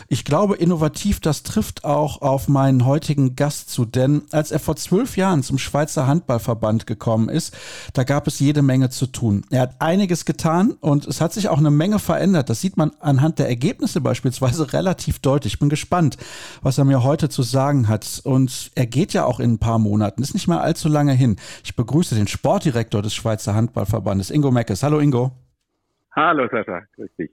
[0.09, 3.85] ich glaube, innovativ, das trifft auch auf meinen heutigen Gast zu.
[3.85, 7.55] Denn als er vor zwölf Jahren zum Schweizer Handballverband gekommen ist,
[7.93, 9.45] da gab es jede Menge zu tun.
[9.49, 12.49] Er hat einiges getan und es hat sich auch eine Menge verändert.
[12.49, 15.53] Das sieht man anhand der Ergebnisse beispielsweise relativ deutlich.
[15.53, 16.17] Ich bin gespannt,
[16.61, 18.19] was er mir heute zu sagen hat.
[18.25, 20.21] Und er geht ja auch in ein paar Monaten.
[20.21, 21.37] Ist nicht mehr allzu lange hin.
[21.63, 24.83] Ich begrüße den Sportdirektor des Schweizer Handballverbandes, Ingo Meckes.
[24.83, 25.31] Hallo Ingo.
[26.11, 27.31] Hallo Sascha, grüß dich.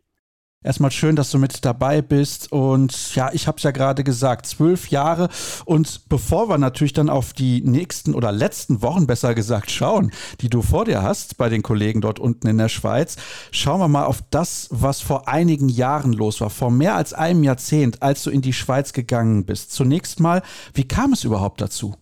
[0.63, 2.51] Erstmal schön, dass du mit dabei bist.
[2.51, 5.29] Und ja, ich habe es ja gerade gesagt, zwölf Jahre.
[5.67, 10.11] Und bevor wir natürlich dann auf die nächsten oder letzten Wochen besser gesagt schauen,
[10.41, 13.17] die du vor dir hast bei den Kollegen dort unten in der Schweiz,
[13.51, 17.43] schauen wir mal auf das, was vor einigen Jahren los war, vor mehr als einem
[17.43, 19.71] Jahrzehnt, als du in die Schweiz gegangen bist.
[19.73, 20.41] Zunächst mal,
[20.73, 21.95] wie kam es überhaupt dazu?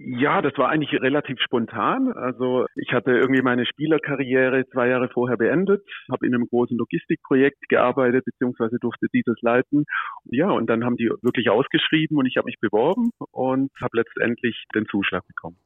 [0.00, 2.12] Ja, das war eigentlich relativ spontan.
[2.12, 7.68] Also ich hatte irgendwie meine Spielerkarriere zwei Jahre vorher beendet, habe in einem großen Logistikprojekt
[7.68, 9.86] gearbeitet, beziehungsweise durfte dieses leiten.
[10.26, 14.66] Ja, und dann haben die wirklich ausgeschrieben und ich habe mich beworben und habe letztendlich
[14.72, 15.56] den Zuschlag bekommen.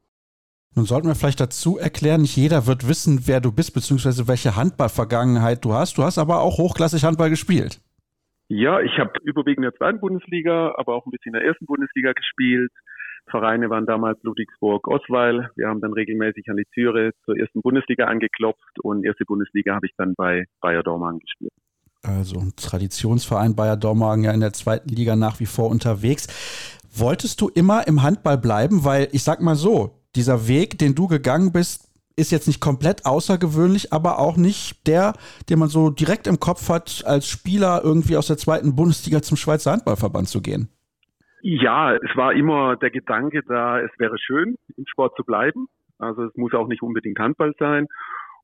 [0.75, 4.55] Nun sollten wir vielleicht dazu erklären, nicht jeder wird wissen, wer du bist, beziehungsweise welche
[4.55, 5.99] Handballvergangenheit du hast.
[5.99, 7.79] Du hast aber auch hochklassig Handball gespielt.
[8.47, 11.67] Ja, ich habe überwiegend in der zweiten Bundesliga, aber auch ein bisschen in der ersten
[11.67, 12.71] Bundesliga gespielt.
[13.29, 15.49] Vereine waren damals Ludwigsburg, Osweil.
[15.55, 19.87] Wir haben dann regelmäßig an die Türe zur ersten Bundesliga angeklopft und erste Bundesliga habe
[19.87, 21.51] ich dann bei Bayer Dormagen gespielt.
[22.03, 26.27] Also ein Traditionsverein Bayer Dormagen ja in der zweiten Liga nach wie vor unterwegs.
[26.95, 28.83] Wolltest du immer im Handball bleiben?
[28.83, 33.05] Weil ich sag mal so, dieser Weg, den du gegangen bist, ist jetzt nicht komplett
[33.05, 35.13] außergewöhnlich, aber auch nicht der,
[35.49, 39.37] den man so direkt im Kopf hat, als Spieler irgendwie aus der zweiten Bundesliga zum
[39.37, 40.69] Schweizer Handballverband zu gehen.
[41.45, 45.67] Ja, es war immer der Gedanke da, es wäre schön, im Sport zu bleiben.
[45.99, 47.87] Also es muss auch nicht unbedingt Handball sein.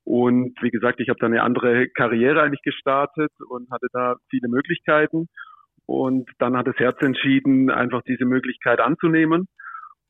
[0.04, 4.50] Und wie gesagt, ich habe da eine andere Karriere eigentlich gestartet und hatte da viele
[4.50, 5.30] Möglichkeiten.
[5.86, 9.47] Und dann hat das Herz entschieden, einfach diese Möglichkeit anzunehmen.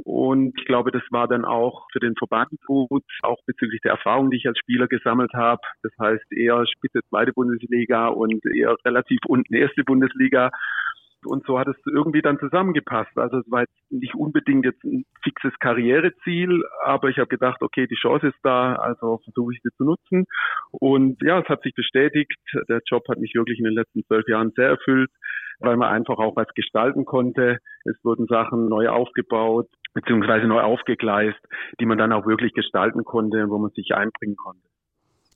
[0.03, 4.31] Und ich glaube, das war dann auch für den Verband gut, auch bezüglich der Erfahrung,
[4.31, 5.61] die ich als Spieler gesammelt habe.
[5.83, 10.49] Das heißt eher Spitze zweite Bundesliga und eher relativ unten erste Bundesliga.
[11.25, 13.17] Und so hat es irgendwie dann zusammengepasst.
[13.17, 17.87] Also es war jetzt nicht unbedingt jetzt ein fixes Karriereziel, aber ich habe gedacht, okay,
[17.87, 20.25] die Chance ist da, also versuche ich sie zu nutzen.
[20.71, 22.39] Und ja, es hat sich bestätigt.
[22.69, 25.11] Der Job hat mich wirklich in den letzten zwölf Jahren sehr erfüllt,
[25.59, 27.59] weil man einfach auch was gestalten konnte.
[27.83, 31.39] Es wurden Sachen neu aufgebaut beziehungsweise neu aufgegleist,
[31.79, 34.68] die man dann auch wirklich gestalten konnte wo man sich einbringen konnte.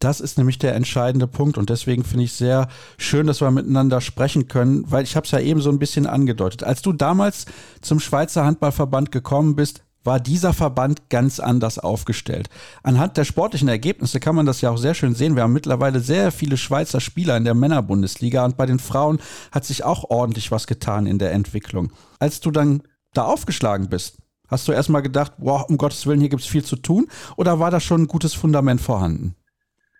[0.03, 4.01] Das ist nämlich der entscheidende Punkt und deswegen finde ich sehr schön, dass wir miteinander
[4.01, 6.61] sprechen können, weil ich habe es ja eben so ein bisschen angedeutet.
[6.61, 7.45] Als du damals
[7.79, 12.49] zum Schweizer Handballverband gekommen bist, war dieser Verband ganz anders aufgestellt.
[12.83, 15.37] Anhand der sportlichen Ergebnisse kann man das ja auch sehr schön sehen.
[15.37, 19.21] Wir haben mittlerweile sehr viele Schweizer Spieler in der Männerbundesliga und bei den Frauen
[19.53, 21.93] hat sich auch ordentlich was getan in der Entwicklung.
[22.19, 22.83] Als du dann
[23.13, 24.17] da aufgeschlagen bist,
[24.49, 27.59] hast du erstmal gedacht, boah, um Gottes Willen, hier gibt es viel zu tun oder
[27.59, 29.37] war da schon ein gutes Fundament vorhanden?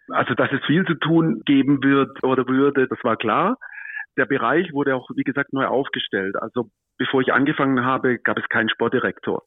[0.10, 3.58] Also, dass es viel zu tun geben wird oder würde, das war klar.
[4.18, 6.36] Der Bereich wurde auch, wie gesagt, neu aufgestellt.
[6.39, 9.43] Also, bevor ich angefangen habe, gab es keinen Sportdirektor.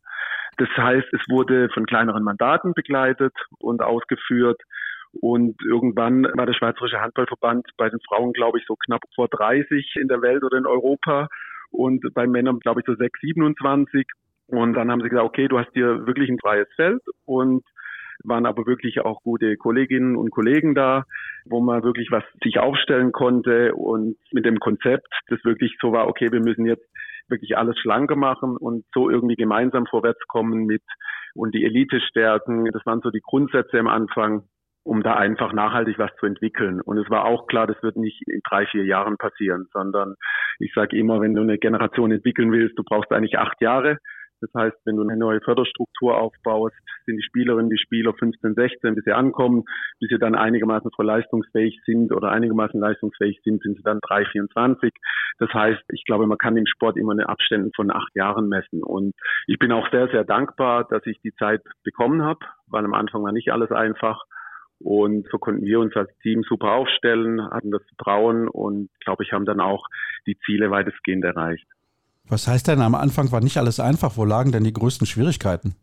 [0.57, 4.61] Das heißt, es wurde von kleineren Mandaten begleitet und ausgeführt.
[5.21, 9.95] Und irgendwann war der Schweizerische Handballverband bei den Frauen, glaube ich, so knapp vor 30
[10.01, 11.29] in der Welt oder in Europa
[11.71, 14.07] und bei Männern, glaube ich, so 6, 27.
[14.49, 17.65] Und dann haben sie gesagt, okay, du hast hier wirklich ein freies Feld und
[18.25, 21.05] waren aber wirklich auch gute Kolleginnen und Kollegen da,
[21.45, 26.09] wo man wirklich was sich aufstellen konnte und mit dem Konzept, das wirklich so war,
[26.09, 26.87] okay, wir müssen jetzt
[27.29, 30.83] wirklich alles schlanker machen und so irgendwie gemeinsam vorwärts kommen mit
[31.35, 32.67] und die Elite stärken.
[32.73, 34.45] Das waren so die Grundsätze am Anfang,
[34.85, 36.81] um da einfach nachhaltig was zu entwickeln.
[36.81, 40.15] Und es war auch klar, das wird nicht in drei, vier Jahren passieren, sondern
[40.59, 43.99] ich sage immer, wenn du eine Generation entwickeln willst, du brauchst eigentlich acht Jahre.
[44.41, 46.77] Das heißt, wenn du eine neue Förderstruktur aufbaust,
[47.07, 49.65] sind die Spielerinnen, die Spieler 15, 16, bis sie ankommen,
[50.01, 54.93] bis sie dann einigermaßen leistungsfähig sind oder einigermaßen leistungsfähig sind, sind sie dann 3, 24.
[55.39, 58.83] Das heißt, ich glaube, man kann im Sport immer eine Abstände von acht Jahren messen.
[58.83, 59.15] Und
[59.47, 63.23] ich bin auch sehr, sehr dankbar, dass ich die Zeit bekommen habe, weil am Anfang
[63.23, 64.25] war nicht alles einfach.
[64.79, 69.33] Und so konnten wir uns als Team super aufstellen, hatten das Vertrauen und glaube ich,
[69.33, 69.87] haben dann auch
[70.27, 71.67] die Ziele weitestgehend erreicht.
[72.29, 74.17] Was heißt denn, am Anfang war nicht alles einfach?
[74.17, 75.77] Wo lagen denn die größten Schwierigkeiten?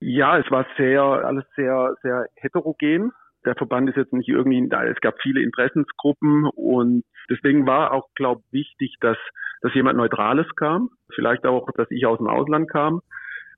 [0.00, 3.12] Ja, es war sehr, alles sehr, sehr heterogen.
[3.46, 8.08] Der Verband ist jetzt nicht irgendwie, da es gab viele Interessensgruppen und deswegen war auch,
[8.14, 9.18] glaube ich, wichtig, dass,
[9.60, 10.90] dass jemand Neutrales kam.
[11.14, 13.00] Vielleicht auch, dass ich aus dem Ausland kam.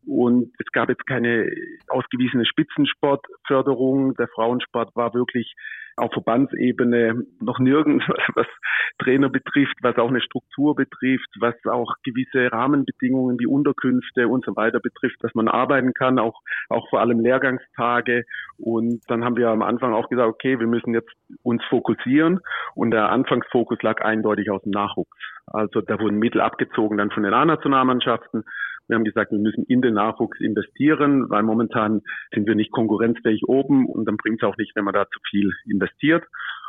[0.06, 1.50] Und es gab jetzt keine
[1.88, 4.14] ausgewiesene Spitzensportförderung.
[4.14, 5.54] Der Frauensport war wirklich
[5.96, 8.46] auf Verbandsebene noch nirgends, was
[8.98, 14.56] Trainer betrifft, was auch eine Struktur betrifft, was auch gewisse Rahmenbedingungen wie Unterkünfte und so
[14.56, 18.24] weiter betrifft, dass man arbeiten kann, auch, auch vor allem Lehrgangstage.
[18.58, 22.40] Und dann haben wir am Anfang auch gesagt, okay, wir müssen jetzt uns fokussieren.
[22.74, 25.16] Und der Anfangsfokus lag eindeutig aus dem Nachwuchs.
[25.46, 28.44] Also da wurden Mittel abgezogen dann von den A-Nationalmannschaften
[28.88, 33.42] wir haben gesagt, wir müssen in den Nachwuchs investieren, weil momentan sind wir nicht konkurrenzfähig
[33.48, 35.85] oben und dann bringt es auch nicht, wenn man da zu viel investiert.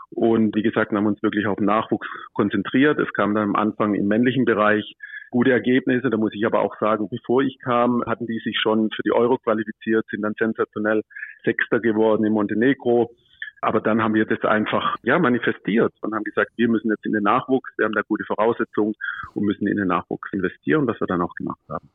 [0.10, 2.98] Und wie gesagt, haben uns wirklich auf Nachwuchs konzentriert.
[3.00, 4.96] Es kam dann am Anfang im männlichen Bereich
[5.32, 6.10] gute Ergebnisse.
[6.10, 9.12] Da muss ich aber auch sagen, bevor ich kam, hatten die sich schon für die
[9.12, 11.04] Euro qualifiziert, sind dann sensationell
[11.44, 13.12] Sechster geworden in Montenegro.
[13.60, 17.14] Aber dann haben wir das einfach ja manifestiert und haben gesagt, wir müssen jetzt in
[17.14, 18.94] den Nachwuchs, wir haben da gute Voraussetzungen
[19.34, 21.90] und müssen in den Nachwuchs investieren, was wir dann auch gemacht haben.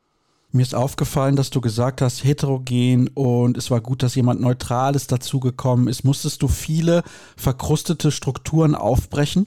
[0.55, 5.07] Mir ist aufgefallen, dass du gesagt hast, heterogen und es war gut, dass jemand Neutrales
[5.07, 6.05] dazugekommen ist.
[6.05, 7.03] Musstest du viele
[7.37, 9.47] verkrustete Strukturen aufbrechen?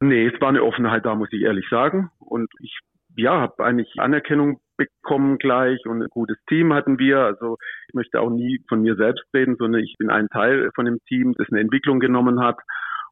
[0.00, 2.10] Nee, es war eine Offenheit da, muss ich ehrlich sagen.
[2.20, 2.78] Und ich
[3.16, 7.18] ja, habe eigentlich Anerkennung bekommen gleich und ein gutes Team hatten wir.
[7.18, 7.56] Also
[7.88, 11.00] ich möchte auch nie von mir selbst reden, sondern ich bin ein Teil von dem
[11.08, 12.58] Team, das eine Entwicklung genommen hat.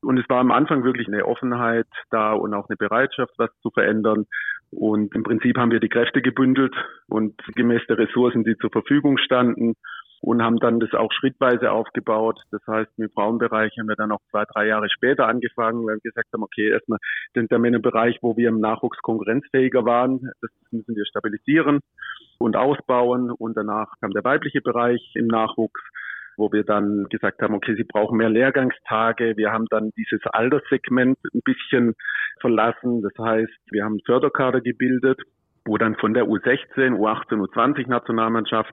[0.03, 3.71] Und es war am Anfang wirklich eine Offenheit da und auch eine Bereitschaft, was zu
[3.71, 4.27] verändern.
[4.71, 6.75] Und im Prinzip haben wir die Kräfte gebündelt
[7.09, 9.75] und gemäß der Ressourcen, die zur Verfügung standen
[10.21, 12.41] und haben dann das auch schrittweise aufgebaut.
[12.51, 16.11] Das heißt, im Frauenbereich haben wir dann auch zwei, drei Jahre später angefangen, weil wir
[16.11, 16.99] gesagt haben, okay, erstmal
[17.35, 21.81] den der Männerbereich, wo wir im Nachwuchs konkurrenzfähiger waren, das müssen wir stabilisieren
[22.39, 23.31] und ausbauen.
[23.31, 25.81] Und danach kam der weibliche Bereich im Nachwuchs
[26.37, 29.37] wo wir dann gesagt haben, okay, sie brauchen mehr Lehrgangstage.
[29.37, 31.95] Wir haben dann dieses Alterssegment ein bisschen
[32.41, 33.03] verlassen.
[33.03, 35.21] Das heißt, wir haben Förderkader gebildet
[35.69, 38.73] wo dann von der U16, U18, U20 Nationalmannschaft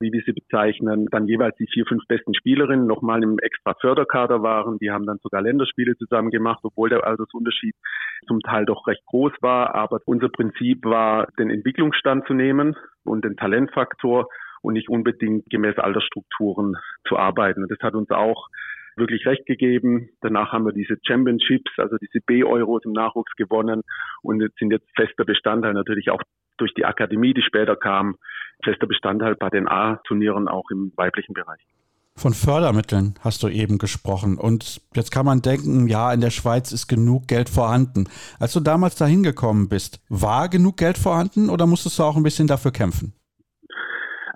[0.00, 4.42] wie wir sie bezeichnen, dann jeweils die vier, fünf besten Spielerinnen nochmal im extra Förderkader
[4.42, 4.78] waren.
[4.78, 7.74] Die haben dann sogar Länderspiele zusammen gemacht, obwohl der Altersunterschied
[8.26, 9.74] zum Teil doch recht groß war.
[9.74, 14.28] Aber unser Prinzip war, den Entwicklungsstand zu nehmen und den Talentfaktor
[14.64, 17.62] und nicht unbedingt gemäß Altersstrukturen zu arbeiten.
[17.62, 18.48] Und das hat uns auch
[18.96, 20.08] wirklich recht gegeben.
[20.22, 23.82] Danach haben wir diese Championships, also diese B-Euros im Nachwuchs gewonnen
[24.22, 26.22] und sind jetzt fester Bestandteil natürlich auch
[26.56, 28.16] durch die Akademie, die später kam,
[28.62, 31.60] fester Bestandteil bei den A-Turnieren auch im weiblichen Bereich.
[32.16, 34.38] Von Fördermitteln hast du eben gesprochen.
[34.38, 38.08] Und jetzt kann man denken, ja, in der Schweiz ist genug Geld vorhanden.
[38.38, 42.22] Als du damals dahin gekommen bist, war genug Geld vorhanden oder musstest du auch ein
[42.22, 43.14] bisschen dafür kämpfen?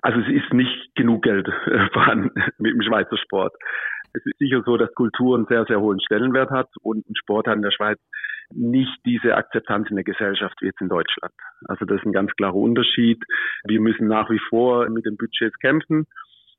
[0.01, 3.53] Also es ist nicht genug Geld äh, vorhanden mit dem Schweizer Sport.
[4.13, 7.57] Es ist sicher so, dass Kultur einen sehr, sehr hohen Stellenwert hat und Sport hat
[7.57, 7.99] in der Schweiz
[8.51, 11.33] nicht diese Akzeptanz in der Gesellschaft wie jetzt in Deutschland.
[11.67, 13.23] Also das ist ein ganz klarer Unterschied.
[13.65, 16.07] Wir müssen nach wie vor mit den Budgets kämpfen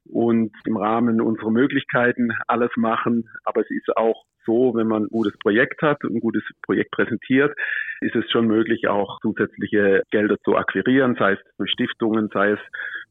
[0.09, 3.29] und im Rahmen unserer Möglichkeiten alles machen.
[3.45, 7.55] Aber es ist auch so, wenn man ein gutes Projekt hat, ein gutes Projekt präsentiert,
[8.01, 12.59] ist es schon möglich, auch zusätzliche Gelder zu akquirieren, sei es durch Stiftungen, sei es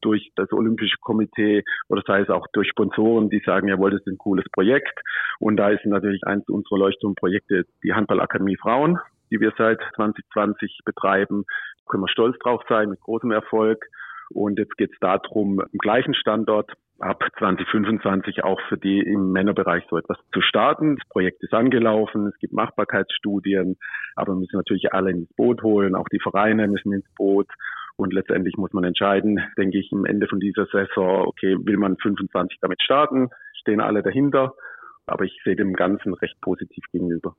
[0.00, 4.08] durch das Olympische Komitee oder sei es auch durch Sponsoren, die sagen, jawohl, das ist
[4.08, 5.00] ein cooles Projekt.
[5.38, 8.98] Und da ist natürlich eins unserer Leuchtturmprojekte die Handballakademie Frauen,
[9.30, 11.44] die wir seit 2020 betreiben.
[11.46, 13.84] Da können wir stolz drauf sein, mit großem Erfolg.
[14.32, 16.70] Und jetzt geht es darum, im gleichen Standort
[17.00, 20.96] ab 2025 auch für die im Männerbereich so etwas zu starten.
[20.96, 23.76] Das Projekt ist angelaufen, es gibt Machbarkeitsstudien,
[24.16, 27.48] aber wir müssen natürlich alle ins Boot holen, auch die Vereine müssen ins Boot.
[27.96, 31.96] Und letztendlich muss man entscheiden, denke ich, am Ende von dieser Saison, okay, will man
[31.98, 33.28] 25 damit starten,
[33.60, 34.54] stehen alle dahinter.
[35.06, 37.34] Aber ich sehe dem Ganzen recht positiv gegenüber.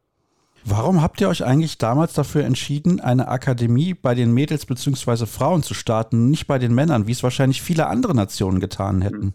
[0.63, 5.25] Warum habt ihr euch eigentlich damals dafür entschieden, eine Akademie bei den Mädels bzw.
[5.25, 9.33] Frauen zu starten, nicht bei den Männern, wie es wahrscheinlich viele andere Nationen getan hätten?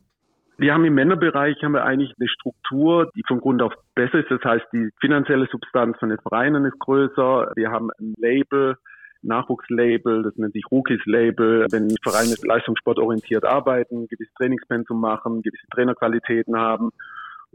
[0.59, 4.31] Wir haben im Männerbereich haben wir eigentlich eine Struktur, die von Grund auf besser ist.
[4.31, 7.53] Das heißt, die finanzielle Substanz von den Vereinen ist größer.
[7.57, 8.77] Wir haben ein Label,
[9.21, 11.67] Nachwuchslabel, das nennt sich Rookies Label.
[11.71, 16.91] Wenn Vereine leistungssportorientiert arbeiten, gewisse Trainingspensum machen, gewisse Trainerqualitäten haben.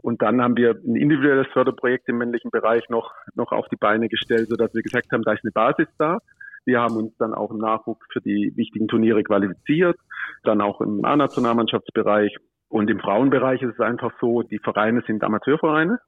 [0.02, 4.08] Und dann haben wir ein individuelles Förderprojekt im männlichen Bereich noch, noch auf die Beine
[4.08, 6.18] gestellt, sodass wir gesagt haben, da ist eine Basis da.
[6.64, 9.96] Wir haben uns dann auch im Nachwuchs für die wichtigen Turniere qualifiziert,
[10.44, 12.36] dann auch im A-Nationalmannschaftsbereich
[12.72, 15.98] und im Frauenbereich ist es einfach so, die Vereine sind Amateurvereine.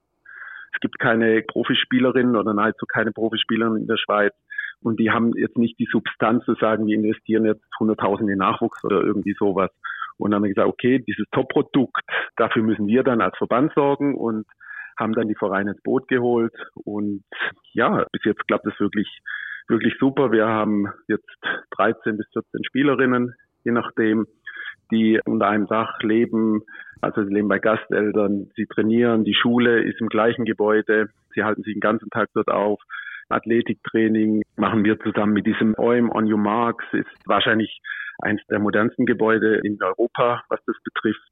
[0.72, 4.32] Es gibt keine Profispielerinnen oder nahezu keine Profispielerinnen in der Schweiz.
[4.80, 8.82] Und die haben jetzt nicht die Substanz zu sagen, wir investieren jetzt 100.000 in Nachwuchs
[8.82, 9.70] oder irgendwie sowas.
[10.18, 12.02] Und dann haben wir gesagt, okay, dieses Top-Produkt,
[12.36, 14.46] dafür müssen wir dann als Verband sorgen und
[14.98, 16.54] haben dann die Vereine ins Boot geholt.
[16.84, 17.24] Und
[17.72, 19.08] ja, bis jetzt klappt es wirklich,
[19.68, 20.30] wirklich super.
[20.32, 21.28] Wir haben jetzt
[21.76, 23.34] 13 bis 14 Spielerinnen,
[23.64, 24.26] je nachdem
[24.90, 26.62] die unter einem Dach leben.
[27.00, 31.62] Also sie leben bei Gasteltern, sie trainieren, die Schule ist im gleichen Gebäude, sie halten
[31.62, 32.80] sich den ganzen Tag dort auf.
[33.29, 37.81] Athletiktraining machen wir zusammen mit diesem OIM on Your Marks, ist wahrscheinlich
[38.20, 41.29] eines der modernsten Gebäude in Europa, was das betrifft.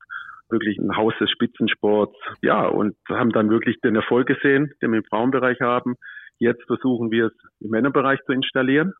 [0.51, 2.17] Wirklich ein Haus des Spitzensports.
[2.43, 5.95] Ja, und haben dann wirklich den Erfolg gesehen, den wir im Frauenbereich haben.
[6.39, 8.93] Jetzt versuchen wir es im Männerbereich zu installieren.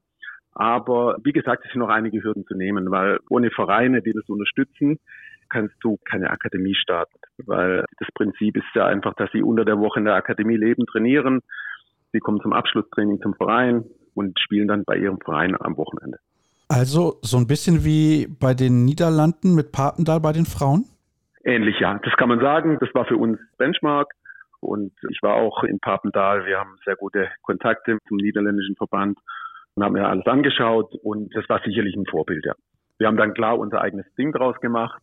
[0.55, 4.29] Aber wie gesagt, es sind noch einige Hürden zu nehmen, weil ohne Vereine, die das
[4.29, 4.99] unterstützen,
[5.49, 7.19] kannst du keine Akademie starten.
[7.47, 10.87] Weil das Prinzip ist ja einfach, dass sie unter der Woche in der Akademie leben,
[10.87, 11.41] trainieren.
[12.13, 13.85] Sie kommen zum Abschlusstraining zum Verein
[14.15, 16.19] und spielen dann bei ihrem Verein am Wochenende.
[16.69, 20.85] Also so ein bisschen wie bei den Niederlanden mit Papendal bei den Frauen?
[21.45, 21.99] Ähnlich, ja.
[22.05, 22.79] Das kann man sagen.
[22.81, 24.13] Das war für uns Benchmark.
[24.61, 26.47] Und ich war auch in Papendal.
[26.47, 29.19] Wir haben sehr gute Kontakte zum niederländischen Verband
[29.75, 32.55] und haben mir alles angeschaut und das war sicherlich ein Vorbild, ja.
[32.99, 35.03] Wir haben dann klar unser eigenes Ding draus gemacht,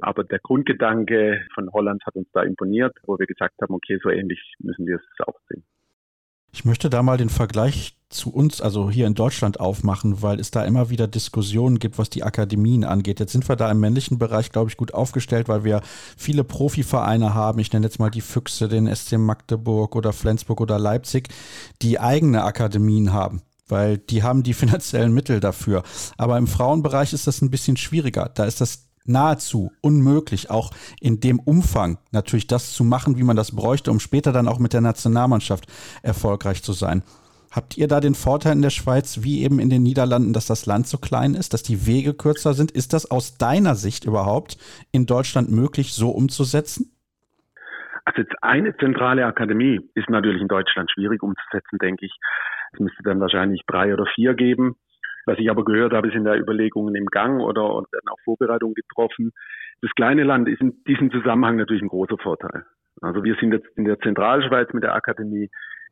[0.00, 4.10] aber der Grundgedanke von Holland hat uns da imponiert, wo wir gesagt haben, okay, so
[4.10, 5.64] ähnlich müssen wir es auch sehen.
[6.52, 10.50] Ich möchte da mal den Vergleich zu uns, also hier in Deutschland aufmachen, weil es
[10.50, 13.20] da immer wieder Diskussionen gibt, was die Akademien angeht.
[13.20, 15.80] Jetzt sind wir da im männlichen Bereich, glaube ich, gut aufgestellt, weil wir
[16.16, 17.60] viele Profivereine haben.
[17.60, 21.28] Ich nenne jetzt mal die Füchse, den SC Magdeburg oder Flensburg oder Leipzig,
[21.82, 25.84] die eigene Akademien haben weil die haben die finanziellen Mittel dafür.
[26.16, 28.28] Aber im Frauenbereich ist das ein bisschen schwieriger.
[28.34, 33.36] Da ist das nahezu unmöglich, auch in dem Umfang natürlich das zu machen, wie man
[33.36, 35.66] das bräuchte, um später dann auch mit der Nationalmannschaft
[36.02, 37.02] erfolgreich zu sein.
[37.52, 40.66] Habt ihr da den Vorteil in der Schweiz, wie eben in den Niederlanden, dass das
[40.66, 42.70] Land so klein ist, dass die Wege kürzer sind?
[42.70, 44.56] Ist das aus deiner Sicht überhaupt
[44.92, 46.92] in Deutschland möglich, so umzusetzen?
[48.04, 52.12] Also jetzt eine zentrale Akademie ist natürlich in Deutschland schwierig umzusetzen, denke ich.
[52.72, 54.76] Es müsste dann wahrscheinlich drei oder vier geben.
[55.30, 59.30] Was ich aber gehört habe, sind da Überlegungen im Gang oder, werden auch Vorbereitungen getroffen.
[59.80, 62.64] Das kleine Land ist in diesem Zusammenhang natürlich ein großer Vorteil.
[63.00, 65.48] Also wir sind jetzt in der Zentralschweiz mit der Akademie.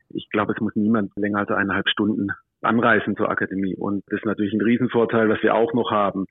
[0.08, 2.30] Ich glaube, es muss niemand länger als eineinhalb Stunden
[2.62, 3.76] anreisen zur Akademie.
[3.76, 6.26] Und das ist natürlich ein Riesenvorteil, was wir auch noch haben.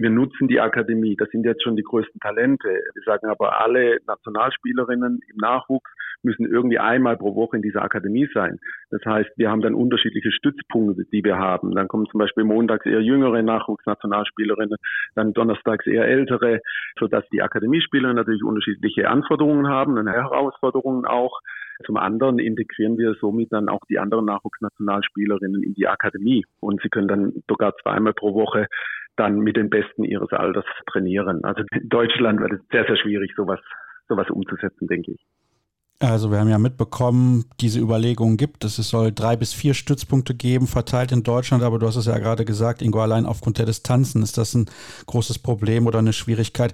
[0.00, 1.16] Wir nutzen die Akademie.
[1.16, 2.68] Das sind jetzt schon die größten Talente.
[2.68, 5.90] Wir sagen aber, alle Nationalspielerinnen im Nachwuchs
[6.22, 8.60] müssen irgendwie einmal pro Woche in dieser Akademie sein.
[8.90, 11.74] Das heißt, wir haben dann unterschiedliche Stützpunkte, die wir haben.
[11.74, 14.76] Dann kommen zum Beispiel montags eher jüngere Nachwuchsnationalspielerinnen,
[15.16, 16.60] dann donnerstags eher ältere,
[17.00, 21.40] sodass die Akademiespieler natürlich unterschiedliche Anforderungen haben und Herausforderungen auch.
[21.86, 26.88] Zum anderen integrieren wir somit dann auch die anderen Nachwuchsnationalspielerinnen in die Akademie und sie
[26.88, 28.66] können dann sogar zweimal pro Woche
[29.18, 31.44] dann mit den Besten ihres Alters trainieren.
[31.44, 33.60] Also in Deutschland wird es sehr, sehr schwierig, sowas,
[34.08, 35.20] sowas umzusetzen, denke ich.
[36.00, 38.78] Also wir haben ja mitbekommen, diese Überlegungen gibt es.
[38.78, 41.64] Es soll drei bis vier Stützpunkte geben, verteilt in Deutschland.
[41.64, 44.66] Aber du hast es ja gerade gesagt, Ingo, allein aufgrund der Distanzen ist das ein
[45.06, 46.72] großes Problem oder eine Schwierigkeit.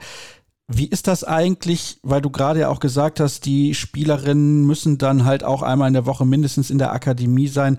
[0.68, 5.24] Wie ist das eigentlich, weil du gerade ja auch gesagt hast, die Spielerinnen müssen dann
[5.24, 7.78] halt auch einmal in der Woche mindestens in der Akademie sein.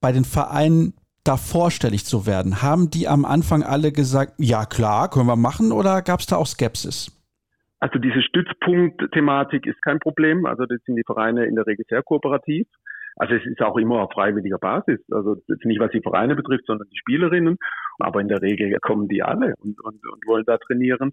[0.00, 0.94] Bei den Vereinen
[1.26, 2.62] da vorstellig zu werden.
[2.62, 6.36] Haben die am Anfang alle gesagt, ja klar, können wir machen oder gab es da
[6.36, 7.12] auch Skepsis?
[7.80, 10.46] Also diese Stützpunkt-Thematik ist kein Problem.
[10.46, 12.66] Also das sind die Vereine in der Regel sehr kooperativ.
[13.16, 15.00] Also es ist auch immer auf freiwilliger Basis.
[15.10, 17.56] Also nicht, was die Vereine betrifft, sondern die Spielerinnen.
[17.98, 21.12] Aber in der Regel kommen die alle und, und, und wollen da trainieren.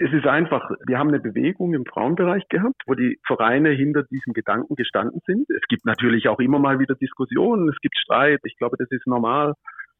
[0.00, 4.32] Es ist einfach, wir haben eine Bewegung im Frauenbereich gehabt, wo die Vereine hinter diesem
[4.32, 5.50] Gedanken gestanden sind.
[5.50, 8.38] Es gibt natürlich auch immer mal wieder Diskussionen, es gibt Streit.
[8.44, 9.54] Ich glaube, das ist normal.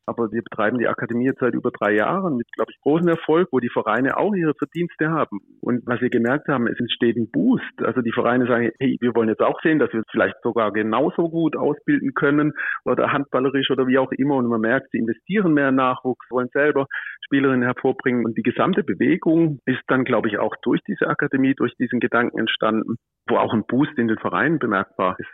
[0.08, 3.48] Aber wir betreiben die Akademie jetzt seit über drei Jahren mit, glaube ich, großem Erfolg,
[3.52, 5.40] wo die Vereine auch ihre Verdienste haben.
[5.60, 7.62] Und was wir gemerkt haben, es entsteht ein Boost.
[7.84, 10.72] Also die Vereine sagen, hey, wir wollen jetzt auch sehen, dass wir es vielleicht sogar
[10.72, 12.52] genauso gut ausbilden können
[12.84, 14.36] oder handballerisch oder wie auch immer.
[14.36, 16.86] Und man merkt, sie investieren mehr in Nachwuchs, wollen selber
[17.26, 18.24] Spielerinnen hervorbringen.
[18.24, 22.38] Und die gesamte Bewegung ist dann, glaube ich, auch durch diese Akademie, durch diesen Gedanken
[22.38, 22.96] entstanden,
[23.28, 25.28] wo auch ein Boost in den Vereinen bemerkbar ist.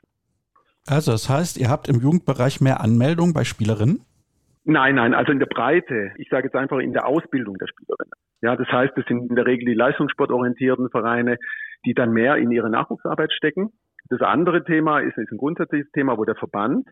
[0.86, 4.04] Also das heißt, ihr habt im Jugendbereich mehr Anmeldungen bei Spielerinnen?
[4.64, 6.12] Nein, nein, also in der Breite.
[6.16, 8.12] Ich sage jetzt einfach in der Ausbildung der Spielerinnen.
[8.40, 11.36] Ja, das heißt, es sind in der Regel die leistungssportorientierten Vereine,
[11.84, 13.70] die dann mehr in ihre Nachwuchsarbeit stecken.
[14.08, 16.86] Das andere Thema ist, ist ein grundsätzliches Thema, wo der Verband,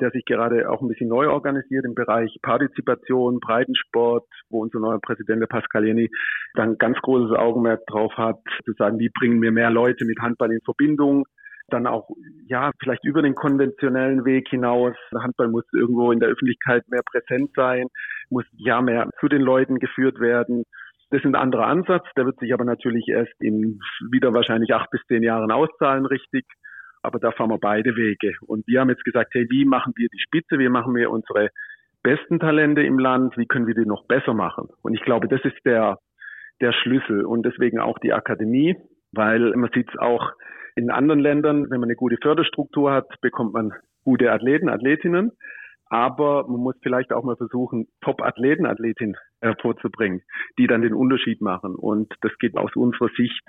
[0.00, 5.00] der sich gerade auch ein bisschen neu organisiert im Bereich Partizipation, Breitensport, wo unser neuer
[5.00, 6.08] Präsident, der Pascalieni,
[6.54, 10.52] dann ganz großes Augenmerk drauf hat, zu sagen, wie bringen wir mehr Leute mit Handball
[10.52, 11.24] in Verbindung,
[11.68, 12.08] dann auch,
[12.46, 14.94] ja, vielleicht über den konventionellen Weg hinaus.
[15.14, 17.86] Handball muss irgendwo in der Öffentlichkeit mehr präsent sein,
[18.30, 20.64] muss ja mehr zu den Leuten geführt werden.
[21.10, 24.90] Das ist ein anderer Ansatz, der wird sich aber natürlich erst in wieder wahrscheinlich acht
[24.90, 26.44] bis zehn Jahren auszahlen, richtig.
[27.02, 28.34] Aber da fahren wir beide Wege.
[28.46, 30.58] Und wir haben jetzt gesagt, hey, wie machen wir die Spitze?
[30.58, 31.48] Wie machen wir unsere
[32.02, 33.36] besten Talente im Land?
[33.36, 34.68] Wie können wir die noch besser machen?
[34.82, 35.98] Und ich glaube, das ist der,
[36.60, 38.76] der Schlüssel und deswegen auch die Akademie,
[39.12, 40.32] weil man sieht es auch
[40.78, 43.72] in anderen Ländern, wenn man eine gute Förderstruktur hat, bekommt man
[44.04, 45.32] gute Athleten, Athletinnen.
[45.90, 50.22] Aber man muss vielleicht auch mal versuchen, Top-Athleten, Athletinnen hervorzubringen,
[50.58, 51.74] die dann den Unterschied machen.
[51.74, 53.42] Und das geht aus unserer Sicht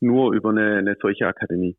[0.00, 1.76] nur über eine, eine solche Akademie.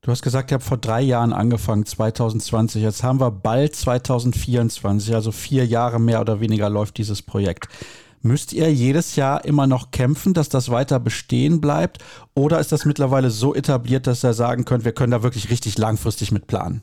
[0.00, 2.82] Du hast gesagt, ihr habt vor drei Jahren angefangen, 2020.
[2.82, 7.68] Jetzt haben wir bald 2024, also vier Jahre mehr oder weniger läuft dieses Projekt.
[8.24, 11.98] Müsst ihr jedes Jahr immer noch kämpfen, dass das weiter bestehen bleibt?
[12.36, 15.76] Oder ist das mittlerweile so etabliert, dass ihr sagen könnt, wir können da wirklich richtig
[15.76, 16.82] langfristig mit planen?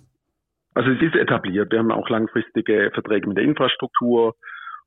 [0.74, 1.72] Also es ist etabliert.
[1.72, 4.36] Wir haben auch langfristige Verträge mit der Infrastruktur.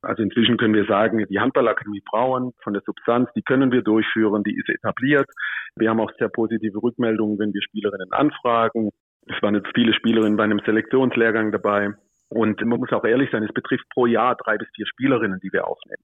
[0.02, 4.42] Also inzwischen können wir sagen, die Handballakademie Frauen von der Substanz, die können wir durchführen,
[4.42, 5.30] die ist etabliert.
[5.76, 8.90] Wir haben auch sehr positive Rückmeldungen, wenn wir Spielerinnen anfragen.
[9.26, 11.94] Es waren jetzt viele Spielerinnen bei einem Selektionslehrgang dabei.
[12.28, 15.52] Und man muss auch ehrlich sein, es betrifft pro Jahr drei bis vier Spielerinnen, die
[15.52, 16.02] wir aufnehmen.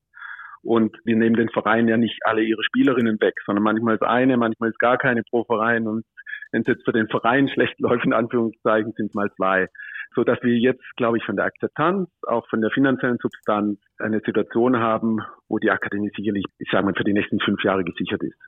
[0.68, 4.36] Und wir nehmen den Verein ja nicht alle ihre Spielerinnen weg, sondern manchmal ist eine,
[4.36, 5.88] manchmal ist gar keine pro Verein.
[5.88, 6.04] Und
[6.52, 9.68] wenn es jetzt für den Verein schlecht läuft, in Anführungszeichen, sind es mal zwei.
[10.14, 14.20] So dass wir jetzt, glaube ich, von der Akzeptanz, auch von der finanziellen Substanz eine
[14.20, 18.22] Situation haben, wo die Akademie sicherlich, ich sage mal, für die nächsten fünf Jahre gesichert
[18.22, 18.38] ist.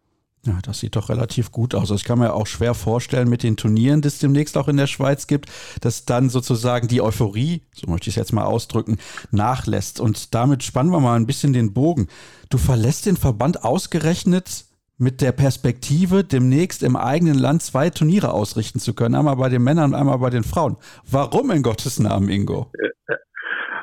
[0.47, 1.91] Ja, das sieht doch relativ gut aus.
[1.91, 4.87] Ich kann mir auch schwer vorstellen mit den Turnieren, die es demnächst auch in der
[4.87, 5.51] Schweiz gibt,
[5.83, 8.97] dass dann sozusagen die Euphorie, so möchte ich es jetzt mal ausdrücken,
[9.31, 10.01] nachlässt.
[10.01, 12.09] Und damit spannen wir mal ein bisschen den Bogen.
[12.49, 14.65] Du verlässt den Verband ausgerechnet
[14.97, 19.17] mit der Perspektive, demnächst im eigenen Land zwei Turniere ausrichten zu können.
[19.17, 20.77] Einmal bei den Männern und einmal bei den Frauen.
[21.11, 22.71] Warum in Gottes Namen, Ingo?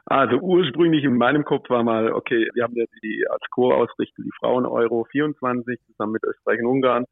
[0.10, 4.24] Also ursprünglich in meinem Kopf war mal, okay, wir haben ja die als Chor ausrichten
[4.24, 7.06] die Frauen Euro 24 zusammen mit Österreich und Ungarn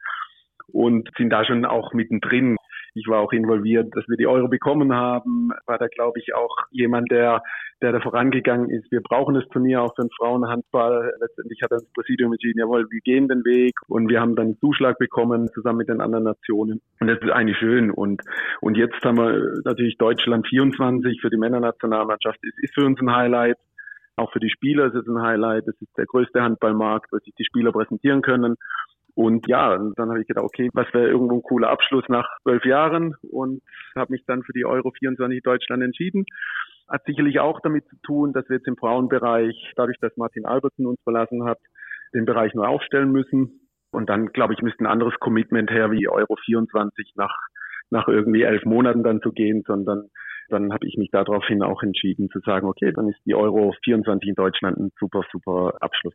[0.72, 2.56] und sind da schon auch mittendrin.
[2.96, 5.52] Ich war auch involviert, dass wir die Euro bekommen haben.
[5.66, 7.43] War da, glaube ich, auch jemand, der,
[7.82, 8.89] der da vorangegangen ist.
[8.89, 11.14] Wir brauchen das Turnier auch für den Frauenhandball.
[11.20, 13.74] Letztendlich hat das Präsidium entschieden, jawohl, wir gehen den Weg.
[13.89, 16.82] Und wir haben dann einen Zuschlag bekommen, zusammen mit den anderen Nationen.
[17.02, 17.91] Und das ist eigentlich schön.
[17.91, 18.22] Und,
[18.62, 22.39] und jetzt haben wir natürlich Deutschland 24 für die Männernationalmannschaft.
[22.43, 23.58] Es ist für uns ein Highlight.
[24.18, 25.68] Auch für die Spieler ist es ein Highlight.
[25.68, 28.56] Es ist der größte Handballmarkt, wo sich die Spieler präsentieren können.
[29.16, 32.66] Und ja, dann habe ich gedacht, okay, was wäre irgendwo ein cooler Abschluss nach zwölf
[32.66, 33.61] Jahren und
[33.95, 36.26] habe mich dann für die Euro 24 Deutschland entschieden.
[36.89, 40.86] Hat sicherlich auch damit zu tun, dass wir jetzt im Frauenbereich, dadurch, dass Martin Albertsen
[40.86, 41.59] uns verlassen hat,
[42.13, 43.61] den Bereich neu aufstellen müssen.
[43.91, 47.34] Und dann, glaube ich, müsste ein anderes Commitment her, wie Euro 24 nach,
[47.89, 50.09] nach irgendwie elf Monaten dann zu gehen, sondern
[50.49, 54.30] dann habe ich mich daraufhin auch entschieden zu sagen, okay, dann ist die Euro 24
[54.30, 56.13] in Deutschland ein super, super Abschluss.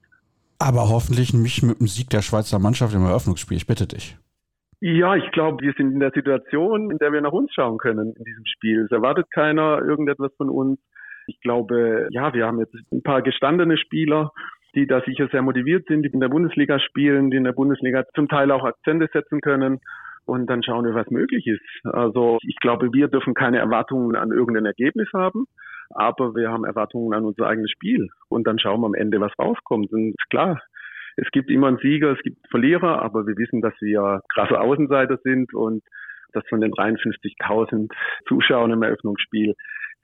[0.60, 3.56] Aber hoffentlich nicht mit dem Sieg der Schweizer Mannschaft im Eröffnungsspiel.
[3.56, 4.18] Ich bitte dich.
[4.80, 8.14] Ja, ich glaube, wir sind in der Situation, in der wir nach uns schauen können
[8.14, 8.84] in diesem Spiel.
[8.84, 10.78] Es erwartet keiner irgendetwas von uns.
[11.26, 14.32] Ich glaube, ja, wir haben jetzt ein paar gestandene Spieler,
[14.74, 18.04] die da sicher sehr motiviert sind, die in der Bundesliga spielen, die in der Bundesliga
[18.14, 19.80] zum Teil auch Akzente setzen können.
[20.26, 21.86] Und dann schauen wir, was möglich ist.
[21.86, 25.46] Also ich glaube, wir dürfen keine Erwartungen an irgendein Ergebnis haben
[25.90, 28.08] aber wir haben Erwartungen an unser eigenes Spiel.
[28.28, 29.92] Und dann schauen wir am Ende, was rauskommt.
[29.92, 30.60] Und ist klar,
[31.16, 35.18] es gibt immer einen Sieger, es gibt Verlierer, aber wir wissen, dass wir krasse Außenseiter
[35.22, 35.82] sind und
[36.32, 37.90] dass von den 53.000
[38.28, 39.54] Zuschauern im Eröffnungsspiel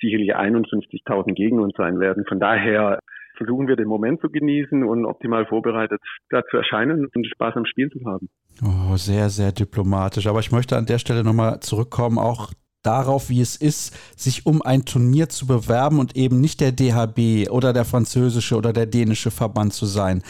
[0.00, 2.24] sicherlich 51.000 gegen uns sein werden.
[2.26, 2.98] Von daher
[3.36, 7.66] versuchen wir den Moment zu genießen und optimal vorbereitet da zu erscheinen und Spaß am
[7.66, 8.28] Spiel zu haben.
[8.62, 10.26] Oh, sehr, sehr diplomatisch.
[10.26, 12.52] Aber ich möchte an der Stelle nochmal zurückkommen, auch
[12.86, 17.50] darauf, wie es ist, sich um ein Turnier zu bewerben und eben nicht der DHB
[17.50, 20.22] oder der französische oder der dänische Verband zu sein.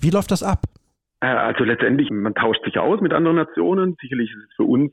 [0.00, 0.62] Wie läuft das ab?
[1.20, 3.96] Äh, also letztendlich, man tauscht sich aus mit anderen Nationen.
[4.00, 4.92] Sicherlich ist es für uns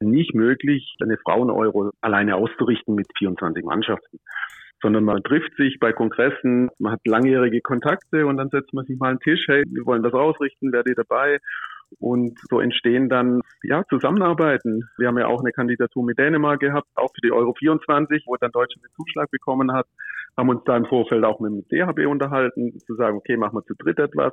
[0.00, 4.20] nicht möglich, eine Frauen-Euro alleine auszurichten mit 24 Mannschaften
[4.82, 8.98] sondern man trifft sich bei Kongressen, man hat langjährige Kontakte und dann setzt man sich
[8.98, 11.38] mal einen Tisch, hey, wir wollen das ausrichten, wer ihr dabei?
[11.98, 14.88] Und so entstehen dann ja Zusammenarbeiten.
[14.96, 18.36] Wir haben ja auch eine Kandidatur mit Dänemark gehabt, auch für die Euro 24, wo
[18.36, 19.86] dann Deutschland den Zuschlag bekommen hat.
[20.36, 23.64] Haben uns da im Vorfeld auch mit dem DHB unterhalten, zu sagen, okay, machen wir
[23.64, 24.32] zu dritt etwas.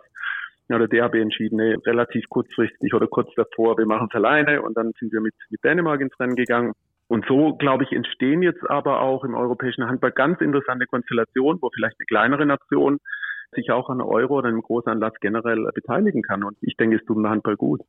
[0.69, 4.75] Ja, der DHB entschieden, nee, relativ kurzfristig oder kurz davor, wir machen es alleine und
[4.75, 6.73] dann sind wir mit, mit Dänemark ins Rennen gegangen.
[7.07, 11.69] Und so, glaube ich, entstehen jetzt aber auch im europäischen Handball ganz interessante Konstellationen, wo
[11.73, 12.99] vielleicht eine kleinere Nation
[13.53, 16.43] sich auch an Euro oder einem Großanlass generell beteiligen kann.
[16.43, 17.81] Und ich denke, es tut dem Handball gut.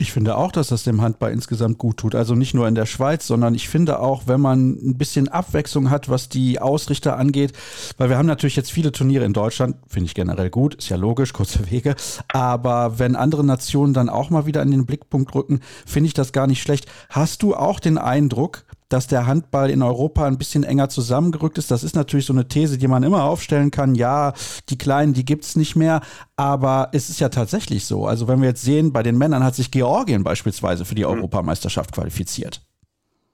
[0.00, 2.14] Ich finde auch, dass das dem Handball insgesamt gut tut.
[2.14, 5.90] Also nicht nur in der Schweiz, sondern ich finde auch, wenn man ein bisschen Abwechslung
[5.90, 7.52] hat, was die Ausrichter angeht,
[7.96, 10.96] weil wir haben natürlich jetzt viele Turniere in Deutschland, finde ich generell gut, ist ja
[10.96, 11.96] logisch, kurze Wege.
[12.32, 16.32] Aber wenn andere Nationen dann auch mal wieder in den Blickpunkt rücken, finde ich das
[16.32, 16.86] gar nicht schlecht.
[17.10, 21.70] Hast du auch den Eindruck, dass der Handball in Europa ein bisschen enger zusammengerückt ist.
[21.70, 23.94] Das ist natürlich so eine These, die man immer aufstellen kann.
[23.94, 24.32] Ja,
[24.68, 26.00] die Kleinen, die gibt es nicht mehr.
[26.36, 28.06] Aber es ist ja tatsächlich so.
[28.06, 31.10] Also wenn wir jetzt sehen, bei den Männern hat sich Georgien beispielsweise für die mhm.
[31.10, 32.62] Europameisterschaft qualifiziert.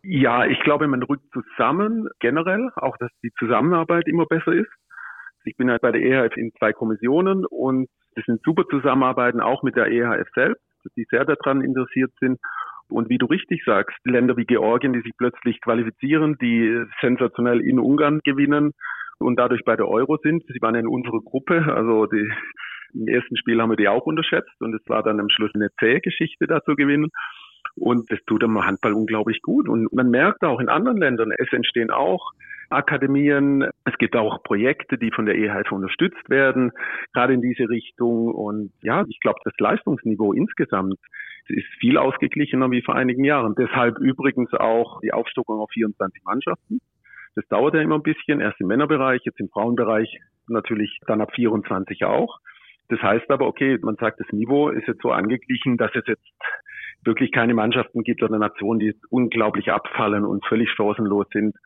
[0.03, 4.71] Ja, ich glaube, man rückt zusammen generell, auch dass die Zusammenarbeit immer besser ist.
[5.45, 9.63] Ich bin halt bei der EHF in zwei Kommissionen und das sind super Zusammenarbeiten auch
[9.63, 10.63] mit der EHF selbst,
[10.97, 12.39] die sehr daran interessiert sind.
[12.89, 17.79] Und wie du richtig sagst, Länder wie Georgien, die sich plötzlich qualifizieren, die sensationell in
[17.79, 18.73] Ungarn gewinnen
[19.19, 20.45] und dadurch bei der Euro sind.
[20.49, 22.31] Sie waren in unserer Gruppe, also die,
[22.95, 25.71] im ersten Spiel haben wir die auch unterschätzt und es war dann am Schluss eine
[25.81, 27.11] zähe Geschichte da zu gewinnen.
[27.77, 29.69] Und das tut am Handball unglaublich gut.
[29.69, 32.33] Und man merkt auch in anderen Ländern, es entstehen auch
[32.71, 33.69] Akademien.
[33.85, 36.73] Es gibt auch Projekte, die von der EHF unterstützt werden,
[37.13, 38.35] gerade in diese Richtung.
[38.35, 40.99] Und ja, ich glaube, das Leistungsniveau insgesamt
[41.49, 43.55] ist viel ausgeglichener wie vor einigen Jahren.
[43.57, 46.81] Deshalb übrigens auch die Aufstockung auf 24 Mannschaften.
[47.35, 51.33] Das dauert ja immer ein bisschen, erst im Männerbereich, jetzt im Frauenbereich natürlich dann ab
[51.35, 52.39] 24 auch.
[52.89, 56.25] Das heißt aber, okay, man sagt, das Niveau ist jetzt so angeglichen, dass es jetzt
[57.03, 61.57] wirklich keine Mannschaften gibt oder Nationen, die unglaublich abfallen und völlig chancenlos sind.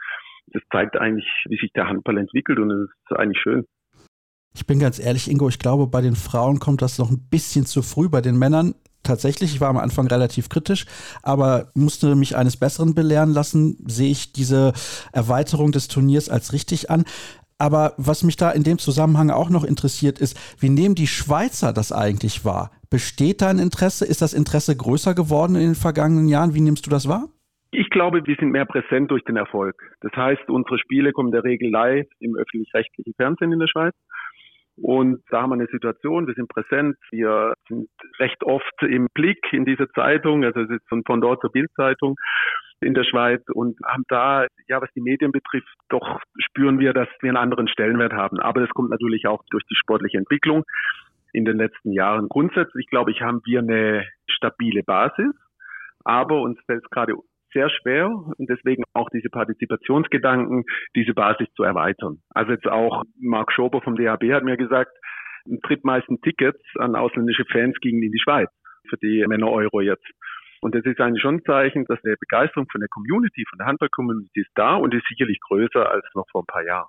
[0.53, 3.65] Das zeigt eigentlich, wie sich der Handball entwickelt und es ist eigentlich schön.
[4.55, 7.67] Ich bin ganz ehrlich, Ingo, ich glaube, bei den Frauen kommt das noch ein bisschen
[7.67, 8.09] zu früh.
[8.09, 10.87] Bei den Männern tatsächlich, ich war am Anfang relativ kritisch,
[11.23, 14.73] aber musste mich eines Besseren belehren lassen, sehe ich diese
[15.13, 17.05] Erweiterung des Turniers als richtig an.
[17.59, 21.73] Aber was mich da in dem Zusammenhang auch noch interessiert ist, wie nehmen die Schweizer
[21.73, 22.71] das eigentlich wahr?
[22.89, 24.05] Besteht da ein Interesse?
[24.05, 26.55] Ist das Interesse größer geworden in den vergangenen Jahren?
[26.55, 27.29] Wie nimmst du das wahr?
[27.71, 29.77] Ich glaube, wir sind mehr präsent durch den Erfolg.
[30.01, 33.95] Das heißt, unsere Spiele kommen in der Regel live im öffentlich-rechtlichen Fernsehen in der Schweiz.
[34.81, 37.89] Und da haben wir eine Situation, wir sind präsent, wir sind
[38.21, 42.15] recht oft im Blick in dieser Zeitung, also es ist von dort zur Bildzeitung
[42.81, 47.09] in der Schweiz und haben da, ja, was die Medien betrifft, doch spüren wir, dass
[47.21, 48.39] wir einen anderen Stellenwert haben.
[48.39, 50.63] Aber das kommt natürlich auch durch die sportliche Entwicklung
[51.33, 52.29] in den letzten Jahren.
[52.29, 55.35] Grundsätzlich, glaube ich, haben wir eine stabile Basis,
[56.05, 57.15] aber uns fällt es gerade
[57.53, 60.65] sehr schwer und deswegen auch diese Partizipationsgedanken,
[60.95, 62.19] diese Basis zu erweitern.
[62.31, 64.93] Also jetzt auch Mark Schober vom DHB hat mir gesagt,
[65.47, 68.51] drittmeisten Tickets an ausländische Fans gingen in die Schweiz
[68.89, 70.07] für die Männer Euro jetzt.
[70.61, 73.67] Und das ist eigentlich schon ein Zeichen, dass die Begeisterung von der Community, von der
[73.69, 76.89] Handball-Community ist da und ist sicherlich größer als noch vor ein paar Jahren.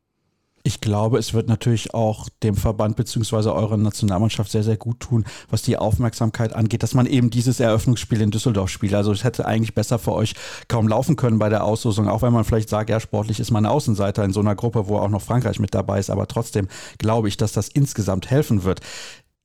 [0.64, 3.50] Ich glaube, es wird natürlich auch dem Verband bzw.
[3.50, 8.22] eurer Nationalmannschaft sehr, sehr gut tun, was die Aufmerksamkeit angeht, dass man eben dieses Eröffnungsspiel
[8.22, 8.94] in Düsseldorf spielt.
[8.94, 10.36] Also es hätte eigentlich besser für euch
[10.68, 13.66] kaum laufen können bei der Auslosung, auch wenn man vielleicht sagt, ja, sportlich ist man
[13.66, 16.10] Außenseiter in so einer Gruppe, wo auch noch Frankreich mit dabei ist.
[16.10, 16.68] Aber trotzdem
[16.98, 18.82] glaube ich, dass das insgesamt helfen wird.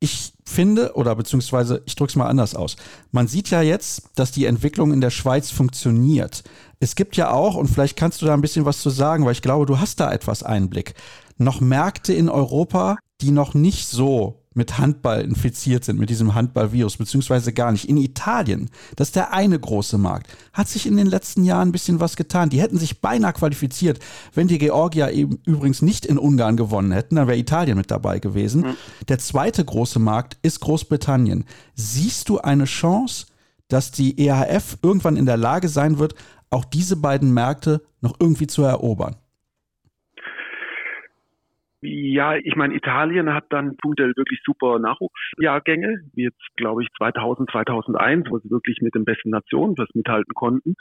[0.04, 2.76] Ich finde, oder beziehungsweise ich drücke es mal anders aus.
[3.10, 6.44] Man sieht ja jetzt, dass die Entwicklung in der Schweiz funktioniert.
[6.78, 9.32] Es gibt ja auch, und vielleicht kannst du da ein bisschen was zu sagen, weil
[9.32, 10.92] ich glaube, du hast da etwas Einblick,
[11.38, 16.96] noch Märkte in Europa, die noch nicht so mit Handball infiziert sind, mit diesem Handballvirus,
[16.96, 17.88] beziehungsweise gar nicht.
[17.88, 21.72] In Italien, das ist der eine große Markt, hat sich in den letzten Jahren ein
[21.72, 22.50] bisschen was getan.
[22.50, 23.98] Die hätten sich beinahe qualifiziert,
[24.32, 28.20] wenn die Georgier eben übrigens nicht in Ungarn gewonnen hätten, dann wäre Italien mit dabei
[28.20, 28.62] gewesen.
[28.62, 28.76] Mhm.
[29.08, 31.44] Der zweite große Markt ist Großbritannien.
[31.74, 33.26] Siehst du eine Chance,
[33.68, 36.14] dass die EHF irgendwann in der Lage sein wird,
[36.50, 39.16] auch diese beiden Märkte noch irgendwie zu erobern?
[41.86, 47.50] Ja, ich meine, Italien hat dann punktuell wirklich super Nachwuchsjahrgänge, wie jetzt, glaube ich, 2000,
[47.50, 50.76] 2001, wo sie wirklich mit den besten Nationen was mithalten konnten.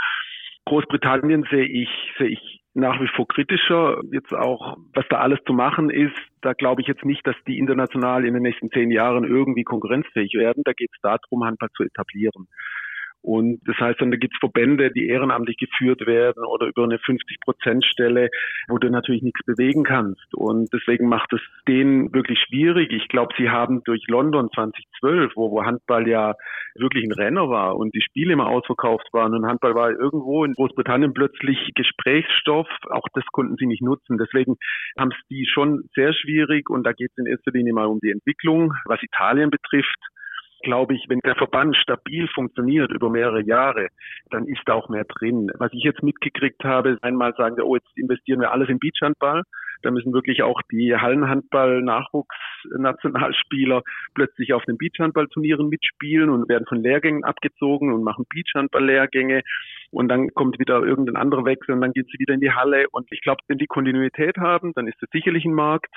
[0.66, 4.02] Großbritannien sehe ich, sehe ich nach wie vor kritischer.
[4.14, 7.58] Jetzt auch, was da alles zu machen ist, da glaube ich jetzt nicht, dass die
[7.58, 10.64] international in den nächsten zehn Jahren irgendwie konkurrenzfähig werden.
[10.64, 12.48] Da geht es darum, Handball zu etablieren.
[13.24, 16.98] Und das heißt dann, da gibt es Verbände, die ehrenamtlich geführt werden oder über eine
[16.98, 18.30] 50-Prozent-Stelle,
[18.68, 20.36] wo du natürlich nichts bewegen kannst.
[20.36, 22.91] Und deswegen macht es denen wirklich schwierig.
[22.91, 26.36] Ich glaube, sie haben durch London 2012, wo, wo Handball ja
[26.76, 30.54] wirklich ein Renner war und die Spiele immer ausverkauft waren und Handball war irgendwo in
[30.54, 32.68] Großbritannien plötzlich Gesprächsstoff.
[32.90, 34.18] Auch das konnten sie nicht nutzen.
[34.18, 34.58] Deswegen
[34.98, 38.00] haben es die schon sehr schwierig und da geht es in erster Linie mal um
[38.02, 38.74] die Entwicklung.
[38.86, 40.00] Was Italien betrifft,
[40.64, 43.90] glaube ich, wenn der Verband stabil funktioniert über mehrere Jahre,
[44.31, 45.52] dann ist da auch mehr drin.
[45.60, 49.44] Was ich jetzt mitgekriegt habe, einmal sagen wir, oh, jetzt investieren wir alles in Beachhandball.
[49.84, 53.84] Da müssen wirklich auch die Hallenhandball-Nachwuchsnationalspieler
[54.15, 59.41] plötzlich auf den Beachhandballturnieren mitspielen und werden von Lehrgängen abgezogen und machen Beachhandball-Lehrgänge.
[59.91, 62.88] Und dann kommt wieder irgendein anderer Wechsel und dann geht sie wieder in die Halle.
[62.91, 65.94] Und ich glaube, wenn die Kontinuität haben, dann ist das sicherlich ein Markt.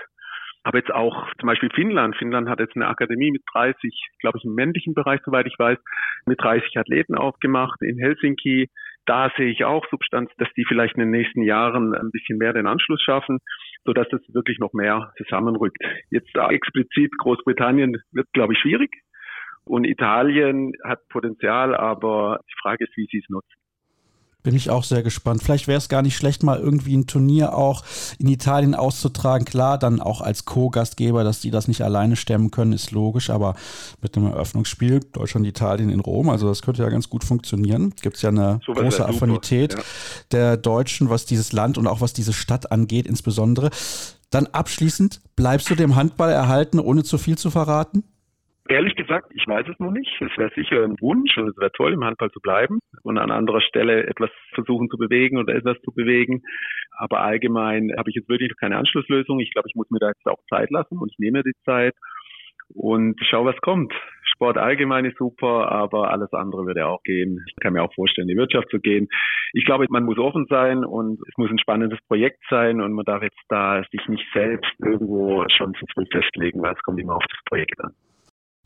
[0.67, 2.17] Aber jetzt auch zum Beispiel Finnland.
[2.17, 5.79] Finnland hat jetzt eine Akademie mit 30, glaube ich, im männlichen Bereich, soweit ich weiß,
[6.27, 8.69] mit 30 Athleten aufgemacht in Helsinki.
[9.05, 12.53] Da sehe ich auch Substanz, dass die vielleicht in den nächsten Jahren ein bisschen mehr
[12.53, 13.39] den Anschluss schaffen,
[13.85, 15.79] sodass das wirklich noch mehr zusammenrückt.
[16.11, 18.91] Jetzt explizit Großbritannien wird, glaube ich, schwierig.
[19.63, 23.55] Und Italien hat Potenzial, aber die Frage ist, wie sie es nutzen.
[24.47, 25.43] Bin ich auch sehr gespannt.
[25.43, 27.83] Vielleicht wäre es gar nicht schlecht, mal irgendwie ein Turnier auch
[28.21, 29.45] in Italien auszutragen.
[29.45, 33.57] Klar, dann auch als Co-Gastgeber, dass die das nicht alleine stemmen können, ist logisch, aber
[34.01, 37.93] mit einem Eröffnungsspiel Deutschland-Italien in Rom, also das könnte ja ganz gut funktionieren.
[38.01, 39.83] Gibt es ja eine so große Affinität ja.
[40.31, 43.71] der Deutschen, was dieses Land und auch was diese Stadt angeht, insbesondere.
[44.31, 48.05] Dann abschließend, bleibst du dem Handball erhalten, ohne zu viel zu verraten?
[48.69, 50.11] Ehrlich gesagt, ich weiß es noch nicht.
[50.21, 53.31] Es wäre sicher ein Wunsch und es wäre toll, im Handball zu bleiben und an
[53.31, 56.43] anderer Stelle etwas versuchen zu bewegen oder etwas zu bewegen.
[56.97, 59.41] Aber allgemein habe ich jetzt wirklich keine Anschlusslösung.
[59.41, 61.57] Ich glaube, ich muss mir da jetzt auch Zeit lassen und ich nehme mir die
[61.65, 61.95] Zeit
[62.75, 63.93] und schau, was kommt.
[64.25, 67.45] Sport allgemein ist super, aber alles andere würde auch gehen.
[67.47, 69.09] Ich kann mir auch vorstellen, in die Wirtschaft zu gehen.
[69.53, 73.05] Ich glaube, man muss offen sein und es muss ein spannendes Projekt sein und man
[73.05, 77.17] darf jetzt da sich nicht selbst irgendwo schon zu früh festlegen, weil es kommt immer
[77.17, 77.95] auf das Projekt an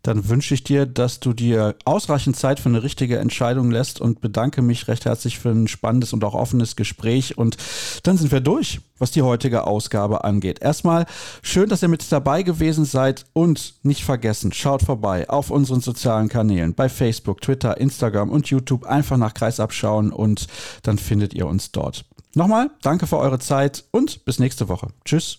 [0.02, 4.20] dann wünsche ich dir, dass du dir ausreichend Zeit für eine richtige Entscheidung lässt und
[4.20, 7.36] bedanke mich recht herzlich für ein spannendes und auch offenes Gespräch.
[7.36, 7.56] Und
[8.02, 10.60] dann sind wir durch, was die heutige Ausgabe angeht.
[10.60, 11.06] Erstmal
[11.43, 16.28] schön, dass ihr mit dabei gewesen seid und nicht vergessen, schaut vorbei auf unseren sozialen
[16.28, 18.86] Kanälen bei Facebook, Twitter, Instagram und YouTube.
[18.86, 20.47] Einfach nach Kreis abschauen und
[20.82, 22.05] dann findet ihr uns dort.
[22.35, 24.89] Nochmal, danke für eure Zeit und bis nächste Woche.
[25.05, 25.39] Tschüss.